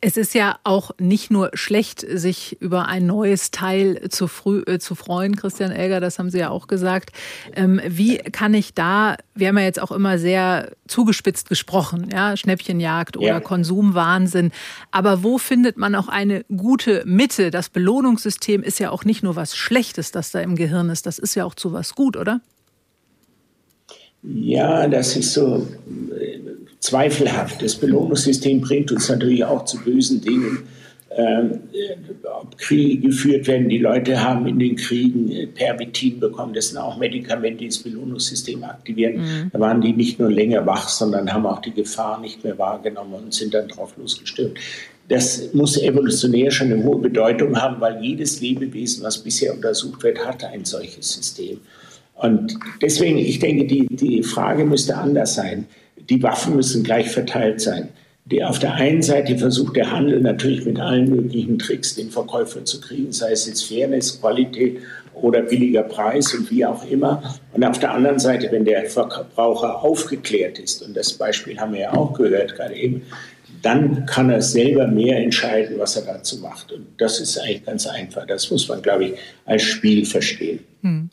Es 0.00 0.16
ist 0.16 0.32
ja 0.32 0.58
auch 0.62 0.92
nicht 1.00 1.32
nur 1.32 1.50
schlecht, 1.54 2.06
sich 2.08 2.56
über 2.60 2.86
ein 2.86 3.04
neues 3.06 3.50
Teil 3.50 4.08
zu, 4.10 4.28
früh, 4.28 4.62
äh, 4.66 4.78
zu 4.78 4.94
freuen, 4.94 5.34
Christian 5.34 5.72
Elger, 5.72 5.98
das 5.98 6.20
haben 6.20 6.30
Sie 6.30 6.38
ja 6.38 6.50
auch 6.50 6.68
gesagt. 6.68 7.10
Ähm, 7.56 7.80
wie 7.84 8.18
kann 8.18 8.54
ich 8.54 8.74
da, 8.74 9.16
wir 9.34 9.48
haben 9.48 9.58
ja 9.58 9.64
jetzt 9.64 9.82
auch 9.82 9.90
immer 9.90 10.18
sehr 10.18 10.70
zugespitzt 10.86 11.48
gesprochen, 11.48 12.10
ja, 12.12 12.36
Schnäppchenjagd 12.36 13.16
oder 13.16 13.26
ja. 13.26 13.40
Konsumwahnsinn. 13.40 14.52
Aber 14.92 15.24
wo 15.24 15.36
findet 15.36 15.76
man 15.78 15.96
auch 15.96 16.08
eine 16.08 16.44
gute 16.44 17.02
Mitte? 17.04 17.50
Das 17.50 17.68
Belohnungssystem 17.68 18.62
ist 18.62 18.78
ja 18.78 18.90
auch 18.90 19.04
nicht 19.04 19.24
nur 19.24 19.34
was 19.34 19.56
Schlechtes, 19.56 20.12
das 20.12 20.30
da 20.30 20.40
im 20.40 20.54
Gehirn 20.54 20.90
ist, 20.90 21.06
das 21.06 21.18
ist 21.18 21.34
ja 21.34 21.44
auch 21.44 21.56
zu 21.56 21.72
was 21.72 21.96
gut, 21.96 22.16
oder? 22.16 22.40
Ja, 24.22 24.86
das 24.86 25.16
ist 25.16 25.32
so 25.32 25.66
zweifelhaft. 26.80 27.62
Das 27.62 27.74
Belohnungssystem 27.76 28.60
bringt 28.60 28.92
uns 28.92 29.08
natürlich 29.08 29.44
auch 29.44 29.64
zu 29.64 29.78
bösen 29.78 30.20
Dingen. 30.20 30.58
Ähm, 31.10 31.60
ob 32.22 32.58
Kriege 32.58 33.08
geführt 33.08 33.46
werden, 33.48 33.70
die 33.70 33.78
Leute 33.78 34.22
haben 34.22 34.46
in 34.46 34.58
den 34.58 34.76
Kriegen 34.76 35.32
äh, 35.32 35.46
Pervitin 35.46 36.20
bekommen, 36.20 36.52
das 36.52 36.68
sind 36.68 36.78
auch 36.78 36.98
Medikamente, 36.98 37.60
die 37.60 37.68
das 37.68 37.78
Belohnungssystem 37.78 38.62
aktivieren. 38.62 39.16
Mhm. 39.16 39.50
Da 39.52 39.58
waren 39.58 39.80
die 39.80 39.94
nicht 39.94 40.20
nur 40.20 40.30
länger 40.30 40.66
wach, 40.66 40.88
sondern 40.88 41.32
haben 41.32 41.46
auch 41.46 41.62
die 41.62 41.72
Gefahr 41.72 42.20
nicht 42.20 42.44
mehr 42.44 42.58
wahrgenommen 42.58 43.14
und 43.14 43.34
sind 43.34 43.54
dann 43.54 43.68
drauf 43.68 43.94
losgestürmt. 43.96 44.58
Das 45.08 45.54
muss 45.54 45.80
evolutionär 45.80 46.50
schon 46.50 46.70
eine 46.70 46.84
hohe 46.84 46.98
Bedeutung 46.98 47.56
haben, 47.60 47.80
weil 47.80 48.04
jedes 48.04 48.42
Lebewesen, 48.42 49.02
was 49.02 49.18
bisher 49.18 49.54
untersucht 49.54 50.02
wird, 50.02 50.24
hat 50.26 50.44
ein 50.44 50.66
solches 50.66 51.10
System. 51.10 51.58
Und 52.16 52.54
deswegen, 52.82 53.16
ich 53.16 53.38
denke, 53.38 53.64
die, 53.66 53.86
die 53.86 54.22
Frage 54.22 54.66
müsste 54.66 54.98
anders 54.98 55.34
sein 55.34 55.66
die 56.08 56.22
Waffen 56.22 56.56
müssen 56.56 56.82
gleich 56.82 57.10
verteilt 57.10 57.60
sein. 57.60 57.88
Die, 58.24 58.44
auf 58.44 58.58
der 58.58 58.74
einen 58.74 59.00
Seite 59.00 59.38
versucht 59.38 59.76
der 59.76 59.90
Handel 59.90 60.20
natürlich 60.20 60.64
mit 60.66 60.78
allen 60.78 61.08
möglichen 61.08 61.58
Tricks 61.58 61.94
den 61.94 62.10
Verkäufer 62.10 62.64
zu 62.64 62.80
kriegen, 62.80 63.10
sei 63.10 63.32
es 63.32 63.46
jetzt 63.46 63.64
Fairness, 63.64 64.20
Qualität 64.20 64.78
oder 65.14 65.42
billiger 65.42 65.82
Preis 65.82 66.34
und 66.34 66.50
wie 66.50 66.64
auch 66.64 66.86
immer. 66.88 67.22
Und 67.52 67.64
auf 67.64 67.78
der 67.78 67.92
anderen 67.92 68.18
Seite, 68.18 68.48
wenn 68.50 68.64
der 68.64 68.84
Verbraucher 68.84 69.82
aufgeklärt 69.82 70.58
ist, 70.58 70.82
und 70.82 70.94
das 70.94 71.14
Beispiel 71.14 71.58
haben 71.58 71.72
wir 71.72 71.80
ja 71.80 71.94
auch 71.94 72.12
gehört 72.12 72.54
gerade 72.54 72.74
eben, 72.74 73.02
dann 73.62 74.06
kann 74.06 74.30
er 74.30 74.42
selber 74.42 74.86
mehr 74.86 75.18
entscheiden, 75.18 75.78
was 75.78 75.96
er 75.96 76.02
dazu 76.02 76.38
macht. 76.38 76.70
Und 76.70 76.86
das 76.98 77.20
ist 77.20 77.38
eigentlich 77.38 77.64
ganz 77.64 77.86
einfach. 77.86 78.26
Das 78.26 78.50
muss 78.50 78.68
man, 78.68 78.82
glaube 78.82 79.06
ich, 79.06 79.14
als 79.46 79.62
Spiel 79.62 80.04
verstehen. 80.04 80.60
Hm. 80.82 81.10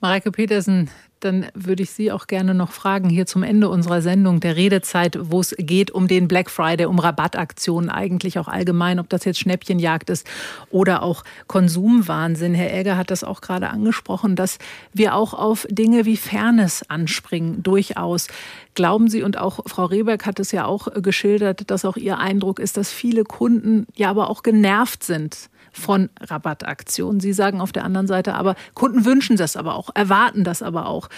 Mareike 0.00 0.32
Petersen, 0.32 0.90
dann 1.24 1.46
würde 1.54 1.82
ich 1.82 1.90
Sie 1.90 2.10
auch 2.10 2.26
gerne 2.26 2.54
noch 2.54 2.72
fragen, 2.72 3.08
hier 3.08 3.26
zum 3.26 3.42
Ende 3.42 3.68
unserer 3.68 4.02
Sendung, 4.02 4.40
der 4.40 4.56
Redezeit, 4.56 5.18
wo 5.20 5.40
es 5.40 5.54
geht 5.58 5.90
um 5.90 6.08
den 6.08 6.28
Black 6.28 6.50
Friday, 6.50 6.86
um 6.86 6.98
Rabattaktionen 6.98 7.90
eigentlich 7.90 8.38
auch 8.38 8.48
allgemein, 8.48 8.98
ob 8.98 9.08
das 9.08 9.24
jetzt 9.24 9.38
Schnäppchenjagd 9.38 10.10
ist 10.10 10.26
oder 10.70 11.02
auch 11.02 11.24
Konsumwahnsinn. 11.46 12.54
Herr 12.54 12.74
Egger 12.74 12.96
hat 12.96 13.10
das 13.10 13.24
auch 13.24 13.40
gerade 13.40 13.70
angesprochen, 13.70 14.36
dass 14.36 14.58
wir 14.92 15.14
auch 15.14 15.34
auf 15.34 15.66
Dinge 15.70 16.04
wie 16.04 16.16
Fairness 16.16 16.82
anspringen, 16.88 17.62
durchaus. 17.62 18.28
Glauben 18.74 19.08
Sie, 19.08 19.22
und 19.22 19.38
auch 19.38 19.60
Frau 19.66 19.84
Rehberg 19.84 20.26
hat 20.26 20.40
es 20.40 20.50
ja 20.50 20.64
auch 20.64 20.88
geschildert, 21.02 21.70
dass 21.70 21.84
auch 21.84 21.96
Ihr 21.96 22.18
Eindruck 22.18 22.58
ist, 22.58 22.76
dass 22.76 22.90
viele 22.90 23.24
Kunden 23.24 23.86
ja 23.94 24.10
aber 24.10 24.28
auch 24.28 24.42
genervt 24.42 25.04
sind 25.04 25.50
von 25.72 26.10
Rabattaktionen. 26.20 27.20
Sie 27.20 27.32
sagen 27.32 27.60
auf 27.60 27.72
der 27.72 27.84
anderen 27.84 28.06
Seite 28.06 28.34
aber, 28.34 28.54
Kunden 28.74 29.04
wünschen 29.04 29.36
das 29.36 29.56
aber 29.56 29.74
auch, 29.74 29.90
erwarten 29.94 30.44
das 30.44 30.62
aber 30.62 30.86
auch. 30.86 31.08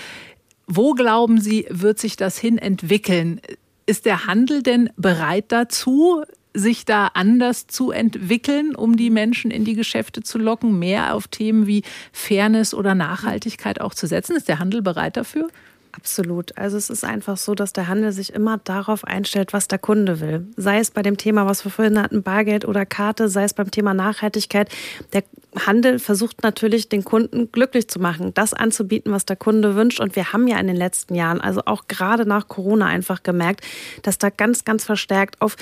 Wo 0.67 0.93
glauben 0.93 1.41
Sie, 1.41 1.67
wird 1.69 1.99
sich 1.99 2.17
das 2.17 2.39
hin 2.39 2.59
entwickeln? 2.59 3.41
Ist 3.87 4.07
der 4.07 4.27
Handel 4.27 4.63
denn 4.63 4.89
bereit 4.97 5.47
dazu, 5.49 6.25
sich 6.55 6.85
da 6.85 7.09
anders 7.09 7.67
zu 7.67 7.91
entwickeln, 7.91 8.75
um 8.77 8.97
die 8.97 9.11
Menschen 9.11 9.51
in 9.51 9.65
die 9.65 9.75
Geschäfte 9.75 10.23
zu 10.23 10.39
locken, 10.39 10.79
mehr 10.79 11.15
auf 11.15 11.27
Themen 11.27 11.67
wie 11.67 11.83
Fairness 12.13 12.73
oder 12.73 12.95
Nachhaltigkeit 12.95 13.81
auch 13.81 13.93
zu 13.93 14.07
setzen? 14.07 14.37
Ist 14.37 14.49
der 14.49 14.61
Handel 14.61 14.81
bereit 14.81 15.17
dafür? 15.17 15.49
Absolut. 15.97 16.57
Also 16.59 16.77
es 16.77 16.91
ist 16.91 17.05
einfach 17.05 17.37
so, 17.37 17.55
dass 17.55 17.73
der 17.73 17.87
Handel 17.87 18.11
sich 18.11 18.33
immer 18.35 18.59
darauf 18.59 19.05
einstellt, 19.05 19.53
was 19.53 19.69
der 19.69 19.79
Kunde 19.79 20.21
will. 20.21 20.47
Sei 20.57 20.79
es 20.79 20.91
bei 20.91 21.03
dem 21.03 21.17
Thema, 21.17 21.47
was 21.47 21.65
wir 21.65 21.71
vorhin 21.71 22.01
hatten, 22.03 22.23
Bargeld 22.23 22.65
oder 22.65 22.85
Karte, 22.85 23.29
sei 23.29 23.45
es 23.45 23.55
beim 23.55 23.71
Thema 23.71 23.95
Nachhaltigkeit. 23.95 24.69
Der 25.13 25.23
Handel 25.67 26.01
versucht 26.01 26.43
natürlich, 26.43 26.89
den 26.89 27.05
Kunden 27.05 27.53
glücklich 27.53 27.87
zu 27.87 28.01
machen, 28.01 28.35
das 28.35 28.55
anzubieten, 28.55 29.13
was 29.13 29.25
der 29.25 29.37
Kunde 29.37 29.77
wünscht. 29.77 30.01
Und 30.01 30.17
wir 30.17 30.33
haben 30.33 30.49
ja 30.49 30.59
in 30.59 30.67
den 30.67 30.77
letzten 30.77 31.15
Jahren, 31.15 31.41
also 31.41 31.63
auch 31.67 31.87
gerade 31.87 32.27
nach 32.27 32.49
Corona 32.49 32.87
einfach 32.87 33.23
gemerkt, 33.23 33.65
dass 34.03 34.19
da 34.19 34.31
ganz, 34.31 34.65
ganz 34.65 34.85
verstärkt 34.85 35.41
auf 35.41 35.57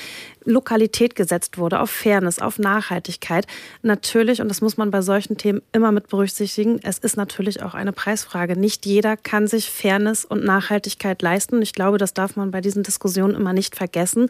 Lokalität 0.44 1.14
gesetzt 1.14 1.58
wurde, 1.58 1.80
auf 1.80 1.90
Fairness, 1.90 2.38
auf 2.38 2.58
Nachhaltigkeit. 2.58 3.46
Natürlich, 3.82 4.40
und 4.40 4.48
das 4.48 4.60
muss 4.60 4.76
man 4.76 4.90
bei 4.90 5.02
solchen 5.02 5.36
Themen 5.36 5.62
immer 5.72 5.92
mit 5.92 6.08
berücksichtigen, 6.08 6.80
es 6.82 6.98
ist 6.98 7.16
natürlich 7.16 7.62
auch 7.62 7.74
eine 7.74 7.92
Preisfrage. 7.92 8.58
Nicht 8.58 8.86
jeder 8.86 9.16
kann 9.16 9.46
sich 9.46 9.70
Fairness 9.70 10.21
und 10.24 10.44
Nachhaltigkeit 10.44 11.22
leisten. 11.22 11.62
Ich 11.62 11.72
glaube, 11.72 11.98
das 11.98 12.14
darf 12.14 12.36
man 12.36 12.50
bei 12.50 12.60
diesen 12.60 12.82
Diskussionen 12.82 13.34
immer 13.34 13.52
nicht 13.52 13.76
vergessen. 13.76 14.28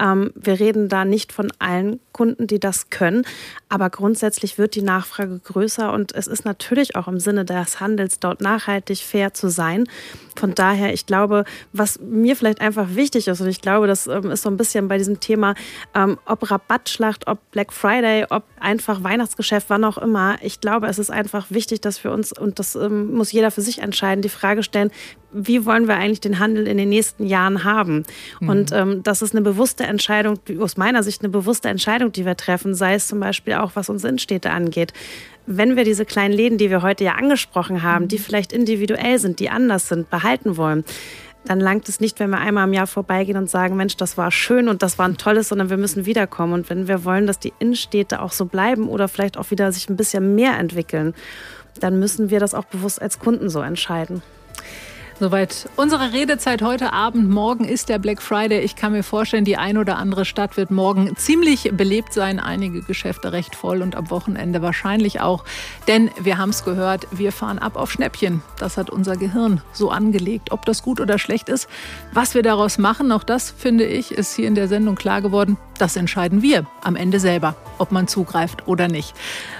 Ähm, 0.00 0.32
wir 0.34 0.58
reden 0.60 0.88
da 0.88 1.04
nicht 1.04 1.32
von 1.32 1.52
allen 1.58 2.00
Kunden, 2.12 2.46
die 2.46 2.60
das 2.60 2.90
können, 2.90 3.24
aber 3.68 3.90
grundsätzlich 3.90 4.58
wird 4.58 4.74
die 4.74 4.82
Nachfrage 4.82 5.40
größer 5.42 5.92
und 5.92 6.14
es 6.14 6.26
ist 6.26 6.44
natürlich 6.44 6.96
auch 6.96 7.08
im 7.08 7.18
Sinne 7.18 7.44
des 7.44 7.80
Handels 7.80 8.20
dort 8.20 8.40
nachhaltig 8.40 8.98
fair 8.98 9.34
zu 9.34 9.48
sein. 9.48 9.84
Von 10.36 10.54
daher, 10.54 10.92
ich 10.92 11.06
glaube, 11.06 11.44
was 11.72 12.00
mir 12.00 12.36
vielleicht 12.36 12.60
einfach 12.60 12.94
wichtig 12.94 13.28
ist, 13.28 13.40
und 13.40 13.48
ich 13.48 13.60
glaube, 13.60 13.86
das 13.86 14.06
ähm, 14.06 14.30
ist 14.30 14.42
so 14.42 14.50
ein 14.50 14.56
bisschen 14.56 14.88
bei 14.88 14.98
diesem 14.98 15.20
Thema, 15.20 15.54
ähm, 15.94 16.18
ob 16.26 16.50
Rabattschlacht, 16.50 17.26
ob 17.26 17.38
Black 17.50 17.72
Friday, 17.72 18.26
ob 18.30 18.44
einfach 18.60 19.02
Weihnachtsgeschäft, 19.02 19.70
wann 19.70 19.84
auch 19.84 19.98
immer. 19.98 20.36
Ich 20.42 20.60
glaube, 20.60 20.86
es 20.88 20.98
ist 20.98 21.10
einfach 21.10 21.46
wichtig, 21.50 21.80
dass 21.80 22.02
wir 22.02 22.12
uns, 22.12 22.36
und 22.36 22.58
das 22.58 22.74
ähm, 22.74 23.14
muss 23.14 23.32
jeder 23.32 23.50
für 23.50 23.60
sich 23.60 23.80
entscheiden, 23.80 24.22
die 24.22 24.28
Frage 24.28 24.62
stellen, 24.62 24.90
wie 25.34 25.66
wollen 25.66 25.88
wir 25.88 25.96
eigentlich 25.96 26.20
den 26.20 26.38
Handel 26.38 26.66
in 26.66 26.78
den 26.78 26.88
nächsten 26.88 27.26
Jahren 27.26 27.64
haben? 27.64 28.04
Mhm. 28.40 28.48
Und 28.48 28.72
ähm, 28.72 29.02
das 29.02 29.20
ist 29.20 29.34
eine 29.34 29.42
bewusste 29.42 29.84
Entscheidung, 29.84 30.38
aus 30.60 30.76
meiner 30.76 31.02
Sicht 31.02 31.22
eine 31.22 31.30
bewusste 31.30 31.68
Entscheidung, 31.68 32.12
die 32.12 32.24
wir 32.24 32.36
treffen, 32.36 32.74
sei 32.74 32.94
es 32.94 33.08
zum 33.08 33.20
Beispiel 33.20 33.54
auch, 33.54 33.72
was 33.74 33.88
unsere 33.88 34.08
Innenstädte 34.08 34.50
angeht 34.50 34.92
wenn 35.46 35.76
wir 35.76 35.84
diese 35.84 36.06
kleinen 36.06 36.32
Läden, 36.32 36.56
die 36.56 36.70
wir 36.70 36.80
heute 36.80 37.04
ja 37.04 37.16
angesprochen 37.16 37.82
haben, 37.82 38.08
die 38.08 38.16
vielleicht 38.16 38.50
individuell 38.50 39.18
sind, 39.18 39.40
die 39.40 39.50
anders 39.50 39.88
sind, 39.88 40.08
behalten 40.08 40.56
wollen, 40.56 40.84
dann 41.44 41.60
langt 41.60 41.88
es 41.88 42.00
nicht, 42.00 42.18
wenn 42.20 42.30
wir 42.30 42.38
einmal 42.38 42.66
im 42.66 42.72
Jahr 42.72 42.86
vorbeigehen 42.86 43.36
und 43.36 43.50
sagen, 43.50 43.76
Mensch, 43.76 43.96
das 43.96 44.16
war 44.16 44.30
schön 44.30 44.68
und 44.68 44.82
das 44.82 44.98
war 44.98 45.06
ein 45.06 45.18
tolles, 45.18 45.50
sondern 45.50 45.68
wir 45.68 45.76
müssen 45.76 46.06
wiederkommen. 46.06 46.54
Und 46.54 46.70
wenn 46.70 46.88
wir 46.88 47.04
wollen, 47.04 47.26
dass 47.26 47.38
die 47.38 47.52
Innenstädte 47.58 48.22
auch 48.22 48.32
so 48.32 48.46
bleiben 48.46 48.88
oder 48.88 49.08
vielleicht 49.08 49.36
auch 49.36 49.50
wieder 49.50 49.70
sich 49.72 49.88
ein 49.90 49.96
bisschen 49.96 50.34
mehr 50.34 50.58
entwickeln, 50.58 51.14
dann 51.80 51.98
müssen 51.98 52.30
wir 52.30 52.40
das 52.40 52.54
auch 52.54 52.64
bewusst 52.64 53.02
als 53.02 53.18
Kunden 53.18 53.50
so 53.50 53.60
entscheiden. 53.60 54.22
Soweit 55.20 55.68
unsere 55.76 56.12
Redezeit 56.12 56.60
heute 56.60 56.92
Abend. 56.92 57.30
Morgen 57.30 57.64
ist 57.64 57.88
der 57.88 58.00
Black 58.00 58.20
Friday. 58.20 58.62
Ich 58.64 58.74
kann 58.74 58.90
mir 58.90 59.04
vorstellen, 59.04 59.44
die 59.44 59.56
ein 59.56 59.78
oder 59.78 59.96
andere 59.96 60.24
Stadt 60.24 60.56
wird 60.56 60.72
morgen 60.72 61.14
ziemlich 61.14 61.70
belebt 61.72 62.12
sein. 62.12 62.40
Einige 62.40 62.82
Geschäfte 62.82 63.30
recht 63.30 63.54
voll 63.54 63.80
und 63.80 63.94
am 63.94 64.10
Wochenende 64.10 64.60
wahrscheinlich 64.60 65.20
auch. 65.20 65.44
Denn 65.86 66.10
wir 66.20 66.36
haben 66.36 66.50
es 66.50 66.64
gehört, 66.64 67.06
wir 67.12 67.30
fahren 67.30 67.60
ab 67.60 67.76
auf 67.76 67.92
Schnäppchen. 67.92 68.42
Das 68.58 68.76
hat 68.76 68.90
unser 68.90 69.16
Gehirn 69.16 69.60
so 69.72 69.90
angelegt. 69.90 70.50
Ob 70.50 70.64
das 70.66 70.82
gut 70.82 71.00
oder 71.00 71.16
schlecht 71.20 71.48
ist, 71.48 71.68
was 72.12 72.34
wir 72.34 72.42
daraus 72.42 72.78
machen, 72.78 73.12
auch 73.12 73.24
das 73.24 73.52
finde 73.52 73.84
ich, 73.84 74.10
ist 74.10 74.34
hier 74.34 74.48
in 74.48 74.56
der 74.56 74.66
Sendung 74.66 74.96
klar 74.96 75.22
geworden. 75.22 75.58
Das 75.78 75.96
entscheiden 75.96 76.42
wir 76.42 76.66
am 76.82 76.96
Ende 76.96 77.20
selber, 77.20 77.56
ob 77.78 77.92
man 77.92 78.06
zugreift 78.06 78.68
oder 78.68 78.88
nicht. 78.88 79.14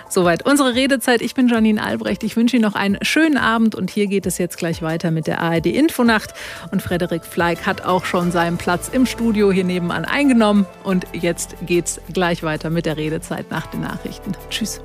Soweit 0.09 0.47
unsere 0.47 0.75
Redezeit. 0.75 1.23
Ich 1.23 1.35
bin 1.35 1.49
Janine 1.49 1.83
Albrecht. 1.83 2.23
Ich 2.23 2.37
wünsche 2.37 2.57
Ihnen 2.57 2.65
noch 2.65 2.77
einen 2.77 2.99
schönen 3.03 3.37
Abend 3.37 3.75
und 3.75 3.91
hier 3.91 4.07
geht 4.07 4.27
es 4.27 4.39
jetzt 4.39 4.57
gleich 4.59 4.81
weiter 4.83 5.11
mit 5.11 5.27
der 5.27 5.41
ARD 5.41 5.67
Infonacht. 5.67 6.35
Und 6.71 6.83
Frederik 6.83 7.25
Fleig 7.25 7.67
hat 7.67 7.85
auch 7.85 8.05
schon 8.05 8.31
seinen 8.31 8.57
Platz 8.57 8.89
im 8.89 9.07
Studio 9.07 9.51
hier 9.51 9.65
nebenan 9.65 10.05
eingenommen. 10.05 10.67
Und 10.85 11.07
jetzt 11.13 11.57
geht's 11.67 12.01
gleich 12.13 12.43
weiter 12.43 12.71
mit 12.71 12.87
der 12.87 12.97
Redezeit 12.97 13.51
nach 13.51 13.67
den 13.67 13.81
Nachrichten. 13.81 14.33
Tschüss. 14.51 14.81